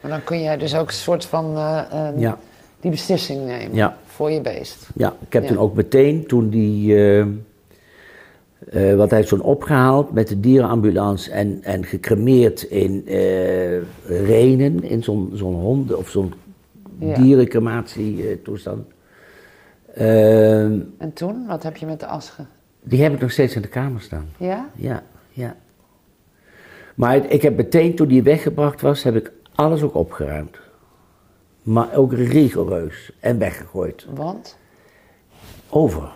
Maar 0.00 0.10
dan 0.10 0.24
kun 0.24 0.40
jij 0.42 0.56
dus 0.56 0.76
ook 0.76 0.86
een 0.88 0.92
soort 0.94 1.24
van 1.24 1.56
eh, 1.56 1.80
eh, 1.90 2.20
ja. 2.20 2.38
die 2.80 2.90
beslissing 2.90 3.46
nemen 3.46 3.94
voor 4.06 4.30
je 4.30 4.40
beest. 4.40 4.88
Ja, 4.94 5.14
ik 5.26 5.32
heb 5.32 5.46
toen 5.46 5.58
ook 5.58 5.74
meteen, 5.74 6.26
toen 6.26 6.48
die, 6.48 6.96
eh, 8.70 8.94
wat 8.96 9.10
hij 9.10 9.24
toen 9.24 9.40
opgehaald 9.42 10.12
met 10.12 10.28
de 10.28 10.40
dierenambulance 10.40 11.30
en, 11.30 11.58
en 11.62 11.84
gecremeerd 11.84 12.62
in 12.62 13.02
Renen, 14.06 14.84
in 14.84 15.02
zo'n 15.02 15.30
zo'n 15.34 15.54
honden- 15.54 15.98
of 15.98 16.08
zo'n 16.08 16.32
Ja. 16.98 17.14
dierencrematietoestand. 17.14 18.86
Ehm, 19.94 20.80
En 20.98 21.12
toen, 21.14 21.46
wat 21.46 21.62
heb 21.62 21.76
je 21.76 21.86
met 21.86 22.00
de 22.00 22.06
as 22.06 22.30
ge... 22.30 22.42
die 22.82 23.02
heb 23.02 23.12
ik 23.14 23.20
nog 23.20 23.30
steeds 23.30 23.54
in 23.54 23.62
de 23.62 23.68
kamer 23.68 24.00
staan. 24.00 24.28
Ja? 24.36 24.68
Ja, 24.74 25.02
ja. 25.30 25.56
Maar 26.94 27.30
ik 27.30 27.42
heb 27.42 27.56
meteen, 27.56 27.94
toen 27.94 28.08
die 28.08 28.22
weggebracht 28.22 28.80
was, 28.80 29.02
heb 29.02 29.16
ik 29.16 29.32
alles 29.54 29.82
ook 29.82 29.94
opgeruimd. 29.94 30.58
Maar 31.62 31.94
ook 31.94 32.12
rigoureus 32.12 33.12
en 33.20 33.38
weggegooid. 33.38 34.06
Want? 34.14 34.56
Over. 35.68 36.08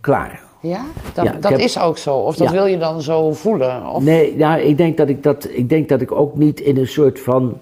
Klaar. 0.00 0.42
Ja? 0.62 0.84
Dat, 1.14 1.24
Ja, 1.24 1.32
ik 1.34 1.42
dat 1.42 1.50
heb- 1.50 1.60
is 1.60 1.78
ook 1.78 1.98
zo. 1.98 2.16
Of 2.16 2.36
dat 2.36 2.46
Ja. 2.48 2.52
wil 2.54 2.66
je 2.66 2.78
dan 2.78 3.02
zo 3.02 3.32
voelen? 3.32 3.86
Of... 3.86 4.02
Nee, 4.02 4.36
nou, 4.36 4.60
ik 4.60 4.76
denk 4.76 4.96
dat 4.96 5.08
ik, 5.08 5.22
dat, 5.22 5.48
ik 5.50 5.68
denk 5.68 5.88
dat 5.88 6.00
ik 6.00 6.12
ook 6.12 6.36
niet 6.36 6.60
in 6.60 6.76
een 6.76 6.86
soort 6.88 7.20
van 7.20 7.58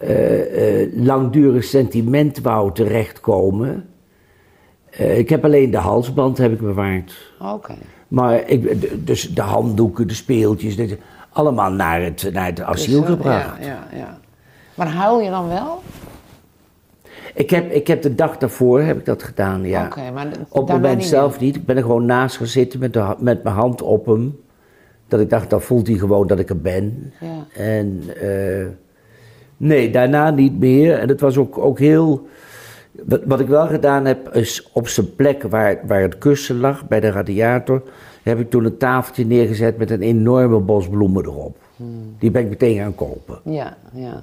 eh, 0.00 0.82
eh, 0.82 0.88
langdurig 0.94 1.64
sentiment 1.64 2.40
wou 2.40 2.72
terechtkomen. 2.74 3.88
Eh, 4.90 5.18
ik 5.18 5.28
heb 5.28 5.44
alleen 5.44 5.70
de 5.70 5.76
halsband 5.76 6.38
heb 6.38 6.52
ik 6.52 6.60
bewaard. 6.60 7.32
Oké. 7.40 7.74
Maar 8.08 8.48
ik, 8.48 8.80
de- 8.80 9.04
dus 9.04 9.34
de 9.34 9.40
handdoeken, 9.42 10.08
de 10.08 10.14
speeltjes, 10.14 10.76
dit- 10.76 10.98
allemaal 11.32 11.70
naar 11.72 12.02
het, 12.02 12.30
naar 12.32 12.46
het 12.46 12.60
asiel 12.60 13.00
Dus, 13.00 13.10
gebracht. 13.10 13.64
Ja, 13.64 13.66
ja, 13.66 13.98
ja. 13.98 14.18
Maar 14.74 14.88
huil 14.88 15.20
je 15.20 15.30
dan 15.30 15.48
wel? 15.48 15.82
Ik, 17.34 17.50
heb, 17.50 17.72
ik 17.72 17.86
heb 17.86 18.02
de 18.02 18.14
dag 18.14 18.38
daarvoor 18.38 18.80
heb 18.80 18.98
ik 18.98 19.04
dat 19.04 19.22
gedaan, 19.22 19.64
ja. 19.64 19.84
Oké, 19.86 20.10
maar 20.14 20.26
Op 20.48 20.66
het 20.68 20.76
moment 20.76 20.96
niet 20.96 21.06
zelf 21.06 21.40
niet. 21.40 21.56
Ik 21.56 21.64
ben 21.64 21.76
er 21.76 21.82
gewoon 21.82 22.06
naast 22.06 22.36
gaan 22.36 22.46
zitten 22.46 22.80
met, 22.80 22.92
de, 22.92 23.14
met 23.18 23.42
mijn 23.42 23.54
hand 23.56 23.82
op 23.82 24.06
hem. 24.06 24.38
Dat 25.08 25.20
ik 25.20 25.30
dacht, 25.30 25.50
dan 25.50 25.60
voelt 25.62 25.86
hij 25.86 25.96
gewoon 25.96 26.26
dat 26.26 26.38
ik 26.38 26.48
er 26.50 26.60
ben. 26.60 27.12
Ja. 27.20 27.46
En 27.62 28.02
nee, 29.60 29.90
daarna 29.90 30.30
niet 30.30 30.58
meer. 30.58 30.98
En 30.98 31.08
het 31.08 31.20
was 31.20 31.36
ook, 31.36 31.58
ook 31.58 31.78
heel... 31.78 32.26
Wat, 33.24 33.40
ik 33.40 33.46
wel 33.46 33.66
gedaan 33.66 34.04
heb, 34.04 34.34
is 34.34 34.68
op 34.72 34.88
zijn 34.88 35.14
plek 35.14 35.42
waar, 35.42 35.78
waar 35.86 36.00
het 36.02 36.18
kussen 36.18 36.60
lag, 36.60 36.88
bij 36.88 37.00
de 37.00 37.10
radiator... 37.10 37.82
heb 38.22 38.38
ik 38.40 38.50
toen 38.50 38.64
een 38.64 38.76
tafeltje 38.76 39.26
neergezet 39.26 39.76
met 39.78 39.90
een 39.90 40.02
enorme 40.02 40.58
bos 40.58 40.88
bloemen 40.88 41.24
erop. 41.24 41.56
Hmm. 41.76 42.14
Die 42.18 42.30
ben 42.30 42.42
ik 42.42 42.48
meteen 42.48 42.76
gaan 42.78 42.94
kopen. 42.94 43.38
Ja, 43.44 43.76
ja. 43.92 44.22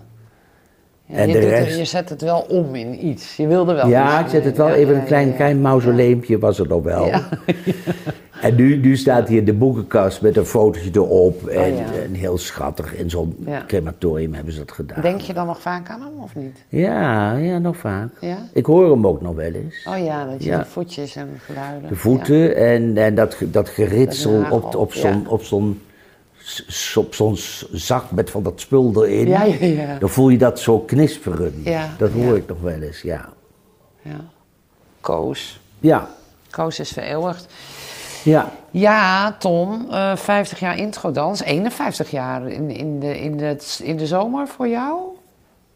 ja 1.05 1.15
En 1.15 1.27
je, 1.27 1.33
de 1.33 1.39
doet 1.39 1.49
het- 1.49 1.63
rest- 1.63 1.77
je 1.77 1.85
zet 1.85 2.09
het 2.09 2.21
wel 2.21 2.39
om 2.49 2.75
in 2.75 3.05
iets. 3.07 3.35
Je 3.35 3.47
wilde 3.47 3.73
wel 3.73 3.87
Ja, 3.87 4.19
ik 4.19 4.27
zet 4.29 4.43
het 4.43 4.57
wel 4.57 4.67
Ja, 4.67 4.73
even 4.73 4.93
ja, 4.93 4.99
een 4.99 5.05
klein, 5.05 5.35
klein 5.35 5.61
mausoleempje 5.61 6.39
was 6.39 6.59
er 6.59 6.67
nog 6.67 6.83
wel. 6.83 7.09
En 8.41 8.55
nu, 8.55 8.77
nu 8.77 8.97
staat 8.97 9.27
hij 9.27 9.37
in 9.37 9.45
de 9.45 9.53
boekenkast 9.53 10.21
met 10.21 10.37
een 10.37 10.45
fotootje 10.45 10.89
erop. 10.93 11.47
En, 11.47 11.75
ja. 11.75 11.85
en 12.03 12.13
heel 12.13 12.37
schattig. 12.37 12.95
In 12.95 13.09
zo'n 13.09 13.35
Ja. 13.45 13.63
crematorium 13.67 14.33
hebben 14.33 14.53
ze 14.53 14.59
dat 14.59 14.71
gedaan. 14.71 15.01
Denk 15.01 15.21
je 15.21 15.33
dan 15.33 15.45
nog 15.45 15.61
vaak 15.61 15.89
aan 15.89 16.01
hem 16.01 16.23
of 16.23 16.35
niet? 16.35 16.63
Ja, 16.69 17.33
ja, 17.33 17.57
nog 17.57 17.77
vaak. 17.77 18.09
Ja? 18.21 18.37
Ik 18.53 18.65
hoor 18.65 18.91
hem 18.91 19.07
ook 19.07 19.21
nog 19.21 19.35
wel 19.35 19.51
eens. 19.51 19.85
Oh 19.89 20.03
ja, 20.05 20.25
dat 20.25 20.43
je 20.43 20.51
de 20.51 20.65
voetjes 20.65 21.15
en 21.15 21.29
geluiden. 21.45 21.89
De 21.89 21.95
voeten 21.95 22.55
en, 22.55 22.97
en 22.97 23.15
dat, 23.15 23.37
dat 23.45 23.69
geritsel 23.69 24.41
Dat 24.41 24.51
op, 24.51 24.75
op 24.75 24.93
zo'n 24.93 25.27
op 25.27 25.43
zo'n 25.43 25.81
op 26.95 27.13
zo'n 27.15 27.35
zak 27.71 28.11
met 28.11 28.29
van 28.29 28.43
dat 28.43 28.59
spul 28.61 29.05
erin. 29.05 29.27
Ja, 29.27 29.43
ja, 29.43 29.65
ja. 29.65 29.97
Dan 29.99 30.09
voel 30.09 30.29
je 30.29 30.37
dat 30.37 30.59
zo 30.59 30.79
knisperen. 30.79 31.63
Dat 31.97 32.11
hoor 32.11 32.37
ik 32.37 32.47
nog 32.47 32.61
wel 32.61 32.81
eens, 32.81 33.01
ja. 33.01 33.29
Ja. 34.01 34.11
ja. 34.11 34.19
Koos. 35.01 35.59
Ja, 35.79 36.09
Koos 36.49 36.79
is 36.79 36.89
vereeuwigd. 36.89 37.45
Ja. 38.27 38.51
Ja, 38.71 39.31
Tom, 39.39 39.87
eh 39.91 40.15
50 40.15 40.59
jaar 40.59 40.77
introdans, 40.77 41.41
51 41.43 42.11
jaar 42.11 42.47
in, 42.47 42.69
in, 42.69 42.99
de, 42.99 43.19
in, 43.21 43.37
de, 43.37 43.57
in 43.83 43.97
de 43.97 44.07
zomer 44.07 44.47
voor 44.47 44.67
jou? 44.67 44.99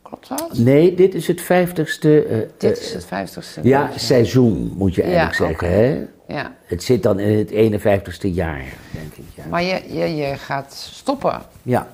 Klopt 0.01 0.27
dat? 0.29 0.57
Nee, 0.57 0.95
dit 0.95 1.13
is 1.15 1.27
het 1.27 1.41
vijftigste... 1.41 2.23
eh, 2.25 2.37
Dit 2.57 2.77
eh, 2.77 2.83
is 2.83 2.93
het 2.93 3.05
50ste. 3.05 3.61
Ja, 3.61 3.89
seizoen 3.95 4.73
moet 4.77 4.95
je 4.95 5.01
eigenlijk 5.03 5.37
Ja, 5.37 5.45
zeggen, 5.47 5.69
hè? 5.71 6.05
ja. 6.35 6.51
Het 6.65 6.83
zit 6.83 7.03
dan 7.03 7.19
in 7.19 7.37
het 7.37 7.51
51ste 7.81 8.33
jaar, 8.33 8.63
denk 8.91 9.13
ik. 9.15 9.23
Ja. 9.35 9.43
Maar 9.49 9.63
je, 9.63 9.81
je, 9.93 10.15
je 10.15 10.35
gaat 10.37 10.73
stoppen. 10.93 11.41
Ja, 11.63 11.87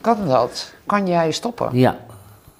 Kan 0.00 0.26
dat? 0.28 0.72
Kan 0.86 1.06
jij 1.06 1.30
stoppen? 1.32 1.68
ja, 1.72 1.98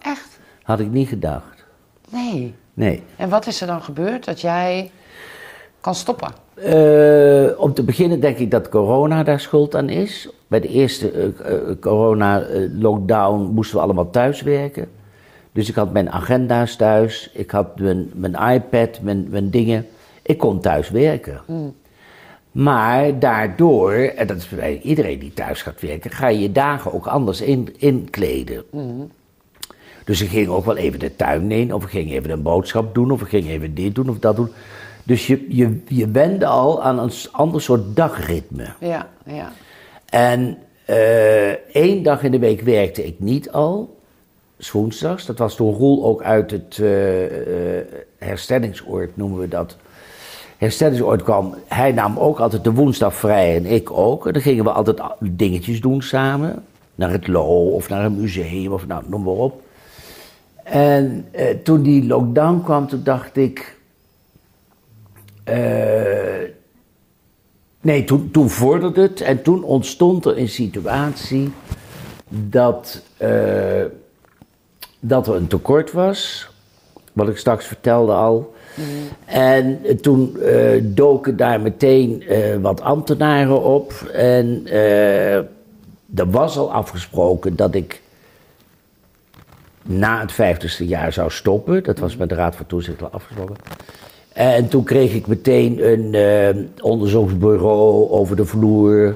Echt? 0.03 0.39
had 0.63 0.81
ik 0.81 0.91
niet 0.91 1.09
gedacht. 1.09 1.65
Nee. 2.09 2.55
Nee. 2.75 3.03
En 3.17 3.29
wat 3.29 3.47
is 3.47 3.61
er 3.61 3.67
dan 3.67 3.83
gebeurd 3.83 4.25
dat 4.25 4.41
jij 4.41 4.91
kan 5.81 5.95
stoppen? 5.95 6.33
Eh, 6.55 7.61
om 7.61 7.75
te 7.75 7.83
beginnen 7.83 8.21
denk 8.21 8.39
ik 8.39 8.51
dat 8.51 8.69
corona 8.69 9.23
daar 9.23 9.41
schuld 9.41 9.77
aan 9.77 9.89
is. 9.89 10.29
Bij 10.47 10.61
de 10.61 10.69
eerste 10.69 11.11
eh, 11.11 11.25
eh, 11.25 11.79
corona-lockdown 11.81 13.51
moesten 13.53 13.77
we 13.77 13.83
allemaal 13.83 14.11
thuiswerken. 14.11 14.89
Dus 15.53 15.69
ik 15.69 15.75
had 15.75 15.93
mijn 15.93 16.11
agenda's 16.11 16.77
thuis, 16.77 17.31
ik 17.33 17.51
had 17.51 17.79
mijn, 17.79 18.11
mijn 18.15 18.55
iPad, 18.55 19.01
mijn, 19.03 19.27
mijn 19.31 19.51
dingen. 19.51 19.87
Ik 20.23 20.39
kon 20.39 20.61
thuis 20.61 20.91
werken. 20.91 21.41
Maar 22.53 23.19
daardoor, 23.19 23.93
en 23.93 24.27
dat 24.27 24.37
is 24.37 24.49
bij 24.49 24.81
iedereen 24.83 25.19
die 25.19 25.35
thuis 25.35 25.63
gaat 25.63 25.81
werken, 25.81 26.11
ga 26.11 26.29
je 26.29 26.41
je 26.41 26.53
dagen 26.53 26.93
ook 26.93 27.07
anders 27.07 27.41
in, 27.41 27.75
inkleden. 27.79 28.65
Dus 30.05 30.21
ik 30.21 30.29
ging 30.29 30.49
ook 30.49 30.65
wel 30.65 30.77
even 30.77 30.99
de 30.99 31.17
tuin 31.17 31.51
in, 31.51 31.75
of 31.75 31.85
ik 31.85 31.91
ging 31.91 32.13
even 32.13 32.31
een 32.31 32.43
boodschap 32.43 32.95
doen, 32.95 33.11
of 33.11 33.21
ik 33.21 33.29
ging 33.29 33.49
even 33.49 33.75
dit 33.75 33.95
doen 33.95 34.09
of 34.09 34.19
dat 34.19 34.37
doen. 34.37 34.49
Dus 35.03 35.27
je, 35.27 35.47
je, 35.49 35.81
je 35.89 36.11
wende 36.11 36.47
al 36.47 36.83
aan 36.83 36.99
een 36.99 37.13
ander 37.33 37.63
soort 37.63 37.97
dagritme. 37.97 38.67
Ja, 38.81 39.09
ja. 39.27 39.53
En 40.11 40.59
eh, 40.85 41.51
één 41.75 42.03
dag 42.03 42.23
in 42.23 42.31
de 42.31 42.39
week 42.39 42.61
werkte 42.61 43.07
ik 43.07 43.21
niet 43.21 43.51
al, 43.51 43.99
woensdags. 44.73 45.27
Dat 45.27 45.39
was 45.39 45.55
toen 45.55 45.75
Roel 45.75 46.05
ook 46.05 46.23
uit 46.23 46.51
het 46.51 46.79
eh, 46.79 46.89
herstellingsoord, 48.19 49.17
noemen 49.17 49.41
we 49.41 49.49
dat. 49.49 49.77
Herstellingsoord 50.59 51.23
kwam, 51.23 51.55
hij 51.69 51.93
nam 51.93 52.19
ook 52.19 52.39
altijd 52.39 52.65
de 52.65 52.73
woensdag 52.73 53.15
vrij 53.15 53.57
en 53.57 53.67
ik 53.67 53.91
ook. 53.91 54.27
En 54.27 54.33
dan 54.33 54.43
gingen 54.43 54.65
we 54.65 54.71
altijd 54.71 55.01
dingetjes 55.21 55.81
doen 55.81 56.03
samen. 56.03 56.65
Naar 56.95 57.11
het 57.11 57.27
LO 57.27 57.69
of 57.69 57.89
naar 57.89 58.05
een 58.05 58.21
museum 58.21 58.73
of 58.73 58.87
nou, 58.87 59.03
noem 59.07 59.23
maar 59.23 59.33
op. 59.33 59.63
En 60.63 61.27
eh, 61.31 61.57
toen 61.63 61.83
die 61.83 62.07
lockdown 62.07 62.61
kwam, 62.65 62.89
toen 62.89 63.03
dacht 63.05 63.37
ik... 63.37 63.79
eh, 65.45 66.49
Nee, 67.83 68.05
toen, 68.05 68.31
toen 68.31 68.51
vorderde 68.51 69.01
het 69.01 69.21
en 69.21 69.43
toen 69.43 69.63
ontstond 69.63 70.25
er 70.25 70.39
een 70.39 70.49
situatie 70.49 71.53
dat, 72.29 73.03
eh, 73.17 73.85
dat 75.01 75.27
er 75.27 75.35
een 75.35 75.47
tekort 75.47 75.93
was, 75.93 76.51
wat 77.13 77.29
ik 77.29 77.37
straks 77.37 77.67
vertelde 77.67 78.13
al. 78.13 78.55
En 79.25 79.81
toen 80.01 80.41
eh, 80.41 80.83
doken 80.83 81.37
daar 81.37 81.61
meteen 81.61 82.25
wat 82.61 82.81
ambtenaren 82.81 83.63
op 83.63 83.93
en 84.13 84.63
eh, 84.67 85.35
er 86.15 86.31
was 86.31 86.57
al 86.57 86.73
afgesproken 86.73 87.57
dat 87.57 87.75
ik 87.75 88.03
na 89.83 90.21
het 90.21 90.33
vijftigste 90.33 90.87
jaar 90.87 91.13
zou 91.13 91.31
stoppen. 91.31 91.83
Dat 91.83 91.99
was 91.99 92.17
met 92.17 92.29
de 92.29 92.35
Raad 92.35 92.57
van 92.57 92.67
Toezicht 92.67 93.03
al 93.03 93.09
afgesproken. 93.09 93.57
En 94.33 94.69
toen 94.69 94.85
kreeg 94.85 95.15
ik 95.15 95.27
meteen 95.27 95.91
een 95.91 96.15
eh, 96.15 96.85
onderzoeksbureau 96.85 98.11
over 98.11 98.37
de 98.37 98.45
vloer. 98.45 99.15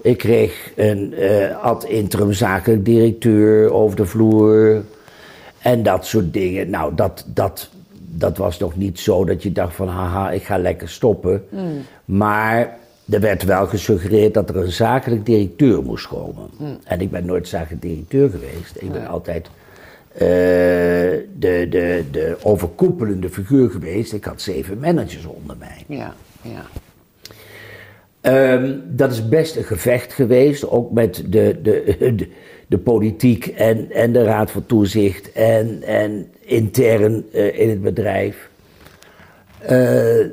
Ik 0.00 0.18
kreeg 0.18 0.72
een 0.76 1.14
eh, 1.14 1.62
ad 1.62 1.84
interim 1.84 2.32
zakelijk 2.32 2.84
directeur 2.84 3.72
over 3.72 3.96
de 3.96 4.06
vloer. 4.06 4.82
En 5.58 5.82
dat 5.82 6.06
soort 6.06 6.32
dingen. 6.32 6.70
Nou, 6.70 6.94
dat, 6.94 7.24
dat, 7.26 7.70
dat 7.98 8.36
was 8.36 8.58
nog 8.58 8.76
niet 8.76 8.98
zo 9.00 9.24
dat 9.24 9.42
je 9.42 9.52
dacht 9.52 9.74
van 9.74 9.88
haha, 9.88 10.30
ik 10.30 10.42
ga 10.42 10.58
lekker 10.58 10.88
stoppen. 10.88 11.44
Maar 12.04 12.78
er 13.10 13.20
werd 13.20 13.44
wel 13.44 13.66
gesuggereerd 13.66 14.34
dat 14.34 14.48
er 14.48 14.56
een 14.56 14.72
zakelijk 14.72 15.26
directeur 15.26 15.82
moest 15.82 16.06
komen. 16.06 16.50
En 16.84 17.00
ik 17.00 17.10
ben 17.10 17.26
nooit 17.26 17.48
zakelijk 17.48 17.82
directeur 17.82 18.30
geweest. 18.30 18.76
Ik 18.78 18.92
ben 18.92 19.06
altijd 19.06 19.50
de, 20.18 21.26
de, 21.38 22.04
de 22.10 22.36
overkoepelende 22.42 23.28
figuur 23.28 23.70
geweest. 23.70 24.12
Ik 24.12 24.24
had 24.24 24.42
zeven 24.42 24.78
managers 24.78 25.24
onder 25.24 25.56
mij. 25.56 25.84
Ja, 25.86 26.14
ja. 26.42 26.66
Ehm, 28.20 28.76
dat 28.86 29.12
is 29.12 29.28
best 29.28 29.56
een 29.56 29.64
gevecht 29.64 30.12
geweest, 30.12 30.68
ook 30.68 30.90
met 30.90 31.24
de, 31.26 31.58
de, 31.62 31.94
de, 31.98 32.28
de 32.66 32.78
politiek 32.78 33.46
en, 33.46 33.90
en 33.90 34.12
de 34.12 34.22
Raad 34.22 34.50
van 34.50 34.66
Toezicht 34.66 35.32
en, 35.32 35.82
en 35.82 36.28
intern 36.40 37.24
eh, 37.32 37.58
in 37.58 37.68
het 37.68 37.82
bedrijf. 37.82 38.48
Eh, 39.58 40.26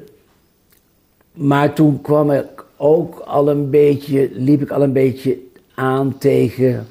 maar 1.31 1.73
toen 1.73 2.01
kwam 2.01 2.31
ik 2.31 2.65
ook 2.77 3.19
al 3.19 3.49
een 3.49 3.69
beetje, 3.69 4.29
liep 4.33 4.61
ik 4.61 4.69
al 4.69 4.83
een 4.83 4.93
beetje 4.93 5.37
aan 5.75 6.17
tegen 6.17 6.87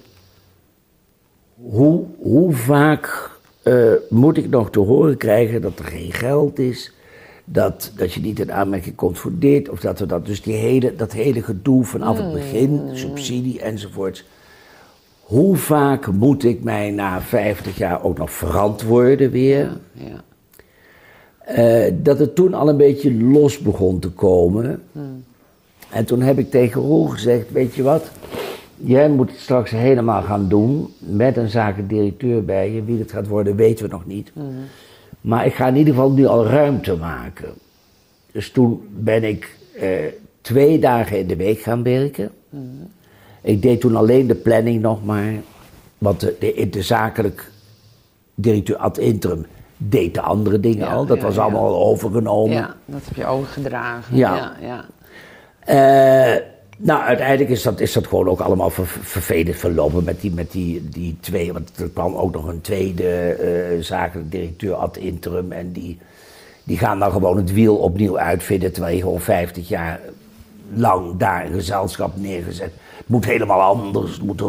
hoe, 1.61 2.05
hoe 2.19 2.53
vaak 2.53 3.31
eh, 3.63 3.93
moet 4.09 4.37
ik 4.37 4.49
nog 4.49 4.71
te 4.71 4.81
horen 4.81 5.17
krijgen 5.17 5.61
dat 5.61 5.79
er 5.79 5.85
geen 5.85 6.13
geld 6.13 6.59
is, 6.59 6.93
dat, 7.45 7.93
dat 7.97 8.13
je 8.13 8.21
niet 8.21 8.41
in 8.41 8.53
aanmerking 8.53 8.95
komt 8.95 9.19
voor 9.19 9.33
dit, 9.35 9.69
of 9.69 9.81
dat 9.81 9.99
we 9.99 10.07
dat, 10.07 10.27
dus 10.27 10.43
die 10.43 10.55
hele, 10.55 10.97
dat 10.97 11.13
hele 11.13 11.43
gedoe 11.43 11.85
vanaf 11.85 12.19
het 12.19 12.33
begin, 12.33 12.81
subsidie 12.93 13.61
enzovoorts. 13.61 14.25
Hoe 15.21 15.57
vaak 15.57 16.07
moet 16.13 16.45
ik 16.45 16.63
mij 16.63 16.91
na 16.91 17.21
50 17.21 17.77
jaar 17.77 18.05
ook 18.05 18.19
nog 18.19 18.31
verantwoorden 18.31 19.31
weer? 19.31 19.71
ja. 19.93 20.25
Eh, 21.47 21.93
dat 22.03 22.19
het 22.19 22.35
toen 22.35 22.55
al 22.55 22.69
een 22.69 22.77
beetje 22.77 23.15
los 23.15 23.59
begon 23.59 23.99
te 23.99 24.11
komen. 24.11 24.83
En 25.91 26.05
toen 26.05 26.21
heb 26.21 26.39
ik 26.39 26.51
tegen 26.51 26.81
Roel 26.81 27.07
gezegd, 27.07 27.51
weet 27.51 27.75
je 27.75 27.83
wat, 27.83 28.11
jij 28.77 29.09
moet 29.09 29.31
het 29.31 29.41
straks 29.41 29.71
helemaal 29.71 30.23
gaan 30.23 30.49
doen 30.49 30.95
met 30.99 31.37
een 31.37 31.49
zakelijk 31.49 31.89
directeur 31.89 32.45
bij 32.45 32.73
je. 32.73 32.85
Wie 32.85 32.99
het 32.99 33.13
gaat 33.13 33.27
worden 33.27 33.57
weten 33.57 33.85
we 33.85 33.91
nog 33.91 34.07
niet. 34.07 34.33
Maar 35.21 35.47
ik 35.47 35.55
ga 35.55 35.67
in 35.67 35.77
ieder 35.77 35.95
geval 35.95 36.11
nu 36.11 36.27
al 36.27 36.47
ruimte 36.47 36.97
maken. 36.97 37.49
Dus 38.33 38.51
toen 38.51 38.89
ben 38.91 39.25
ik 39.25 39.57
eh, 39.81 39.89
twee 40.41 40.79
dagen 40.79 41.19
in 41.19 41.27
de 41.27 41.37
week 41.37 41.61
gaan 41.61 41.83
werken. 41.83 42.31
Ik 43.43 43.63
deed 43.63 43.81
toen 43.81 43.97
alleen 43.97 44.27
de 44.27 44.35
planning 44.35 44.83
nog 44.83 45.05
maar. 45.05 45.33
Want 45.99 46.21
de, 46.21 46.37
de, 46.39 46.69
de 46.71 46.83
zakelijk 46.83 47.51
directeur 48.35 48.77
ad 48.77 48.99
interim 48.99 49.47
deed 49.77 50.15
de 50.15 50.21
andere 50.21 50.61
dingen 50.61 50.87
Ja, 50.87 50.95
al. 50.95 51.07
Dat 51.07 51.17
ja, 51.17 51.23
was 51.23 51.39
allemaal 51.39 51.67
al 51.67 51.87
overgenomen. 51.87 52.57
Ja, 52.57 52.75
dat 52.85 53.01
heb 53.05 53.17
je 53.17 53.27
overgedragen. 53.27 54.17
Ja. 54.17 54.37
ja, 54.37 54.57
ja. 54.61 54.85
Nou, 56.77 57.03
uiteindelijk 57.03 57.51
is 57.51 57.63
dat, 57.63 57.81
is 57.81 57.93
dat 57.93 58.07
gewoon 58.07 58.29
ook 58.29 58.41
allemaal 58.41 58.71
ver, 58.71 58.87
vervelend 58.87 59.57
verlopen 59.57 60.05
met 60.05 60.21
die, 60.21 60.33
met 60.33 60.53
die, 60.53 60.89
die 60.89 61.17
twee. 61.21 61.53
Want 61.53 61.71
er 61.77 61.89
kwam 61.89 62.15
ook 62.15 62.33
nog 62.33 62.47
een 62.47 62.61
tweede 62.61 63.79
zakelijk 63.81 64.31
directeur 64.31 64.75
ad 64.75 64.97
interim. 64.97 65.53
En 65.53 65.73
die, 65.73 65.99
die 66.65 66.79
gaan 66.79 66.99
dan 66.99 67.13
gewoon 67.13 67.37
het 67.37 67.53
wiel 67.53 67.77
opnieuw 67.77 68.19
uitvinden. 68.19 68.73
Terwijl 68.73 68.97
je 68.97 69.03
gewoon 69.03 69.21
50 69.21 69.69
jaar 69.69 70.01
lang 70.75 71.17
daar 71.17 71.47
een 71.47 71.53
gezelschap 71.53 72.17
neergezet. 72.17 72.73
Het 72.97 73.09
moet 73.09 73.25
helemaal 73.25 73.61
anders. 73.61 74.13
Het 74.13 74.23
moet. 74.23 74.43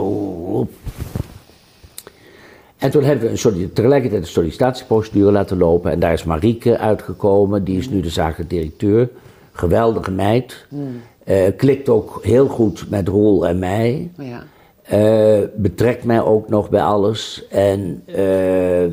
En 2.77 2.91
toen 2.91 3.03
hebben 3.03 3.31
we 3.31 3.49
een 3.49 3.73
tegelijkertijd 3.73 4.21
een 4.21 4.27
sollicitatieprocedure 4.27 5.31
laten 5.31 5.57
lopen. 5.57 5.91
En 5.91 5.99
daar 5.99 6.13
is 6.13 6.23
Marieke 6.23 6.77
uitgekomen. 6.77 7.63
Die 7.63 7.77
is 7.77 7.89
nu 7.89 8.01
de 8.01 8.09
zakelijk 8.09 8.49
directeur. 8.49 9.09
Geweldige 9.51 10.11
meid. 10.11 10.65
Eh, 10.71 10.77
klikt 11.57 11.89
ook 11.89 12.19
heel 12.23 12.47
goed 12.47 12.85
met 12.89 13.07
Roel 13.07 13.47
en 13.47 13.59
mij. 13.59 14.11
ja. 14.17 14.43
Eh, 14.87 15.39
betrekt 15.55 16.03
mij 16.03 16.21
ook 16.21 16.49
nog 16.49 16.69
bij 16.69 16.81
alles. 16.81 17.47
En, 17.49 18.03
eh, 18.05 18.85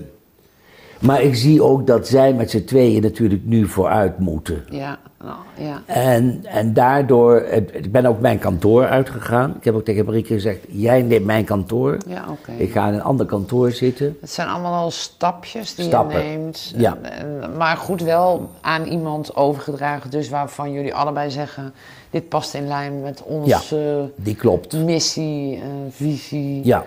maar 1.01 1.23
ik 1.23 1.35
zie 1.35 1.63
ook 1.63 1.87
dat 1.87 2.09
zij 2.09 2.33
met 2.35 2.51
z'n 2.51 2.65
tweeën 2.65 3.03
natuurlijk 3.03 3.45
nu 3.45 3.67
vooruit 3.69 4.19
moeten. 4.19 4.65
Ja, 4.71 4.99
nou, 5.23 5.37
ja. 5.59 5.83
En, 5.87 6.41
en 6.45 6.73
daardoor, 6.73 7.41
ik 7.73 7.93
ben 7.93 8.07
ook 8.07 8.21
mijn 8.21 8.39
kantoor 8.39 8.87
uitgegaan. 8.87 9.55
Ik 9.59 9.65
heb 9.65 9.75
ook 9.75 9.85
tegen 9.85 10.05
Marieke 10.05 10.33
gezegd, 10.33 10.59
jij 10.69 11.03
neemt 11.03 11.25
mijn 11.25 11.45
kantoor. 11.45 11.97
Ja, 12.07 12.25
oké. 12.31 12.53
Ik 12.63 12.73
ga 12.73 12.89
in 12.89 12.95
een 12.95 13.03
ander 13.03 13.27
kantoor 13.27 13.71
zitten. 13.71 14.17
Het 14.21 14.31
zijn 14.31 14.49
allemaal 14.49 14.83
al 14.83 14.91
stapjes 14.91 15.75
die 15.75 15.85
Stappen. 15.85 16.19
je 16.23 16.29
neemt. 16.39 16.73
Ja. 16.77 16.97
En- 17.03 17.57
maar 17.57 17.77
goed, 17.77 18.03
wel 18.03 18.51
aan 18.61 18.85
iemand 18.85 19.37
overgedragen. 19.37 20.11
Dus 20.11 20.29
waarvan 20.29 20.73
jullie 20.73 20.95
allebei 20.95 21.31
zeggen... 21.31 21.75
dit 22.15 22.29
past 22.29 22.55
in 22.55 22.67
lijn 22.69 23.01
met 23.03 23.23
onze 23.23 24.11
Die 24.17 24.35
klopt. 24.37 24.73
missie, 24.73 25.55
eh, 25.57 25.63
visie. 25.91 26.61
Ja, 26.65 26.87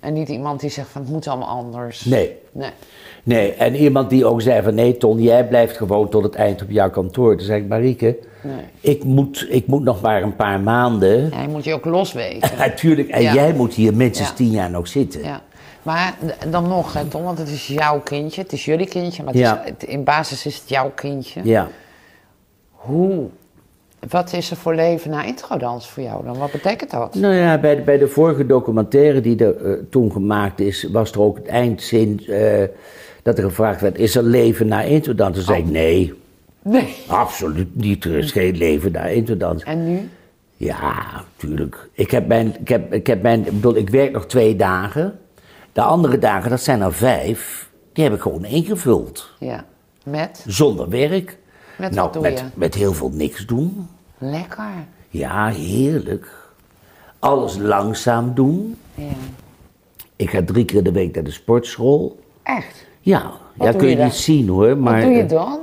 En 0.00 0.12
niet 0.12 0.28
iemand 0.28 0.60
die 0.60 0.70
zegt 0.70 0.88
van 0.88 1.00
het 1.02 1.10
moet 1.10 1.28
allemaal 1.28 1.48
anders. 1.48 2.04
nee. 2.04 2.36
Nee. 2.52 2.70
Nee, 3.22 3.52
en 3.52 3.74
iemand 3.74 4.10
die 4.10 4.24
ook 4.26 4.40
zei 4.42 4.62
van 4.62 4.74
nee 4.74 4.96
Ton, 4.96 5.22
jij 5.22 5.46
blijft 5.48 5.76
gewoon 5.76 6.08
tot 6.08 6.22
het 6.22 6.34
eind 6.34 6.62
op 6.62 6.70
jouw 6.70 6.90
kantoor. 6.90 7.36
Toen 7.36 7.46
zei 7.46 7.62
ik, 7.62 7.68
Marieke, 7.68 8.18
nee. 8.42 8.54
ik 8.80 9.04
moet, 9.04 9.46
ik 9.50 9.66
moet 9.66 9.82
nog 9.82 10.00
maar 10.00 10.22
een 10.22 10.36
paar 10.36 10.60
maanden. 10.60 11.28
Ja, 11.30 11.42
je 11.42 11.48
moet 11.48 11.64
je 11.64 11.74
ook 11.74 11.84
losweken. 11.84 12.50
Natuurlijk, 12.58 13.08
en 13.08 13.22
Ja. 13.22 13.34
jij 13.34 13.52
moet 13.52 13.74
hier 13.74 13.94
minstens 13.94 14.28
Ja. 14.28 14.34
tien 14.34 14.50
jaar 14.50 14.70
nog 14.70 14.88
zitten. 14.88 15.22
ja. 15.22 15.42
Maar 15.82 16.14
dan 16.50 16.68
nog, 16.68 16.92
hè, 16.92 17.04
Tom, 17.04 17.22
want 17.22 17.38
het 17.38 17.48
is 17.48 17.66
jouw 17.66 18.00
kindje. 18.00 18.42
Het 18.42 18.52
is 18.52 18.64
jullie 18.64 18.86
kindje, 18.88 19.22
maar 19.22 19.32
het 19.32 19.42
Ja. 19.42 19.62
is, 19.64 19.68
het- 19.70 19.82
in 19.82 20.04
basis 20.04 20.46
is 20.46 20.56
het 20.58 20.68
jouw 20.68 20.90
kindje. 20.94 21.40
Ja. 21.44 21.68
Hoe, 22.70 23.28
wat 24.08 24.32
is 24.32 24.50
er 24.50 24.56
voor 24.56 24.74
leven 24.74 25.10
na 25.10 25.22
introdans 25.22 25.88
voor 25.88 26.02
jou 26.02 26.24
dan? 26.24 26.38
Wat 26.38 26.52
betekent 26.52 26.90
dat? 26.90 27.14
Nou 27.14 27.34
ja, 27.34 27.58
bij 27.58 27.76
de, 27.76 27.82
bij 27.82 27.98
de 27.98 28.08
vorige 28.08 28.46
documentaire 28.46 29.20
die 29.20 29.44
er 29.44 29.66
eh, 29.66 29.72
toen 29.90 30.12
gemaakt 30.12 30.60
is, 30.60 30.88
was 30.92 31.12
er 31.12 31.20
ook 31.20 31.36
het 31.36 31.46
eindzin 31.46 32.26
eh, 32.26 32.64
dat 33.22 33.38
er 33.38 33.44
gevraagd 33.44 33.80
werd: 33.80 33.98
is 33.98 34.16
er 34.16 34.22
leven 34.22 34.66
na 34.66 34.82
introdans? 34.82 35.36
Toen 35.36 35.44
zei 35.44 35.58
ik: 35.58 35.70
nee, 35.70 36.14
Nee. 36.62 36.96
absoluut 37.06 37.76
niet. 37.76 38.04
Er 38.04 38.16
is 38.16 38.32
geen 38.32 38.56
leven 38.56 38.92
na 38.92 39.04
introdans. 39.04 39.62
En 39.62 39.84
nu? 39.84 40.08
Ja, 40.56 41.24
tuurlijk. 41.36 41.88
Ik 41.92 42.10
heb 42.10 42.26
mijn, 42.26 42.54
ik 42.60 42.68
heb, 42.68 42.92
ik 42.92 43.06
heb 43.06 43.22
mijn, 43.22 43.40
ik 43.46 43.52
bedoel, 43.52 43.76
ik 43.76 43.90
werk 43.90 44.12
nog 44.12 44.26
twee 44.26 44.56
dagen. 44.56 45.18
De 45.72 45.82
andere 45.82 46.18
dagen, 46.18 46.50
dat 46.50 46.60
zijn 46.60 46.80
er 46.80 46.92
vijf, 46.92 47.68
die 47.92 48.04
heb 48.04 48.12
ik 48.12 48.20
gewoon 48.20 48.44
ingevuld. 48.44 49.30
Ja. 49.38 49.64
Met? 50.04 50.44
Zonder 50.46 50.88
werk. 50.88 51.38
Met 51.80 51.90
nou, 51.90 52.02
wat 52.02 52.12
doe 52.12 52.22
met, 52.22 52.38
je? 52.38 52.44
met 52.54 52.74
heel 52.74 52.92
veel 52.92 53.10
niks 53.14 53.46
doen. 53.46 53.88
Lekker. 54.18 54.64
Ja, 55.08 55.46
heerlijk. 55.48 56.26
Alles 57.18 57.56
langzaam 57.58 58.34
doen. 58.34 58.76
Ja. 58.94 59.04
Ik 60.16 60.30
ga 60.30 60.42
drie 60.44 60.64
keer 60.64 60.82
de 60.82 60.92
week 60.92 61.14
naar 61.14 61.24
de 61.24 61.30
sportschool. 61.30 62.18
Echt? 62.42 62.86
Ja, 63.00 63.22
Wat 63.54 63.66
ja 63.66 63.72
doe 63.72 63.80
kun 63.80 63.90
je 63.90 63.96
niet 63.96 64.12
zien 64.12 64.48
hoor. 64.48 64.76
Maar, 64.78 64.94
Wat 64.94 65.02
doe 65.02 65.12
je 65.12 65.22
eh, 65.22 65.28
dan? 65.28 65.58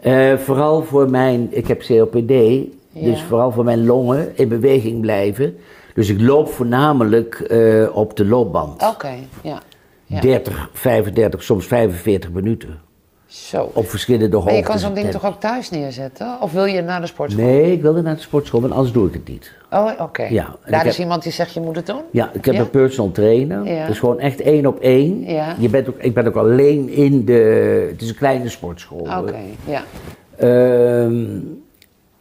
eh, 0.00 0.36
vooral 0.38 0.82
voor 0.82 1.10
mijn, 1.10 1.48
ik 1.50 1.66
heb 1.66 1.80
COPD, 1.80 2.32
dus 2.92 3.22
vooral 3.22 3.50
voor 3.52 3.64
mijn 3.64 3.86
longen 3.86 4.36
in 4.38 4.48
beweging 4.48 5.00
blijven. 5.00 5.56
Dus 5.94 6.08
ik 6.08 6.20
loop 6.20 6.48
voornamelijk 6.48 7.34
eh, 7.40 7.96
op 7.96 8.16
de 8.16 8.24
loopband. 8.24 8.82
Oké, 8.82 9.14
ja. 9.42 9.60
ja. 10.04 10.20
30, 10.20 10.70
35, 10.72 11.42
soms 11.42 11.66
45 11.66 12.30
minuten. 12.32 12.80
Zo. 13.26 13.70
Op 13.74 13.88
verschillende 13.88 14.36
hoogtes. 14.36 14.44
Maar 14.52 14.60
je 14.62 14.68
kan 14.68 14.78
zo'n 14.78 14.94
ding 14.94 15.10
toch 15.10 15.26
ook 15.26 15.40
thuis 15.40 15.70
neerzetten? 15.70 16.36
Of 16.40 16.52
wil 16.52 16.64
je 16.64 16.82
naar 16.82 17.00
de 17.00 17.06
sportschool? 17.06 17.44
Nee, 17.44 17.72
ik 17.72 17.82
wilde 17.82 18.02
naar 18.02 18.14
de 18.14 18.20
sportschool, 18.20 18.60
want 18.60 18.72
anders 18.72 18.92
doe 18.92 19.06
ik 19.06 19.12
het 19.12 19.28
niet. 19.28 19.52
Oh, 19.70 19.90
oké. 20.00 20.22
Ja, 20.22 20.56
Daar 20.66 20.86
is 20.86 20.92
heb- 20.92 21.00
iemand 21.04 21.22
die 21.22 21.32
zegt 21.32 21.52
je 21.54 21.60
moet 21.60 21.76
het 21.76 21.86
doen? 21.86 22.00
Ja, 22.10 22.30
ik 22.32 22.44
heb 22.44 22.54
Ja? 22.54 22.60
een 22.60 22.70
personal 22.70 23.12
trainer. 23.12 23.64
Ja. 23.66 23.86
Dus 23.86 23.98
gewoon 23.98 24.18
echt 24.20 24.40
één 24.40 24.66
op 24.66 24.78
één. 24.80 25.24
Ja. 25.24 25.54
Je 25.58 25.68
bent 25.68 25.88
ook, 25.88 25.94
ik 25.98 26.14
ben 26.14 26.26
ook 26.26 26.36
alleen 26.36 26.88
in 26.88 27.24
de... 27.24 27.32
Het 27.92 28.02
is 28.02 28.08
een 28.08 28.14
kleine 28.16 28.48
sportschool. 28.48 29.00
Oké, 29.18 29.38
ja. 29.64 29.82
Ehm, 30.38 31.24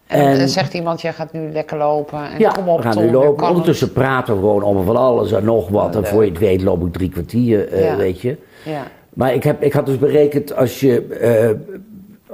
En, 0.07 0.49
zegt 0.49 0.73
iemand, 0.73 1.01
jij 1.01 1.13
gaat 1.13 1.33
nu 1.33 1.51
lekker 1.51 1.77
lopen. 1.77 2.19
En 2.31 2.39
ja, 2.39 2.49
kom 2.51 2.69
op, 2.69 2.77
we 2.77 2.83
gaan 2.83 2.91
Tom, 2.93 3.03
nu 3.05 3.11
lopen. 3.11 3.47
Ondertussen 3.49 3.91
praten 3.93 4.33
we 4.33 4.39
gewoon 4.39 4.63
over 4.63 4.83
van 4.85 4.95
alles 4.95 5.31
en 5.31 5.43
nog 5.43 5.69
wat. 5.69 5.95
En 5.95 6.05
voor 6.05 6.23
je 6.25 6.29
het 6.29 6.39
weet 6.39 6.61
loop 6.61 6.85
ik 6.85 6.93
drie 6.93 7.09
kwartier, 7.09 7.67
eh, 7.67 7.95
weet 7.95 8.21
je. 8.21 8.37
Ja. 8.65 8.83
Maar 9.15 9.33
ik, 9.33 9.43
heb, 9.43 9.63
ik 9.63 9.73
had 9.73 9.85
dus 9.85 9.97
berekend, 9.97 10.55
als 10.55 10.79
je 10.79 11.05
eh, 11.07 11.49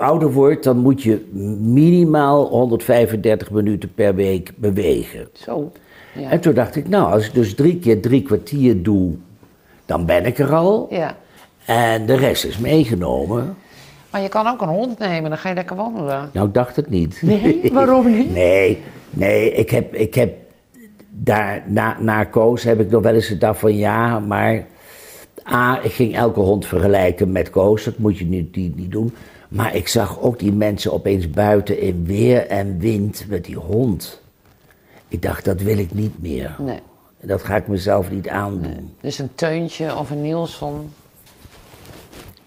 ouder 0.01 0.31
wordt, 0.31 0.63
dan 0.63 0.77
moet 0.77 1.03
je 1.03 1.25
minimaal 1.61 2.47
135 2.47 3.51
minuten 3.51 3.93
per 3.93 4.15
week 4.15 4.51
bewegen. 4.55 5.27
Zo. 5.33 5.71
Ja. 6.13 6.29
En 6.29 6.39
toen 6.39 6.53
dacht 6.53 6.75
ik, 6.75 6.87
nou, 6.87 7.11
als 7.13 7.27
ik 7.27 7.33
dus 7.33 7.55
drie 7.55 7.79
keer 7.79 8.01
drie 8.01 8.21
kwartier 8.21 8.83
doe, 8.83 9.13
dan 9.85 10.05
ben 10.05 10.25
ik 10.25 10.39
er 10.39 10.53
al. 10.53 10.87
ja. 10.89 11.17
En 11.65 12.05
de 12.05 12.15
rest 12.15 12.45
is 12.45 12.57
meegenomen. 12.57 13.55
Maar 14.11 14.21
je 14.21 14.29
kan 14.29 14.47
ook 14.47 14.61
een 14.61 14.67
hond 14.67 14.99
nemen, 14.99 15.29
dan 15.29 15.39
ga 15.39 15.49
je 15.49 15.55
lekker 15.55 15.75
wandelen. 15.75 16.29
Nou, 16.33 16.47
ik 16.47 16.53
dacht 16.53 16.75
het 16.75 16.89
niet. 16.89 17.21
Nee, 17.21 17.61
waarom 17.73 18.11
niet? 18.11 18.33
Nee, 18.33 18.81
nee, 19.09 19.51
ik 19.51 19.69
heb, 19.69 19.93
ik 19.93 20.13
heb 20.15 20.33
daar, 21.09 21.63
na, 21.67 21.97
na 21.99 22.23
Koos 22.23 22.63
heb 22.63 22.79
ik 22.79 22.89
nog 22.89 23.03
wel 23.03 23.13
eens 23.13 23.25
gedacht 23.27 23.59
van 23.59 23.75
ja, 23.75 24.19
maar 24.19 24.65
A, 25.47 25.83
ik 25.83 25.91
ging 25.91 26.15
elke 26.15 26.39
hond 26.39 26.65
vergelijken 26.65 27.31
met 27.31 27.49
Koos, 27.49 27.83
dat 27.83 27.97
moet 27.97 28.17
je 28.17 28.25
niet, 28.25 28.55
niet, 28.55 28.75
niet 28.75 28.91
doen. 28.91 29.13
Maar 29.49 29.75
ik 29.75 29.87
zag 29.87 30.21
ook 30.21 30.39
die 30.39 30.53
mensen 30.53 30.93
opeens 30.93 31.29
buiten 31.29 31.79
in 31.79 32.05
weer 32.05 32.47
en 32.47 32.79
wind 32.79 33.25
met 33.27 33.45
die 33.45 33.57
hond. 33.57 34.21
Ik 35.07 35.21
dacht, 35.21 35.45
dat 35.45 35.61
wil 35.61 35.77
ik 35.77 35.93
niet 35.93 36.21
meer. 36.21 36.55
Nee. 36.59 36.79
Dat 37.21 37.43
ga 37.43 37.55
ik 37.55 37.67
mezelf 37.67 38.11
niet 38.11 38.29
aandoen. 38.29 38.93
Dus 39.01 39.19
een 39.19 39.35
Teuntje 39.35 39.97
of 39.97 40.09
een 40.09 40.21
Nielsen. 40.21 40.93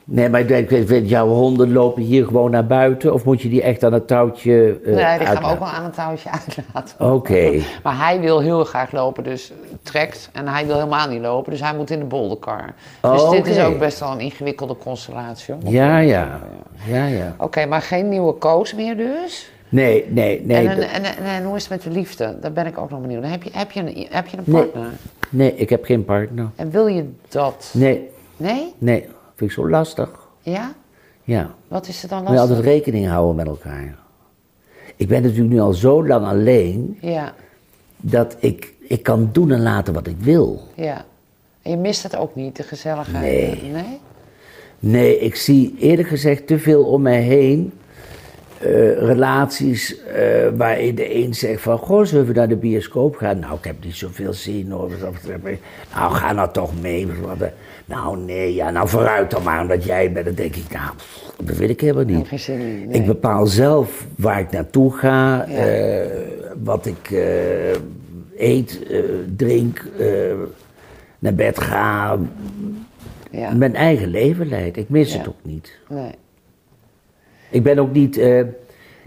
Nee, 0.06 0.28
maar 0.28 0.40
ik 0.40 0.48
denk, 0.48 0.70
weet- 0.70 0.88
weet, 0.88 1.08
jouw 1.08 1.28
honden 1.28 1.72
lopen 1.72 2.02
hier 2.02 2.24
gewoon 2.26 2.50
naar 2.50 2.66
buiten? 2.66 3.12
Of 3.14 3.24
moet 3.24 3.42
je 3.42 3.48
die 3.48 3.62
echt 3.62 3.84
aan 3.84 3.92
het 3.92 4.06
touwtje 4.06 4.80
eh 4.84 4.94
nee, 4.94 4.94
die 4.94 5.02
gaan 5.04 5.18
we 5.18 5.24
uitlaten? 5.26 5.50
ook 5.50 5.58
wel 5.58 5.68
aan 5.68 5.84
het 5.84 5.94
touwtje 5.94 6.28
uitlaten. 6.46 7.12
Oké. 7.14 7.60
Maar 7.82 7.98
hij 7.98 8.20
wil 8.20 8.40
heel 8.40 8.64
graag 8.64 8.92
lopen, 8.92 9.24
dus 9.24 9.52
trekt. 9.82 10.28
En 10.32 10.48
hij 10.48 10.66
wil 10.66 10.74
helemaal 10.74 11.08
niet 11.08 11.20
lopen, 11.20 11.50
dus 11.50 11.60
hij 11.60 11.74
moet 11.76 11.90
in 11.90 11.98
de 11.98 12.04
bolderkar. 12.04 12.74
Dus 13.00 13.22
Oh, 13.22 13.30
dit 13.30 13.46
is 13.46 13.60
ook 13.60 13.78
best 13.78 14.00
wel 14.00 14.12
een 14.12 14.20
ingewikkelde 14.20 14.76
constellatie. 14.76 15.54
hoor. 15.54 15.72
Ja, 15.72 15.98
ja. 15.98 16.40
Ja, 16.86 17.06
ja. 17.06 17.34
Oké, 17.38 17.66
maar 17.66 17.82
geen 17.82 18.08
nieuwe 18.08 18.32
koos 18.32 18.74
meer 18.74 18.96
dus? 18.96 19.50
Nee, 19.68 20.04
nee, 20.08 20.42
nee. 20.44 20.68
en, 20.68 20.78
en, 20.90 21.04
en, 21.04 21.24
en, 21.24 21.44
hoe 21.44 21.56
is 21.56 21.62
het 21.62 21.70
met 21.70 21.82
de 21.82 21.90
liefde? 21.90 22.36
Daar 22.40 22.52
ben 22.52 22.66
ik 22.66 22.78
ook 22.78 22.90
nog 22.90 23.00
benieuwd. 23.00 23.24
Heb 23.24 23.42
je, 23.42 23.50
heb 23.52 23.70
je, 23.70 23.80
een, 23.80 24.06
heb 24.10 24.26
je 24.26 24.36
een 24.36 24.42
Nee. 24.46 24.62
partner? 24.62 24.90
Nee, 25.30 25.54
ik 25.56 25.70
heb 25.70 25.84
geen 25.84 26.04
partner. 26.04 26.46
En 26.56 26.70
wil 26.70 26.86
je 26.86 27.10
dat? 27.28 27.70
Nee, 27.72 28.08
Nee? 28.36 28.74
nee. 28.78 29.08
Vind 29.34 29.50
ik 29.50 29.56
zo 29.56 29.68
lastig. 29.68 30.10
Ja? 30.40 30.72
Ja. 31.22 31.54
Wat 31.68 31.88
is 31.88 32.02
er 32.02 32.08
dan 32.08 32.18
Moet 32.18 32.28
je 32.28 32.34
lastig? 32.34 32.56
altijd 32.56 32.74
rekening 32.74 33.06
houden 33.08 33.36
met 33.36 33.46
elkaar. 33.46 33.98
Ik 34.96 35.08
ben 35.08 35.22
natuurlijk 35.22 35.50
nu 35.52 35.60
al 35.60 35.72
zo 35.72 36.06
lang 36.06 36.26
alleen 36.26 36.98
Ja, 37.00 37.34
dat 37.96 38.36
ik, 38.38 38.74
ik 38.80 39.02
kan 39.02 39.28
doen 39.32 39.50
en 39.50 39.62
laten 39.62 39.94
wat 39.94 40.06
ik 40.06 40.16
wil. 40.18 40.62
ja. 40.74 41.04
En 41.62 41.70
je 41.70 41.76
mist 41.76 42.02
het 42.02 42.16
ook 42.16 42.34
niet, 42.34 42.56
de 42.56 42.62
gezelligheid? 42.62 43.22
Nee. 43.62 43.72
Nee? 43.72 44.00
Nee, 44.78 45.18
ik 45.18 45.34
zie 45.34 45.74
eerlijk 45.78 46.08
gezegd 46.08 46.46
te 46.46 46.58
veel 46.58 46.84
om 46.84 47.02
mij 47.02 47.20
heen. 47.20 47.72
Eh, 48.64 48.98
relaties 48.98 50.02
eh, 50.04 50.48
waarin 50.56 50.94
de 50.94 51.14
een 51.14 51.34
zegt 51.34 51.60
van, 51.62 51.78
goh, 51.78 52.04
zullen 52.04 52.26
we 52.26 52.32
naar 52.32 52.48
de 52.48 52.56
bioscoop 52.56 53.16
gaan? 53.16 53.38
Nou, 53.38 53.54
ik 53.58 53.64
heb 53.64 53.84
niet 53.84 53.94
zoveel 53.94 54.32
zin 54.32 54.70
hoor. 54.70 54.90
Nou, 55.94 56.12
ga 56.14 56.32
nou 56.32 56.50
toch 56.52 56.80
mee. 56.80 57.06
Nou, 57.84 58.18
nee, 58.18 58.54
ja, 58.54 58.70
nou 58.70 58.88
vooruit 58.88 59.30
dan 59.30 59.42
maar, 59.42 59.60
omdat 59.60 59.84
jij 59.84 60.12
bent. 60.12 60.24
Dan 60.26 60.34
denk 60.34 60.56
ik, 60.56 60.64
nou, 60.72 60.90
dat 61.44 61.56
wil 61.56 61.68
ik 61.68 61.80
helemaal 61.80 62.04
niet. 62.04 62.28
Zin 62.40 62.58
nee. 62.88 63.00
Ik 63.00 63.06
bepaal 63.06 63.46
zelf 63.46 64.06
waar 64.16 64.40
ik 64.40 64.50
naartoe 64.50 64.92
ga, 64.92 65.44
Ja. 65.48 65.56
eh, 65.56 66.06
wat 66.62 66.86
ik 66.86 67.10
eet, 68.36 68.80
drink, 69.36 69.84
naar 71.18 71.34
bed 71.34 71.60
ga, 71.60 72.18
Ja, 73.30 73.52
mijn 73.54 73.74
eigen 73.74 74.08
leven 74.08 74.48
leid. 74.48 74.76
Ik 74.76 74.88
mis 74.88 75.12
Ja. 75.12 75.18
het 75.18 75.28
ook 75.28 75.42
niet. 75.42 75.78
nee. 75.88 76.10
Ik 77.54 77.62
ben 77.62 77.78
ook 77.78 77.92
niet, 77.92 78.16
eh, 78.16 78.42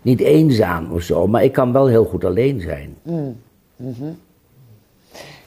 niet 0.02 0.20
eenzaam 0.20 0.92
of 0.92 1.02
zo, 1.02 1.28
maar 1.28 1.44
ik 1.44 1.52
kan 1.52 1.72
wel 1.72 1.88
heel 1.88 2.06
goed 2.06 2.26
alleen 2.26 2.62
zijn. 2.62 2.98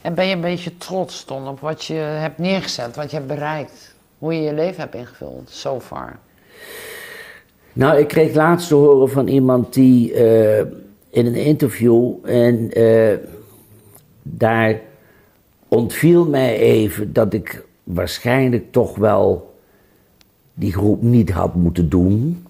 En 0.01 0.13
ben 0.13 0.25
je 0.25 0.35
een 0.35 0.41
beetje 0.41 0.77
trots, 0.77 1.23
Ton, 1.23 1.47
op 1.47 1.59
wat 1.59 1.85
je 1.85 1.93
hebt 1.93 2.37
neergezet, 2.37 2.95
wat 2.95 3.11
je 3.11 3.17
hebt 3.17 3.27
bereikt? 3.27 3.95
Hoe 4.17 4.33
je 4.33 4.41
je 4.41 4.53
leven 4.53 4.81
hebt 4.81 4.95
ingevuld, 4.95 5.49
so 5.49 5.79
far? 5.79 6.19
Nou, 7.73 7.99
ik 7.99 8.07
kreeg 8.07 8.33
laatst 8.33 8.67
te 8.67 8.75
horen 8.75 9.09
van 9.09 9.27
iemand 9.27 9.73
die 9.73 10.13
eh, 10.13 10.59
in 11.09 11.25
een 11.25 11.35
interview 11.35 12.13
en 12.23 12.71
eh, 12.71 13.17
daar 14.21 14.79
ontviel 15.67 16.25
mij 16.25 16.57
even 16.57 17.13
dat 17.13 17.33
ik 17.33 17.65
waarschijnlijk 17.83 18.71
toch 18.71 18.95
wel 18.95 19.53
die 20.53 20.73
groep 20.73 21.01
niet 21.01 21.29
had 21.29 21.55
moeten 21.55 21.89
doen. 21.89 22.45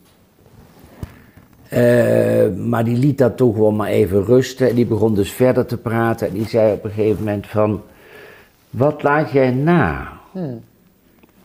Eh, 1.72 2.48
maar 2.56 2.84
die 2.84 2.98
liet 2.98 3.18
dat 3.18 3.38
toch 3.38 3.54
gewoon 3.54 3.76
maar 3.76 3.88
even 3.88 4.26
rusten 4.26 4.70
en 4.70 4.76
die 4.76 4.86
begon 4.86 5.16
dus 5.16 5.32
verder 5.32 5.66
te 5.66 5.78
praten 5.78 6.28
en 6.28 6.34
die 6.34 6.48
zei 6.48 6.74
op 6.74 6.84
een 6.84 6.92
gegeven 6.92 7.24
moment 7.24 7.48
van, 7.48 7.82
wat 8.70 9.04
laat 9.04 9.32
jij 9.32 9.52
na? 9.52 10.08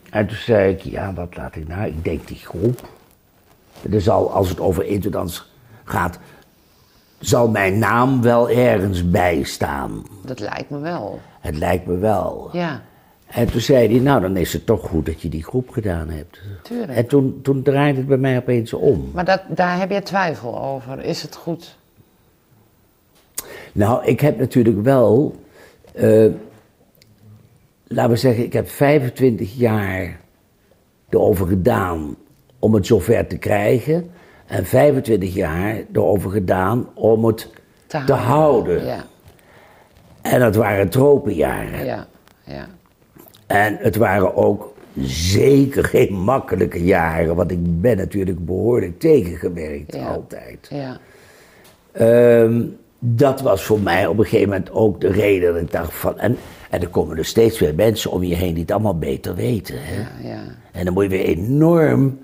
En 0.09 0.27
toen 0.27 0.37
zei 0.37 0.73
ik, 0.73 0.81
ja, 0.81 1.13
wat 1.13 1.35
laat 1.35 1.55
ik 1.55 1.67
na? 1.67 1.83
Ik 1.83 2.03
denk 2.03 2.27
die 2.27 2.37
groep. 2.37 2.87
Er 3.91 4.01
zal, 4.01 4.31
als 4.31 4.49
het 4.49 4.59
over 4.59 4.85
interdans 4.85 5.51
gaat, 5.83 6.19
zal 7.19 7.47
mijn 7.49 7.79
naam 7.79 8.21
wel 8.21 8.49
ergens 8.49 9.09
bij 9.09 9.43
staan. 9.43 10.03
Dat 10.25 10.39
lijkt 10.39 10.69
me 10.69 10.79
wel. 10.79 11.19
Het 11.39 11.57
lijkt 11.57 11.85
me 11.85 11.97
wel. 11.97 12.49
Ja, 12.51 12.81
En 13.27 13.51
toen 13.51 13.61
zei 13.61 13.87
hij, 13.91 13.99
nou 13.99 14.21
dan 14.21 14.37
is 14.37 14.53
het 14.53 14.65
toch 14.65 14.87
goed 14.87 15.05
dat 15.05 15.21
je 15.21 15.29
die 15.29 15.43
groep 15.43 15.69
gedaan 15.69 16.09
hebt. 16.09 16.41
tuurlijk. 16.63 16.91
En 16.91 17.07
toen, 17.07 17.39
toen 17.41 17.63
draaide 17.63 17.97
het 17.97 18.07
bij 18.07 18.17
mij 18.17 18.37
opeens 18.37 18.73
om. 18.73 19.09
Maar 19.13 19.25
dat, 19.25 19.41
daar 19.47 19.79
heb 19.79 19.91
je 19.91 20.01
twijfel 20.03 20.61
over. 20.63 21.03
Is 21.03 21.21
het 21.21 21.35
goed? 21.35 21.77
Nou, 23.71 24.05
ik 24.05 24.19
heb 24.19 24.39
natuurlijk 24.39 24.81
wel, 24.81 25.35
eh, 25.93 26.25
laten 27.87 28.11
we 28.11 28.17
zeggen, 28.17 28.43
ik 28.43 28.53
heb 28.53 28.69
25 28.69 29.55
jaar 29.55 30.19
erover 31.09 31.47
gedaan 31.47 32.15
om 32.59 32.73
het 32.73 32.85
zover 32.85 33.27
te 33.27 33.37
krijgen. 33.37 34.11
En 34.45 34.65
25 34.65 35.33
jaar 35.33 35.83
erover 35.93 36.31
gedaan 36.31 36.89
om 36.93 37.25
het 37.25 37.49
te, 37.87 38.13
houden. 38.13 38.85
Ja, 38.85 39.05
En 40.21 40.39
dat 40.39 40.55
waren 40.55 40.89
tropenjaren. 40.89 41.85
ja, 41.85 42.07
ja. 42.43 42.67
En 43.47 43.77
het 43.79 43.95
waren 43.95 44.35
ook 44.35 44.73
zeker 45.05 45.83
geen 45.83 46.13
makkelijke 46.13 46.83
jaren, 46.83 47.35
want 47.35 47.51
ik 47.51 47.81
ben 47.81 47.97
natuurlijk 47.97 48.45
behoorlijk 48.45 48.99
tegengewerkt 48.99 49.95
Ja. 49.95 50.07
altijd. 50.07 50.67
Ja. 50.69 50.97
Ehm, 51.91 52.61
dat 52.99 53.41
was 53.41 53.63
voor 53.63 53.79
mij 53.79 54.07
op 54.07 54.17
een 54.17 54.23
gegeven 54.23 54.49
moment 54.49 54.71
ook 54.71 55.01
de 55.01 55.11
reden 55.11 55.53
dat 55.53 55.61
ik 55.61 55.71
dacht 55.71 55.93
van. 55.93 56.19
En, 56.19 56.37
en 56.69 56.81
er 56.81 56.87
komen 56.87 57.17
er 57.17 57.25
steeds 57.25 57.59
meer 57.59 57.75
mensen 57.75 58.11
om 58.11 58.23
je 58.23 58.35
heen 58.35 58.53
die 58.53 58.61
het 58.61 58.71
allemaal 58.71 58.97
beter 58.97 59.35
weten. 59.35 59.75
Hè? 59.77 59.95
Ja, 59.95 60.29
ja. 60.35 60.41
En 60.71 60.85
dan 60.85 60.93
moet 60.93 61.03
je 61.03 61.09
weer 61.09 61.25
enorm. 61.25 62.19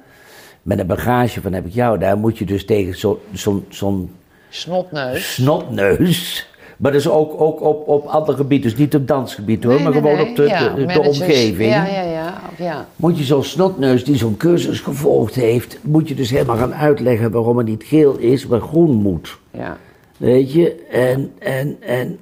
Met 0.62 0.80
een 0.80 0.88
bagage 0.88 1.42
van 1.42 1.54
heb 1.54 1.66
ik 1.66 1.74
jou, 1.74 1.98
daar 2.00 2.18
moet 2.18 2.38
je 2.38 2.46
dus 2.46 2.66
tegen 2.66 2.98
zo- 2.98 3.22
zo'n 3.34 3.66
zo'n 3.70 4.12
Snotneus. 4.50 5.34
snotneus. 5.34 6.50
Maar 6.78 6.94
is 6.94 7.10
ook, 7.10 7.42
ook 7.42 7.62
op, 7.62 7.88
op 7.88 8.06
andere 8.06 8.38
gebieden, 8.38 8.70
dus 8.70 8.80
niet 8.80 8.96
op 8.96 9.08
dansgebied 9.08 9.64
hoor, 9.64 9.74
Nee, 9.74 9.84
maar 9.84 9.92
nee, 9.92 10.02
gewoon 10.02 10.16
nee. 10.18 10.30
op 10.30 10.36
de, 10.36 10.44
Ja, 10.44 10.70
de, 10.70 10.76
de 10.76 10.86
managers. 10.86 11.20
omgeving. 11.20 11.70
Ja, 11.74 11.86
ja, 11.88 12.02
ja. 12.02 12.42
ja. 12.58 12.88
Moet 12.96 13.18
je 13.18 13.24
zo'n 13.24 13.44
snotneus 13.44 14.04
die 14.04 14.16
zo'n 14.16 14.38
cursus 14.38 14.80
gevolgd 14.80 15.36
heeft, 15.36 15.78
moet 15.82 16.08
je 16.08 16.16
dus 16.16 16.30
helemaal 16.30 16.58
gaan 16.58 16.74
uitleggen 16.74 17.32
waarom 17.32 17.58
het 17.58 17.68
niet 17.68 17.84
geel 17.84 18.18
is, 18.18 18.48
maar 18.48 18.62
groen 18.62 18.92
moet. 18.92 19.38
ja. 19.52 19.78
Weet 20.18 20.52
je, 20.52 20.76
en, 20.92 21.32
en, 21.40 21.78
en, 21.80 22.20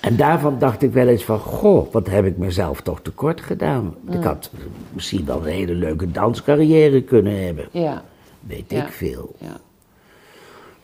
en 0.00 0.16
daarvan 0.16 0.58
dacht 0.58 0.82
ik 0.82 0.92
wel 0.92 1.08
eens 1.08 1.24
van, 1.24 1.38
goh, 1.38 1.92
wat 1.92 2.06
heb 2.08 2.24
ik 2.24 2.36
mezelf 2.36 2.80
toch 2.80 3.00
tekort 3.02 3.40
gedaan. 3.40 3.94
Ik 4.10 4.22
had 4.22 4.50
misschien 4.92 5.24
wel 5.26 5.36
een 5.46 5.52
hele 5.52 5.74
leuke 5.74 6.10
danscarrière 6.10 7.02
kunnen 7.02 7.44
hebben, 7.44 7.68
Ja. 7.70 8.02
weet 8.46 8.64
Ja. 8.68 8.82
ik 8.86 8.92
veel. 8.92 9.34
Ja. 9.38 9.56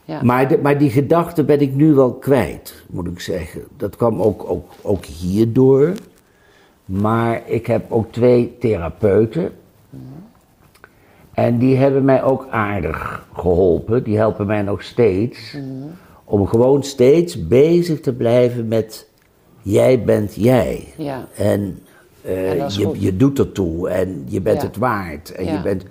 Ja. 0.05 0.23
Maar, 0.23 0.49
de- 0.49 0.59
maar 0.63 0.79
die 0.79 0.91
gedachte 0.91 1.45
ben 1.45 1.61
ik 1.61 1.75
nu 1.75 1.93
wel 1.95 2.13
kwijt, 2.13 2.75
moet 2.91 3.07
ik 3.07 3.21
zeggen. 3.21 3.63
Dat 3.77 3.97
kwam 3.97 4.23
ook, 4.23 4.45
ook, 4.51 4.71
ook 4.83 5.05
hierdoor. 5.05 5.93
Maar 6.85 7.43
ik 7.47 7.67
heb 7.67 7.93
ook 7.93 8.13
twee 8.13 8.57
therapeuten. 8.61 9.53
En 11.35 11.59
die 11.59 11.77
hebben 11.77 12.05
mij 12.05 12.23
ook 12.23 12.47
aardig 12.51 13.27
geholpen. 13.35 14.03
Die 14.03 14.17
helpen 14.17 14.47
mij 14.47 14.63
nog 14.63 14.83
steeds. 14.83 15.57
Om 16.25 16.47
gewoon 16.47 16.83
steeds 16.83 17.47
bezig 17.49 18.01
te 18.01 18.13
blijven 18.13 18.69
met... 18.69 19.09
Jij 19.63 20.03
bent 20.03 20.35
jij. 20.35 20.85
Ja. 20.97 21.27
En 21.37 21.79
eh, 22.23 22.63
En 22.63 22.71
je, 22.73 22.91
je 22.99 23.17
doet 23.17 23.39
ertoe. 23.39 23.89
En 23.89 24.25
je 24.29 24.41
bent 24.41 24.61
Ja. 24.61 24.67
het 24.67 24.77
waard. 24.77 25.33
En, 25.33 25.45
Ja. 25.45 25.53
je 25.53 25.61
bent, 25.63 25.85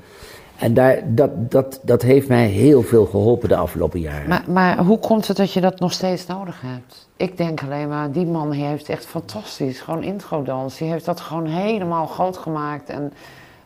en 0.62 0.74
daar, 0.74 1.02
dat, 1.06 1.52
dat, 1.52 1.80
dat 1.84 2.02
heeft 2.02 2.28
mij 2.28 2.46
heel 2.46 2.82
veel 2.82 3.06
geholpen 3.06 3.50
de 3.50 3.56
afgelopen 3.56 4.00
jaren. 4.00 4.30
Maar, 4.30 4.44
maar 4.48 4.78
hoe 4.78 5.00
komt 5.00 5.28
het 5.28 5.38
dat 5.38 5.54
je 5.54 5.62
dat 5.62 5.80
nog 5.80 5.92
steeds 5.94 6.26
nodig 6.26 6.62
hebt? 6.66 7.08
Ik 7.18 7.38
denk 7.38 7.64
alleen 7.64 7.88
maar, 7.90 8.12
die 8.12 8.26
man 8.26 8.52
heeft 8.52 8.90
echt 8.90 9.06
fantastisch, 9.06 9.80
gewoon 9.82 10.04
introdans. 10.04 10.78
Die 10.78 10.90
heeft 10.90 11.06
dat 11.06 11.20
gewoon 11.20 11.46
helemaal 11.46 12.06
groot 12.08 12.38
gemaakt. 12.38 12.90
En 12.90 13.14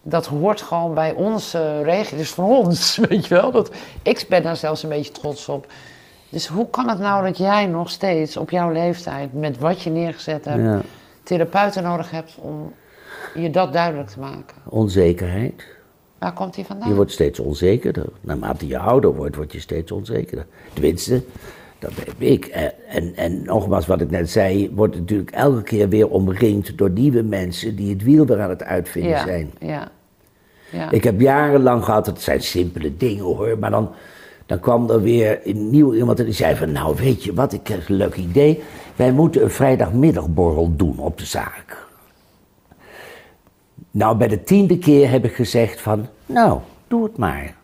dat 0.02 0.26
hoort 0.26 0.62
gewoon 0.62 0.93
bij 0.93 1.14
onze 1.14 1.82
regio, 1.82 2.18
dus 2.18 2.32
van 2.32 2.46
ons, 2.46 2.98
weet 3.10 3.26
je 3.26 3.36
wel. 3.36 3.52
Dat, 3.52 3.72
ik 4.04 4.26
ben 4.30 4.43
daar 4.43 4.58
zelfs 4.58 4.84
een 4.84 4.89
beetje 4.89 5.12
trots 5.12 5.50
op. 5.50 5.68
Dus 6.30 6.48
hoe 6.48 6.70
kan 6.70 6.89
het 6.89 7.00
nou 7.00 7.26
dat 7.26 7.38
jij 7.38 7.66
nog 7.66 7.89
steeds 7.89 8.38
op 8.38 8.50
jouw 8.50 8.72
leeftijd, 8.72 9.34
met 9.34 9.58
wat 9.58 9.82
je 9.82 9.89
neergezet 9.89 10.46
hebt, 10.46 10.62
Ja. 10.64 10.82
therapeuten 11.24 11.84
nodig 11.84 12.12
hebt 12.12 12.36
om 12.41 12.74
je 13.36 13.50
dat 13.50 13.74
duidelijk 13.74 14.10
te 14.10 14.20
maken? 14.20 14.56
Onzekerheid. 14.70 15.75
Waar 16.26 16.34
komt 16.34 16.54
die 16.54 16.66
vandaan? 16.66 16.90
Je 16.90 16.96
wordt 16.96 17.12
steeds 17.12 17.40
onzekerder. 17.40 18.06
Naarmate 18.22 18.68
je 18.68 18.78
ouder 18.78 19.16
wordt, 19.16 19.36
word 19.36 19.52
je 19.52 19.60
steeds 19.60 19.92
onzekerder. 19.92 20.46
Tenminste, 20.74 21.24
dat 21.80 21.92
heb 21.96 22.14
ik. 22.18 22.46
En, 22.46 23.16
en, 23.16 23.44
nogmaals, 23.44 23.86
wat 23.86 24.02
ik 24.02 24.10
net 24.10 24.30
zei, 24.30 24.72
wordt 24.74 24.96
natuurlijk 24.96 25.32
elke 25.32 25.62
keer 25.62 25.90
weer 25.90 26.10
omringd 26.10 26.78
door 26.78 26.90
nieuwe 26.90 27.22
mensen 27.22 27.76
die 27.76 27.94
het 27.94 28.04
wiel 28.04 28.26
weer 28.26 28.42
aan 28.42 28.50
het 28.50 28.64
uitvinden 28.64 29.12
ja, 29.12 29.26
zijn. 29.26 29.52
ja, 29.60 29.92
ja. 30.72 30.92
Ik 30.92 31.04
heb 31.04 31.20
jarenlang 31.20 31.84
gehad, 31.84 32.06
het 32.06 32.22
zijn 32.22 32.42
simpele 32.42 32.98
dingen 32.98 33.24
hoor, 33.24 33.60
maar 33.60 33.72
dan, 33.72 33.90
dan 34.46 34.60
kwam 34.60 34.90
er 34.90 35.02
weer 35.02 35.40
een 35.44 35.70
nieuw 35.70 35.94
iemand 35.94 36.20
en 36.20 36.26
die 36.26 36.34
zei 36.34 36.56
van, 36.56 36.72
nou 36.72 36.96
weet 36.96 37.24
je 37.24 37.34
wat, 37.34 37.54
ik 37.54 37.68
heb 37.68 37.90
een 37.90 37.96
leuk 37.96 38.16
idee. 38.16 38.64
Wij 38.96 39.12
moeten 39.12 39.44
een 39.44 39.52
vrijdagmiddagborrel 39.52 40.76
doen 40.76 41.00
op 41.00 41.18
de 41.18 41.26
zaak. 41.26 41.85
Nou, 43.96 44.18
bij 44.18 44.28
de 44.28 44.43
tiende 44.43 44.78
keer 44.78 45.10
heb 45.10 45.26
ik 45.26 45.36
gezegd 45.36 45.82
van, 45.82 46.08
nou, 46.26 46.60
doe 46.88 47.04
het 47.04 47.18
maar. 47.18 47.56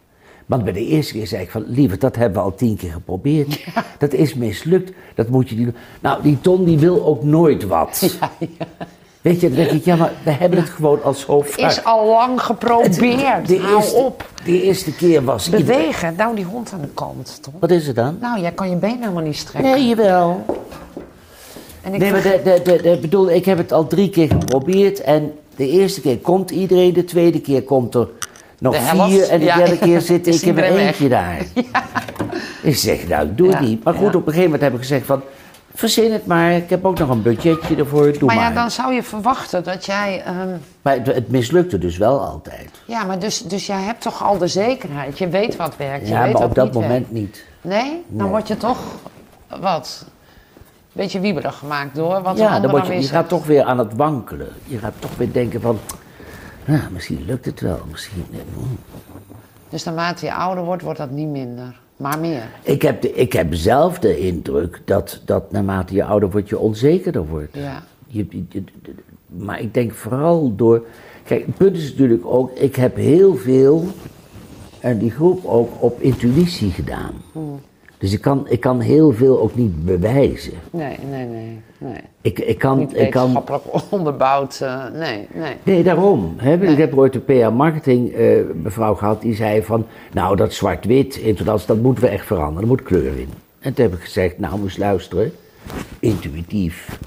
Want 0.45 0.63
bij 0.63 0.73
de 0.73 0.85
eerste 0.85 1.13
keer 1.13 1.27
zei 1.27 1.41
ik 1.43 1.49
van, 1.51 1.63
lieve, 1.67 1.97
dat 1.97 2.15
hebben 2.15 2.37
we 2.39 2.43
al 2.49 2.55
tien 2.55 2.77
keer 2.77 2.91
geprobeerd. 2.91 3.63
Dat 3.97 4.13
is 4.13 4.33
mislukt, 4.33 4.91
dat 5.15 5.27
moet 5.29 5.49
je 5.49 5.55
niet 5.55 5.65
doen. 5.65 5.75
Nou, 6.01 6.21
die 6.23 6.41
Ton 6.41 6.63
die 6.63 6.79
wil 6.79 7.05
ook 7.05 7.23
nooit 7.23 7.63
wat. 7.67 8.17
Weet 9.21 9.39
je, 9.41 9.47
dan 9.47 9.55
denk 9.55 9.69
ik, 9.71 9.83
ja, 9.85 9.95
maar 9.95 10.11
we 10.23 10.31
hebben 10.31 10.59
het 10.59 10.69
gewoon 10.69 11.03
al 11.03 11.13
zo 11.13 11.41
vaak. 11.41 11.69
Is 11.71 11.83
al 11.83 12.05
lang 12.07 12.41
geprobeerd. 12.41 13.47
De 13.47 13.59
Hou 13.59 13.75
eerste, 13.75 13.95
op. 13.95 14.29
De 14.45 14.61
eerste 14.61 14.95
keer 14.95 15.23
was 15.23 15.45
iedereen- 15.45 15.65
Bewegen. 15.65 16.13
Nou, 16.17 16.35
die 16.35 16.45
hond 16.45 16.71
aan 16.73 16.81
de 16.81 16.87
kant, 16.93 17.39
toch? 17.41 17.53
Wat 17.59 17.71
is 17.71 17.87
het 17.87 17.95
dan? 17.95 18.17
Nou, 18.21 18.41
jij 18.41 18.51
kan 18.51 18.69
je 18.69 18.75
been 18.75 18.99
helemaal 18.99 19.23
niet 19.23 19.35
strekken. 19.37 19.71
Nee, 19.71 19.87
jawel. 19.87 20.45
En 21.81 21.93
ik 21.93 21.99
Nee, 21.99 22.11
maar 22.11 22.21
de, 22.21 22.61
de, 22.63 22.79
de, 22.81 22.97
bedoel, 23.01 23.31
ik 23.31 23.45
heb 23.45 23.57
het 23.57 23.71
al 23.71 23.87
drie 23.87 24.09
keer 24.09 24.27
geprobeerd. 24.27 25.01
En 25.01 25.33
de 25.55 25.67
eerste 25.69 26.01
keer 26.01 26.17
komt 26.17 26.51
iedereen, 26.51 26.93
de 26.93 27.03
tweede 27.05 27.41
keer 27.41 27.63
komt 27.63 27.95
er 27.95 28.07
nog 28.59 28.75
vier. 28.75 29.29
En 29.29 29.39
de 29.39 29.45
ja. 29.45 29.55
derde 29.57 29.77
keer 29.77 30.01
zit 30.11 30.27
ik 30.27 30.41
in 30.41 30.53
mijn 30.53 30.73
eentje 30.77 31.09
daar. 31.09 31.37
Ik 32.63 32.75
zeg, 32.75 33.07
nou, 33.07 33.27
doe 33.35 33.49
het 33.49 33.59
niet. 33.59 33.83
Maar 33.83 33.93
goed, 33.93 34.07
op 34.15 34.27
een 34.27 34.33
gegeven 34.33 34.43
moment 34.43 34.61
heb 34.61 34.73
ik 34.73 34.79
gezegd 34.79 35.05
van... 35.05 35.21
Verzin 35.73 36.11
het 36.11 36.25
maar, 36.25 36.51
ik 36.51 36.69
heb 36.69 36.85
ook 36.85 36.97
nog 36.99 37.09
een 37.09 37.21
budgetje 37.21 37.75
ervoor, 37.75 38.11
doe 38.11 38.23
maar 38.25 38.35
maar. 38.35 38.49
ja, 38.49 38.53
dan 38.53 38.71
zou 38.71 38.93
je 38.93 39.03
verwachten 39.03 39.63
dat 39.63 39.85
jij... 39.85 40.21
ehm, 40.25 40.49
Maar 40.81 40.93
het, 40.93 41.05
het 41.07 41.29
mislukte 41.29 41.77
dus 41.77 41.97
wel 41.97 42.19
altijd. 42.19 42.69
ja, 42.85 43.03
maar 43.03 43.19
dus, 43.19 43.41
dus 43.41 43.65
jij 43.65 43.81
hebt 43.81 44.01
toch 44.01 44.23
al 44.23 44.37
de 44.37 44.47
zekerheid. 44.47 45.17
Je 45.17 45.27
weet 45.27 45.55
wat 45.55 45.77
werkt, 45.77 46.07
je 46.07 46.13
Ja, 46.13 46.23
weet 46.23 46.33
maar 46.33 46.43
op 46.43 46.55
dat 46.55 46.65
niet 46.65 46.73
moment 46.73 46.91
werkt. 46.91 47.11
niet. 47.11 47.43
Nee? 47.61 47.89
Dan 47.89 48.01
Nee. 48.07 48.27
word 48.27 48.47
je 48.47 48.57
toch... 48.57 48.77
Wat? 49.59 50.05
Beetje 50.91 51.19
wiebelig 51.19 51.57
gemaakt 51.57 51.95
door 51.95 52.21
wat 52.21 52.37
Ja, 52.37 52.59
dan 52.59 52.71
word 52.71 52.87
je, 52.87 52.93
je 52.93 53.01
gaat 53.07 53.29
toch 53.29 53.45
weer 53.45 53.63
aan 53.63 53.77
het 53.77 53.93
wankelen. 53.95 54.47
Je 54.67 54.77
gaat 54.77 54.93
toch 54.99 55.15
weer 55.17 55.31
denken 55.31 55.61
van... 55.61 55.77
Nou, 56.65 56.81
misschien 56.91 57.25
lukt 57.25 57.45
het 57.45 57.59
wel, 57.61 57.79
misschien... 57.91 58.25
Dus 59.69 59.83
naarmate 59.83 60.25
je 60.25 60.33
ouder 60.33 60.63
wordt, 60.63 60.81
wordt 60.83 60.99
dat 60.99 61.11
niet 61.11 61.27
minder. 61.27 61.79
Maar 61.97 62.19
meer. 62.19 62.43
Ik 62.63 62.81
heb, 62.81 63.01
de, 63.01 63.13
ik 63.13 63.33
heb 63.33 63.53
zelf 63.53 63.99
de 63.99 64.19
indruk 64.19 64.81
dat, 64.85 65.21
dat 65.25 65.51
naarmate 65.51 65.93
je 65.93 66.03
ouder 66.03 66.31
wordt, 66.31 66.49
je 66.49 66.59
onzekerder 66.59 67.27
wordt. 67.27 67.55
Ja. 67.55 67.83
Je, 68.07 68.25
je- 68.29 68.43
je- 68.49 68.63
maar 69.25 69.59
ik 69.59 69.73
denk 69.73 69.93
vooral 69.93 70.55
door. 70.55 70.85
Kijk, 71.23 71.45
het 71.45 71.57
punt 71.57 71.75
is 71.77 71.89
natuurlijk 71.89 72.25
ook, 72.25 72.51
ik 72.51 72.75
heb 72.75 72.95
heel 72.95 73.35
veel, 73.35 73.85
en 74.79 74.97
die 74.97 75.11
groep 75.11 75.45
ook, 75.45 75.69
op 75.79 76.01
intuïtie 76.01 76.71
gedaan. 76.71 77.13
Hmm. 77.31 77.59
Dus 78.01 78.13
ik 78.13 78.21
kan, 78.21 78.45
ik 78.49 78.59
kan 78.59 78.79
heel 78.79 79.11
veel 79.11 79.39
ook 79.41 79.55
niet 79.55 79.85
bewijzen. 79.85 80.53
Nee, 80.71 80.97
nee, 81.09 81.25
nee. 81.25 81.59
nee. 81.77 82.01
Ik, 82.21 82.39
ik 82.39 82.57
kan. 82.57 82.77
Niet 82.77 82.97
Ik 82.97 83.09
kan 83.11 83.43
onderbouwd. 83.89 84.59
eh, 84.61 84.83
nee, 84.93 85.27
nee. 85.33 85.53
Nee, 85.63 85.83
daarom. 85.83 86.33
Hè? 86.37 86.57
Nee. 86.57 86.71
Ik 86.71 86.77
heb 86.77 86.97
ooit 86.97 87.15
een 87.15 87.25
PR-marketing 87.25 88.11
eh, 88.13 88.35
mevrouw 88.63 88.95
gehad 88.95 89.21
die 89.21 89.35
zei 89.35 89.63
van... 89.63 89.85
Nou, 90.13 90.35
dat 90.35 90.53
zwart-wit, 90.53 91.15
intonatie, 91.15 91.67
dat 91.67 91.77
moeten 91.77 92.03
we 92.03 92.09
echt 92.09 92.25
veranderen. 92.25 92.61
Er 92.61 92.67
moet 92.67 92.83
kleur 92.83 93.17
in. 93.19 93.29
En 93.59 93.73
toen 93.73 93.85
heb 93.85 93.93
ik 93.93 94.03
gezegd, 94.03 94.39
nou, 94.39 94.59
moest 94.59 94.77
luisteren. 94.77 95.31
Intuïtief. 95.99 96.99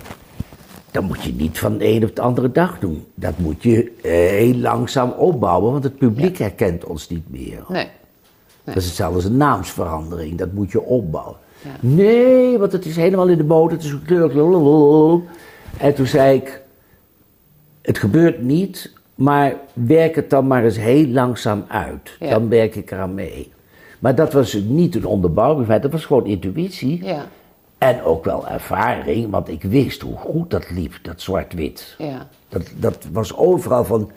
Dat 0.90 1.02
moet 1.02 1.22
je 1.22 1.32
niet 1.32 1.58
van 1.58 1.78
de 1.78 1.86
een 1.88 2.04
op 2.04 2.16
de 2.16 2.22
andere 2.22 2.52
dag 2.52 2.78
doen. 2.78 3.04
Dat 3.14 3.38
moet 3.38 3.62
je 3.62 3.92
eh, 4.02 4.10
heel 4.12 4.54
langzaam 4.54 5.10
opbouwen, 5.10 5.72
want 5.72 5.84
het 5.84 5.98
publiek 5.98 6.38
herkent 6.38 6.84
ons 6.84 7.08
niet 7.08 7.30
meer. 7.30 7.64
Nee. 7.68 7.86
Dat 8.64 8.76
is 8.76 8.84
hetzelfde 8.84 9.16
als 9.16 9.24
een 9.24 9.36
naamsverandering. 9.36 10.38
Dat 10.38 10.52
moet 10.52 10.72
je 10.72 10.82
opbouwen. 10.82 11.36
Ja. 11.62 11.70
Nee, 11.80 12.58
want 12.58 12.72
het 12.72 12.84
is 12.86 12.96
helemaal 12.96 13.28
in 13.28 13.36
de 13.36 13.44
boot. 13.44 13.70
Het 13.70 13.82
is 13.82 13.90
een. 13.90 15.22
En 15.78 15.94
toen 15.94 16.06
zei 16.06 16.36
ik... 16.36 16.62
Het 17.82 17.98
gebeurt 17.98 18.42
niet, 18.42 18.92
maar 19.14 19.54
werk 19.72 20.14
het 20.14 20.30
dan 20.30 20.46
maar 20.46 20.64
eens 20.64 20.76
heel 20.78 21.06
langzaam 21.06 21.64
uit. 21.68 22.16
Ja. 22.20 22.30
Dan 22.30 22.48
werk 22.48 22.74
ik 22.74 22.90
eraan 22.90 23.14
mee. 23.14 23.52
Maar 23.98 24.14
dat 24.14 24.32
was 24.32 24.52
niet 24.52 24.94
een 24.94 25.06
onderbouwing, 25.06 25.80
dat 25.80 25.92
was 25.92 26.04
gewoon 26.04 26.26
intuïtie. 26.26 27.04
Ja, 27.04 27.26
En 27.78 28.02
ook 28.02 28.24
wel 28.24 28.48
ervaring, 28.48 29.30
want 29.30 29.48
ik 29.48 29.62
wist 29.62 30.00
hoe 30.00 30.16
goed 30.16 30.50
dat 30.50 30.70
liep, 30.70 30.98
dat 31.02 31.20
zwart-wit. 31.20 31.94
ja, 31.98 32.28
Dat, 32.48 32.72
dat 32.76 33.06
was 33.12 33.36
overal 33.36 33.84
van, 33.84 34.10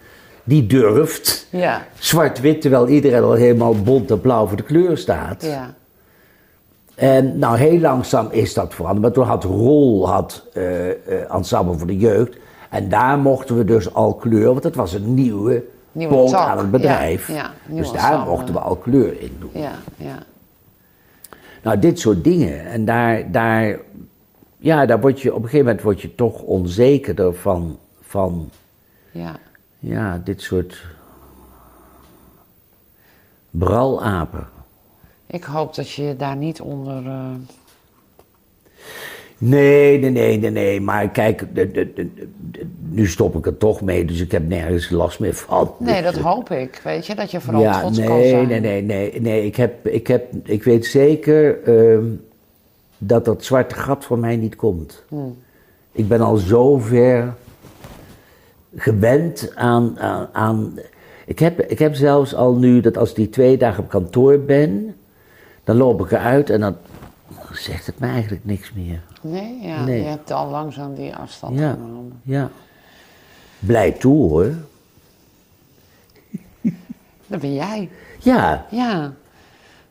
die 0.47 0.67
durft. 0.67 1.47
ja, 1.51 1.87
Zwart-wit, 1.99 2.61
terwijl 2.61 2.87
iedereen 2.87 3.23
al 3.23 3.33
helemaal 3.33 3.81
bont 3.81 4.11
en 4.11 4.21
blauw 4.21 4.47
voor 4.47 4.57
de 4.57 4.63
kleur 4.63 4.97
staat. 4.97 5.43
ja. 5.43 5.75
En 6.95 7.39
nou, 7.39 7.57
heel 7.57 7.79
langzaam 7.79 8.27
is 8.31 8.53
dat 8.53 8.73
veranderd. 8.73 9.01
Maar 9.01 9.11
toen 9.11 9.25
had 9.25 9.43
Rol 9.43 10.07
had, 10.09 10.45
eh, 10.53 10.89
eh, 10.89 10.95
Ensemble 11.33 11.77
voor 11.77 11.87
de 11.87 11.97
Jeugd. 11.97 12.37
En 12.69 12.89
daar 12.89 13.17
mochten 13.19 13.57
we 13.57 13.65
dus 13.65 13.93
al 13.93 14.13
kleur, 14.13 14.47
want 14.47 14.63
dat 14.63 14.75
was 14.75 14.93
een 14.93 15.13
nieuwe, 15.13 15.63
Nieuwe 15.91 16.13
poot 16.13 16.33
aan 16.33 16.57
het 16.57 16.71
bedrijf. 16.71 17.27
ja, 17.27 17.51
dus 17.65 17.91
daar 17.91 18.01
ensemble. 18.11 18.29
mochten 18.29 18.53
we 18.53 18.59
al 18.59 18.75
kleur 18.75 19.21
in 19.21 19.37
doen. 19.39 19.49
Ja, 19.53 19.71
ja. 19.95 20.17
Nou, 21.63 21.79
dit 21.79 21.99
soort 21.99 22.23
dingen. 22.23 22.65
En 22.65 22.85
daar, 22.85 23.31
daar, 23.31 23.79
ja, 24.57 24.85
daar 24.85 24.99
word 24.99 25.21
je, 25.21 25.29
op 25.29 25.35
een 25.35 25.43
gegeven 25.43 25.65
moment 25.65 25.83
word 25.83 26.01
je 26.01 26.15
toch 26.15 26.41
onzekerder 26.41 27.35
van, 27.35 27.77
van 28.01 28.49
Ja. 29.11 29.35
Ja, 29.79 30.21
dit 30.23 30.41
soort 30.41 30.85
bralapen. 33.51 34.47
Ik 35.27 35.43
hoop 35.43 35.75
dat 35.75 35.89
je 35.91 36.03
je 36.03 36.15
daar 36.15 36.35
niet 36.35 36.61
onder. 36.61 37.05
eh, 37.05 37.29
Nee, 39.39 39.99
nee, 39.99 40.09
nee, 40.11 40.37
nee, 40.39 40.51
nee. 40.51 40.81
Maar 40.81 41.09
kijk, 41.09 41.55
de, 41.55 41.71
de, 41.71 42.09
nu 42.89 43.07
stop 43.07 43.35
ik 43.35 43.45
er 43.45 43.57
toch 43.57 43.81
mee, 43.81 44.05
dus 44.05 44.19
ik 44.21 44.31
heb 44.31 44.47
nergens 44.47 44.89
last 44.89 45.19
meer 45.19 45.33
van. 45.33 45.73
Nee, 45.79 46.01
dat 46.03 46.13
Dus, 46.13 46.23
hoop 46.23 46.49
ik. 46.49 46.81
Weet 46.83 47.05
je, 47.05 47.15
dat 47.15 47.31
je 47.31 47.41
vooral 47.41 47.61
ja, 47.61 47.79
trots 47.79 47.99
kan 47.99 48.17
nee, 48.17 48.29
zijn. 48.29 48.47
nee, 48.47 48.59
nee, 48.59 48.81
nee, 48.83 49.21
nee. 49.21 49.45
Ik, 49.45 49.55
heb, 49.55 49.87
ik, 49.87 50.07
heb, 50.07 50.33
ik 50.43 50.63
weet 50.63 50.85
zeker 50.85 51.63
ehm, 51.63 52.05
dat 52.97 53.25
dat 53.25 53.43
zwarte 53.43 53.75
gat 53.75 54.05
voor 54.05 54.19
mij 54.19 54.35
niet 54.35 54.55
komt. 54.55 55.03
Hmm. 55.07 55.37
Ik 55.91 56.07
ben 56.07 56.21
al 56.21 56.35
zo 56.37 56.77
ver 56.77 57.33
gewend 58.77 59.51
aan. 59.55 59.99
aan, 59.99 60.27
aan 60.31 60.79
ik, 61.25 61.39
heb, 61.39 61.59
ik 61.61 61.79
heb 61.79 61.95
zelfs 61.95 62.35
al 62.35 62.55
nu 62.55 62.81
dat 62.81 62.97
als 62.97 63.09
ik 63.09 63.15
die 63.15 63.29
twee 63.29 63.57
dagen 63.57 63.83
op 63.83 63.89
kantoor 63.89 64.39
ben, 64.39 64.95
dan 65.63 65.75
loop 65.77 66.01
ik 66.05 66.11
eruit 66.11 66.49
en 66.49 66.59
dan 66.59 66.75
zegt 67.51 67.85
het 67.85 67.99
me 67.99 68.07
eigenlijk 68.07 68.45
niks 68.45 68.73
meer. 68.73 69.01
Nee, 69.21 69.59
ja, 69.61 69.83
Nee. 69.83 70.01
je 70.01 70.07
hebt 70.07 70.31
al 70.31 70.49
langzaam 70.49 70.95
die 70.95 71.15
afstand 71.15 71.59
Ja. 71.59 71.71
genomen. 71.71 72.21
Ja. 72.23 72.49
Blij 73.59 73.91
toe 73.91 74.29
hoor. 74.29 74.51
Dat 77.27 77.39
ben 77.39 77.53
jij. 77.53 77.89
Ja, 78.19 78.65
Ja. 78.71 79.13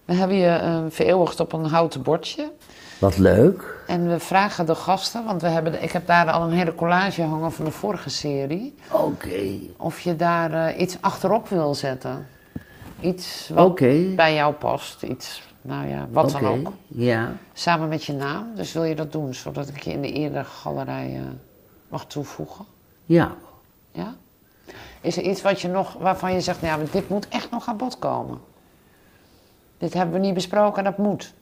We 0.04 0.14
hebben 0.14 0.36
je 0.36 0.46
eh, 0.46 0.84
vereeuwigd 0.88 1.40
op 1.40 1.52
een 1.52 1.64
houten 1.64 2.02
bordje. 2.02 2.50
Wat 2.98 3.18
leuk. 3.18 3.74
En 3.86 4.08
we 4.08 4.18
vragen 4.18 4.66
de 4.66 4.74
gasten, 4.74 5.24
want 5.24 5.42
we 5.42 5.48
hebben, 5.48 5.72
de- 5.72 5.78
ik 5.78 5.92
heb 5.92 6.06
daar 6.06 6.30
al 6.30 6.42
een 6.42 6.52
hele 6.56 6.74
collage 6.74 7.22
hangen 7.22 7.52
van 7.52 7.64
de 7.64 7.70
vorige 7.70 8.10
serie. 8.10 8.74
Oké. 8.90 9.52
Of 9.76 10.00
je 10.00 10.16
daar 10.16 10.52
eh, 10.66 10.80
iets 10.80 10.96
achterop 11.00 11.48
wil 11.48 11.74
zetten. 11.74 12.26
Iets 13.00 13.50
wat 13.54 13.66
bij 14.16 14.34
jou 14.34 14.54
past. 14.54 15.02
Iets, 15.02 15.42
nou 15.62 15.88
ja, 15.88 16.06
wat 16.10 16.30
dan 16.30 16.44
ook. 16.46 16.72
Ja. 16.86 17.32
Samen 17.52 17.88
met 17.88 18.04
je 18.04 18.12
naam. 18.12 18.46
Dus 18.54 18.72
wil 18.72 18.84
je 18.84 18.94
dat 18.94 19.12
doen, 19.12 19.34
zodat 19.34 19.68
ik 19.68 19.82
je 19.82 19.90
in 19.92 20.02
de 20.02 20.12
eerdere 20.12 20.44
galerij 20.44 21.12
eh, 21.14 21.20
mag 21.88 22.06
toevoegen? 22.06 22.64
Ja. 23.04 23.32
Ja? 23.92 24.14
Is 25.00 25.16
er 25.16 25.22
iets 25.22 25.42
wat 25.42 25.60
je 25.60 25.68
nog, 25.68 25.92
waarvan 25.92 26.32
je 26.32 26.40
zegt, 26.40 26.62
nou 26.62 26.80
ja, 26.80 26.86
dit 26.90 27.08
moet 27.08 27.28
echt 27.28 27.50
nog 27.50 27.66
aan 27.68 27.76
bod 27.76 27.98
komen? 27.98 28.38
Dit 29.78 29.94
hebben 29.94 30.14
we 30.20 30.26
niet 30.26 30.34
besproken, 30.34 30.84
dat 30.84 30.98
moet. 30.98 31.32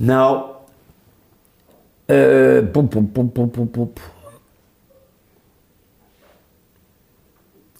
Nou. 0.00 0.44
eh 2.04 2.58
pop, 2.72 2.90
pop, 2.90 3.12
pop, 3.12 3.32
pop, 3.32 3.52
pop, 3.52 3.72
pop. 3.72 4.00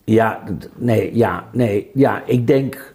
Ja, 0.04 0.44
nee, 0.76 1.16
ja, 1.16 1.48
nee, 1.52 1.90
ja, 1.94 2.24
ik 2.26 2.46
denk. 2.46 2.94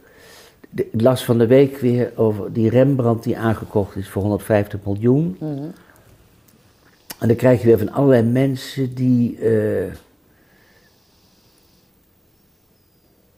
Ik 0.75 1.01
las 1.01 1.25
van 1.25 1.37
de 1.37 1.47
week 1.47 1.77
weer 1.77 2.11
over 2.15 2.53
die 2.53 2.69
Rembrandt 2.69 3.23
die 3.23 3.37
aangekocht 3.37 3.95
is 3.95 4.09
voor 4.09 4.21
150 4.21 4.79
miljoen. 4.85 5.37
En 7.19 7.27
dan 7.27 7.35
krijg 7.35 7.59
je 7.61 7.67
weer 7.67 7.77
van 7.77 7.91
allerlei 7.91 8.23
mensen 8.23 8.93
die. 8.93 9.37
eh, 9.37 9.93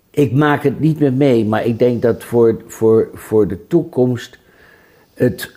ik 0.10 0.32
maak 0.32 0.64
het 0.64 0.80
niet 0.80 1.00
meer 1.00 1.14
mee, 1.14 1.46
maar 1.46 1.66
ik 1.66 1.80
denk 1.80 2.02
dat 2.02 2.24
voor, 2.24 2.64
voor, 2.68 3.10
voor 3.14 3.48
de 3.48 3.68
toekomst 3.68 4.38
het 5.14 5.57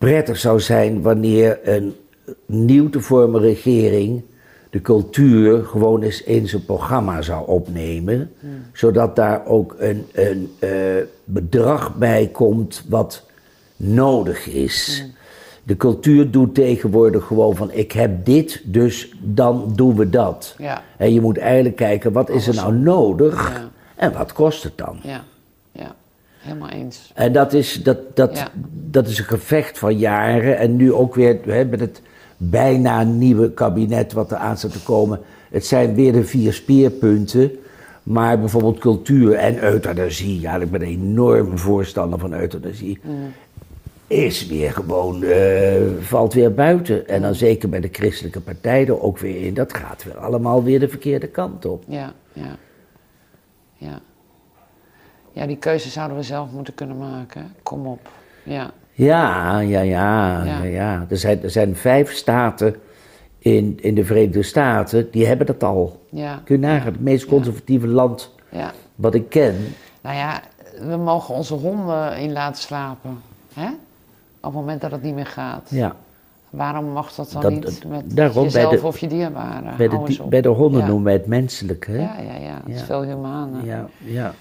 prettig 0.00 0.38
zou 0.38 0.60
zijn 0.60 1.02
wanneer 1.02 1.58
een 1.62 1.94
nieuw 2.46 2.90
te 2.90 3.00
vormen 3.00 3.40
regering 3.40 4.22
de 4.70 4.80
cultuur 4.80 5.64
gewoon 5.64 6.02
eens 6.02 6.22
in 6.22 6.48
zijn 6.48 6.64
programma 6.64 7.22
zou 7.22 7.46
opnemen. 7.46 8.32
Zodat 8.72 9.16
daar 9.16 9.46
ook 9.46 9.76
een, 9.78 10.06
een 10.12 10.52
eh, 10.58 10.70
bedrag 11.24 11.96
bij 11.96 12.28
komt 12.32 12.84
wat 12.88 13.26
nodig 13.76 14.46
is. 14.46 15.04
De 15.62 15.76
cultuur 15.76 16.30
doet 16.30 16.54
tegenwoordig 16.54 17.26
gewoon 17.26 17.56
van 17.56 17.72
ik 17.72 17.92
heb 17.92 18.24
dit, 18.24 18.62
dus 18.64 19.14
dan 19.20 19.72
doen 19.74 19.96
we 19.96 20.10
dat. 20.10 20.54
Ja. 20.58 20.82
En 20.96 21.12
je 21.12 21.20
moet 21.20 21.38
eigenlijk 21.38 21.76
kijken, 21.76 22.12
wat 22.12 22.30
is 22.30 22.46
er 22.46 22.54
nou 22.54 22.74
nodig 22.74 23.68
en 23.96 24.12
wat 24.12 24.32
kost 24.32 24.62
het 24.62 24.78
dan? 24.78 24.98
Ja. 25.02 25.24
Helemaal 26.40 26.68
eens. 26.68 27.10
En 27.14 27.32
dat 27.32 27.52
is, 27.52 27.82
dat, 27.82 28.16
dat, 28.16 28.36
Ja. 28.36 28.48
dat 28.72 29.06
is 29.08 29.18
een 29.18 29.24
gevecht 29.24 29.78
van 29.78 29.98
jaren. 29.98 30.58
En 30.58 30.76
nu 30.76 30.92
ook 30.92 31.14
weer 31.14 31.38
hè, 31.44 31.64
met 31.64 31.80
het 31.80 32.02
bijna 32.36 33.02
nieuwe 33.02 33.50
kabinet 33.52 34.12
wat 34.12 34.30
er 34.30 34.36
aan 34.36 34.56
staat 34.56 34.72
te 34.72 34.82
komen. 34.82 35.20
Het 35.50 35.66
zijn 35.66 35.94
weer 35.94 36.12
de 36.12 36.24
vier 36.24 36.52
speerpunten. 36.52 37.50
Maar 38.02 38.38
bijvoorbeeld 38.38 38.78
cultuur 38.78 39.34
en 39.34 39.62
euthanasie. 39.62 40.40
Ja, 40.40 40.56
ik 40.56 40.70
ben 40.70 40.80
een 40.82 40.88
enorme 40.88 41.56
voorstander 41.56 42.18
van 42.18 42.32
euthanasie. 42.32 43.00
Is 44.06 44.46
weer 44.46 44.72
gewoon, 44.72 45.22
eh, 45.22 45.80
valt 46.00 46.32
weer 46.34 46.54
buiten. 46.54 47.08
En 47.08 47.22
dan 47.22 47.34
zeker 47.34 47.68
bij 47.68 47.80
de 47.80 47.88
christelijke 47.92 48.40
partijen 48.40 49.02
ook 49.02 49.18
weer 49.18 49.46
in. 49.46 49.54
Dat 49.54 49.74
gaat 49.74 50.04
weer 50.04 50.16
allemaal 50.18 50.62
weer 50.62 50.80
de 50.80 50.88
verkeerde 50.88 51.26
kant 51.26 51.64
op. 51.66 51.84
Ja, 51.88 52.12
ja. 52.32 52.56
Ja. 53.76 54.00
Ja, 55.32 55.46
die 55.46 55.56
keuze 55.56 55.88
zouden 55.88 56.16
we 56.16 56.22
zelf 56.22 56.50
moeten 56.52 56.74
kunnen 56.74 56.98
maken. 56.98 57.52
Kom 57.62 57.86
op. 57.86 58.08
Ja. 58.42 58.70
Ja, 58.92 59.58
ja, 59.58 59.80
ja, 59.80 60.42
Ja. 60.64 61.06
Er, 61.08 61.16
zijn, 61.16 61.42
er 61.42 61.50
zijn 61.50 61.76
vijf 61.76 62.12
staten 62.12 62.74
in, 63.38 63.78
in 63.80 63.94
de 63.94 64.04
Verenigde 64.04 64.42
Staten, 64.42 65.10
die 65.10 65.26
hebben 65.26 65.46
dat 65.46 65.62
al. 65.64 66.00
Ja. 66.08 66.40
Kun 66.44 66.60
je 66.60 66.66
nagaan, 66.66 66.92
het 66.92 67.00
meest 67.00 67.26
conservatieve 67.26 67.86
land 67.86 68.34
Ja. 68.48 68.72
wat 68.94 69.14
ik 69.14 69.28
ken. 69.28 69.54
Nou 70.00 70.16
ja, 70.16 70.40
we 70.80 70.96
mogen 70.96 71.34
onze 71.34 71.54
honden 71.54 72.18
in 72.18 72.32
laten 72.32 72.62
slapen. 72.62 73.18
Hè? 73.54 73.66
Op 73.66 73.76
het 74.40 74.52
moment 74.52 74.80
dat 74.80 74.90
het 74.90 75.02
niet 75.02 75.14
meer 75.14 75.26
gaat. 75.26 75.68
Ja. 75.70 75.96
Waarom 76.50 76.84
mag 76.84 77.14
dat 77.14 77.30
dan 77.32 77.42
Dat- 77.42 77.50
niet 77.52 77.84
met 77.88 78.16
daarom 78.16 78.34
bij 78.34 78.44
jezelf 78.44 78.80
de- 78.80 78.86
of 78.86 78.98
je 78.98 79.06
dierbaren? 79.06 79.76
Bij 79.76 79.88
de, 79.88 80.18
bij 80.28 80.40
de 80.40 80.48
honden 80.48 80.84
noemen 80.86 81.04
wij 81.04 81.12
het 81.12 81.26
menselijk, 81.26 81.86
hè? 81.86 81.96
Ja, 81.98 82.14
ja, 82.18 82.36
ja. 82.40 82.60
Het 82.66 82.74
is 82.74 82.82
veel 82.82 83.02
humaner. 83.02 83.64
ja. 83.64 83.86
ja. 83.98 84.34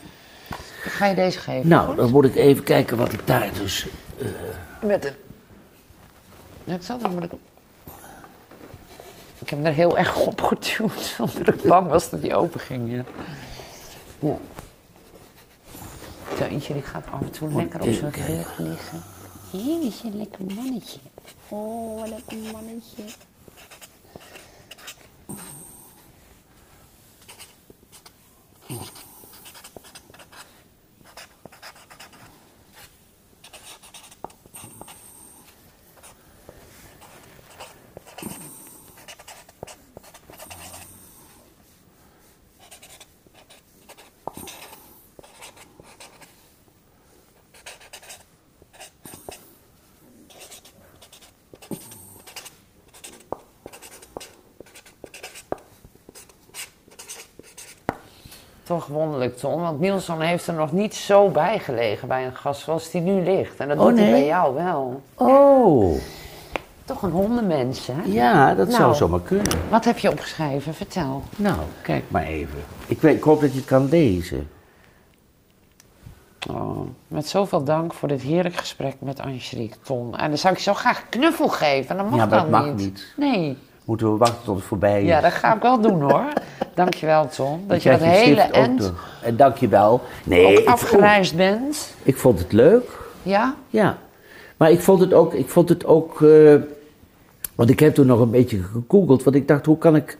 Ga 0.79 1.05
je 1.05 1.15
deze 1.15 1.39
geven. 1.39 1.69
Nou, 1.69 1.87
goed? 1.87 1.97
dan 1.97 2.11
moet 2.11 2.25
ik 2.25 2.35
even 2.35 2.63
kijken 2.63 2.97
wat 2.97 3.13
ik 3.13 3.27
daar 3.27 3.49
dus... 3.53 3.87
Met 4.81 5.05
een... 5.05 5.13
Ja, 6.63 6.73
ik 6.73 6.83
zal 6.83 6.97
dan 6.97 7.23
ik... 7.23 7.31
Ik 9.39 9.49
heb 9.49 9.59
hem 9.59 9.65
er 9.65 9.73
heel 9.73 9.97
erg 9.97 10.15
op 10.15 10.41
geduwd, 10.41 11.15
omdat 11.19 11.53
ik 11.55 11.63
bang 11.63 11.87
was 11.87 12.09
dat 12.09 12.21
hij 12.21 12.35
open 12.35 12.59
ging. 12.59 12.91
Ja. 12.91 13.03
ja. 14.19 14.37
Teuntje, 16.37 16.73
die 16.73 16.81
gaat 16.81 17.05
af 17.11 17.21
en 17.21 17.31
toe 17.31 17.53
lekker 17.53 17.81
op 17.81 17.93
zijn 17.93 18.11
rug 18.11 18.57
liggen. 18.57 19.01
Hé, 19.51 19.79
is 19.81 20.01
je 20.01 20.07
een 20.07 20.17
lekker 20.17 20.45
mannetje. 20.55 20.99
Oh, 21.47 22.07
lekker 22.07 22.37
mannetje. 22.51 23.03
Toch 58.69 58.85
wonderlijk, 58.87 59.37
Tom. 59.37 59.61
Want 59.61 59.79
Nielsen 59.79 60.21
heeft 60.21 60.47
er 60.47 60.53
nog 60.53 60.71
niet 60.71 60.95
zo 60.95 61.29
bij 61.29 61.59
gelegen 61.59 62.07
bij 62.07 62.25
een 62.25 62.35
gast 62.35 62.61
zoals 62.61 62.91
die 62.91 63.01
nu 63.01 63.23
ligt. 63.23 63.57
En 63.59 63.67
dat 63.67 63.77
Oh, 63.77 63.85
doet 63.87 63.97
hij 63.99 64.11
bij 64.11 64.25
jou 64.25 64.53
wel. 64.55 65.01
Oh, 65.15 65.97
Toch 66.85 67.01
een 67.01 67.11
hondenmens, 67.11 67.87
hè? 67.87 67.93
ja, 68.05 68.53
dat 68.55 68.69
zou 68.69 68.81
Nou. 68.81 68.95
zomaar 68.95 69.19
kunnen. 69.21 69.59
Wat 69.69 69.85
heb 69.85 69.97
je 69.97 70.11
opgeschreven? 70.11 70.73
Vertel. 70.73 71.23
Nou, 71.35 71.57
kijk 71.81 72.03
maar 72.07 72.23
even. 72.23 72.59
Ik, 72.87 73.01
weet, 73.01 73.15
ik 73.15 73.23
hoop 73.23 73.41
dat 73.41 73.51
je 73.51 73.57
het 73.57 73.67
kan 73.67 73.89
lezen. 73.89 74.49
Oh, 76.51 76.79
met 77.07 77.27
zoveel 77.27 77.63
dank 77.63 77.93
voor 77.93 78.07
dit 78.07 78.21
heerlijk 78.21 78.55
gesprek 78.55 78.95
met 78.99 79.19
Angelique, 79.19 79.77
Tom. 79.83 80.13
En 80.15 80.29
dan 80.29 80.37
zou 80.37 80.53
ik 80.53 80.59
je 80.59 80.65
zo 80.65 80.73
graag 80.73 81.09
knuffel 81.09 81.47
geven. 81.47 81.89
En 81.89 81.97
dat 81.97 82.09
mag 82.09 82.19
Ja, 82.19 82.25
maar 82.25 82.39
dan 82.39 82.51
dat 82.51 82.61
mag 82.61 82.69
niet. 82.69 82.77
niet. 82.77 83.13
Nee. 83.17 83.57
Moeten 83.85 84.11
we 84.11 84.17
wachten 84.17 84.43
tot 84.43 84.55
het 84.55 84.65
voorbij 84.65 85.01
is. 85.01 85.07
Ja, 85.07 85.21
dat 85.21 85.31
ga 85.33 85.55
ik 85.55 85.61
wel 85.61 85.81
doen, 85.81 86.01
hoor. 86.01 86.25
Dankjewel, 86.79 87.27
Tom. 87.27 87.63
Dat 87.67 87.83
je 87.83 87.89
dat 87.89 87.99
hele 87.99 88.41
end. 88.41 88.93
En 89.21 89.35
dankjewel. 89.35 90.01
Nee, 90.23 90.69
afgereisd 90.69 91.35
bent. 91.35 91.93
ik 92.03 92.17
vond 92.17 92.39
het 92.39 92.51
leuk. 92.51 92.89
Ja? 93.23 93.55
Ja, 93.69 93.97
maar 94.57 94.71
ik 94.71 94.79
vond 94.79 94.99
het 94.99 95.13
ook, 95.13 95.33
ik 95.33 95.49
vond 95.49 95.69
het 95.69 95.85
ook 95.85 96.21
eh, 96.21 96.55
Want 97.55 97.69
ik 97.69 97.79
heb 97.79 97.93
toen 97.93 98.05
nog 98.05 98.19
een 98.19 98.31
beetje 98.31 98.61
gegoogeld, 98.63 99.23
want 99.23 99.35
ik 99.35 99.47
dacht, 99.47 99.65
hoe 99.65 99.77
kan 99.77 99.95
ik 99.95 100.17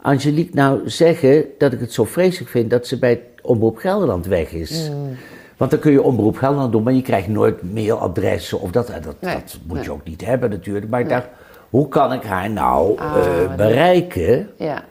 Angelique 0.00 0.54
nou 0.54 0.90
zeggen 0.90 1.44
dat 1.58 1.72
ik 1.72 1.80
het 1.80 1.92
zo 1.92 2.04
vreselijk 2.04 2.50
vind 2.50 2.70
dat 2.70 2.86
ze 2.86 2.98
bij 2.98 3.20
Omroep 3.42 3.76
Gelderland 3.76 4.26
weg 4.26 4.50
is? 4.50 4.90
Mm. 4.90 5.16
Want 5.56 5.70
dan 5.70 5.80
kun 5.80 5.92
je 5.92 6.02
Omroep 6.02 6.36
Gelderland 6.36 6.72
doen, 6.72 6.82
maar 6.82 6.92
je 6.92 7.02
krijgt 7.02 7.28
nooit 7.28 7.72
mailadressen 7.72 8.60
of 8.60 8.70
dat. 8.70 8.86
Dat, 8.86 9.20
Nee, 9.20 9.34
dat 9.34 9.58
moet 9.66 9.76
nee. 9.76 9.84
je 9.84 9.92
ook 9.92 10.04
niet 10.04 10.26
hebben 10.26 10.50
natuurlijk. 10.50 10.88
Maar 10.88 11.00
ik 11.00 11.08
dacht, 11.08 11.26
hoe 11.70 11.88
kan 11.88 12.12
ik 12.12 12.22
haar 12.22 12.50
nou 12.50 12.98
Ah, 12.98 13.16
eh, 13.16 13.54
bereiken? 13.56 14.50
Ja. 14.56 14.82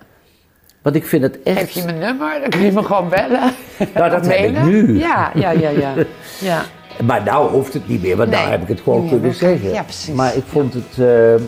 Want 0.82 0.96
ik 0.96 1.06
vind 1.06 1.24
het 1.24 1.44
echt... 1.44 1.58
Geef 1.60 1.70
je 1.72 1.84
mijn 1.84 1.98
nummer, 2.00 2.40
dan 2.40 2.50
kun 2.50 2.60
je 2.62 2.72
me 2.72 2.84
gewoon 2.84 3.10
bellen. 3.10 3.40
Nou, 3.96 4.10
dat 4.10 4.26
heb 4.28 4.38
ik 4.38 4.52
mailen. 4.52 4.70
nu. 4.70 4.98
Ja, 5.00 5.32
ja, 5.36 5.50
ja, 5.52 5.70
ja. 5.70 5.94
ja. 6.50 6.62
Maar 7.06 7.24
nou 7.24 7.52
hoeft 7.52 7.74
het 7.74 7.88
niet 7.88 8.02
meer, 8.02 8.18
want 8.18 8.30
nou 8.30 8.42
Nee. 8.42 8.52
heb 8.52 8.62
ik 8.62 8.68
het 8.68 8.82
gewoon 8.82 9.10
kunnen 9.10 9.34
zeggen. 9.34 9.70
ja, 9.72 9.84
precies. 9.84 10.14
Maar 10.16 10.36
ik 10.36 10.44
vond 10.48 10.74
het... 10.74 10.98
eh, 10.98 11.46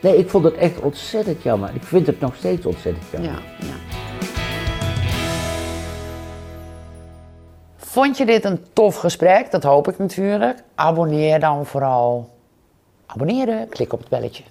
nee, 0.00 0.16
ik 0.18 0.30
vond 0.30 0.44
het 0.44 0.54
echt 0.54 0.80
ontzettend 0.80 1.42
jammer. 1.42 1.70
Ik 1.74 1.82
vind 1.82 2.06
het 2.06 2.20
nog 2.20 2.34
steeds 2.36 2.66
ontzettend 2.66 3.04
jammer. 3.10 3.30
Ja, 3.30 3.66
ja. 3.66 3.74
Vond 7.76 8.16
je 8.18 8.26
dit 8.26 8.44
een 8.44 8.64
tof 8.72 8.96
gesprek? 8.96 9.50
Dat 9.50 9.62
hoop 9.62 9.88
ik 9.88 9.98
natuurlijk. 9.98 10.62
Abonneer 10.74 11.40
dan 11.40 11.66
vooral. 11.66 12.30
Abonneren, 13.06 13.68
klik 13.68 13.92
op 13.92 13.98
het 14.00 14.08
belletje. 14.08 14.42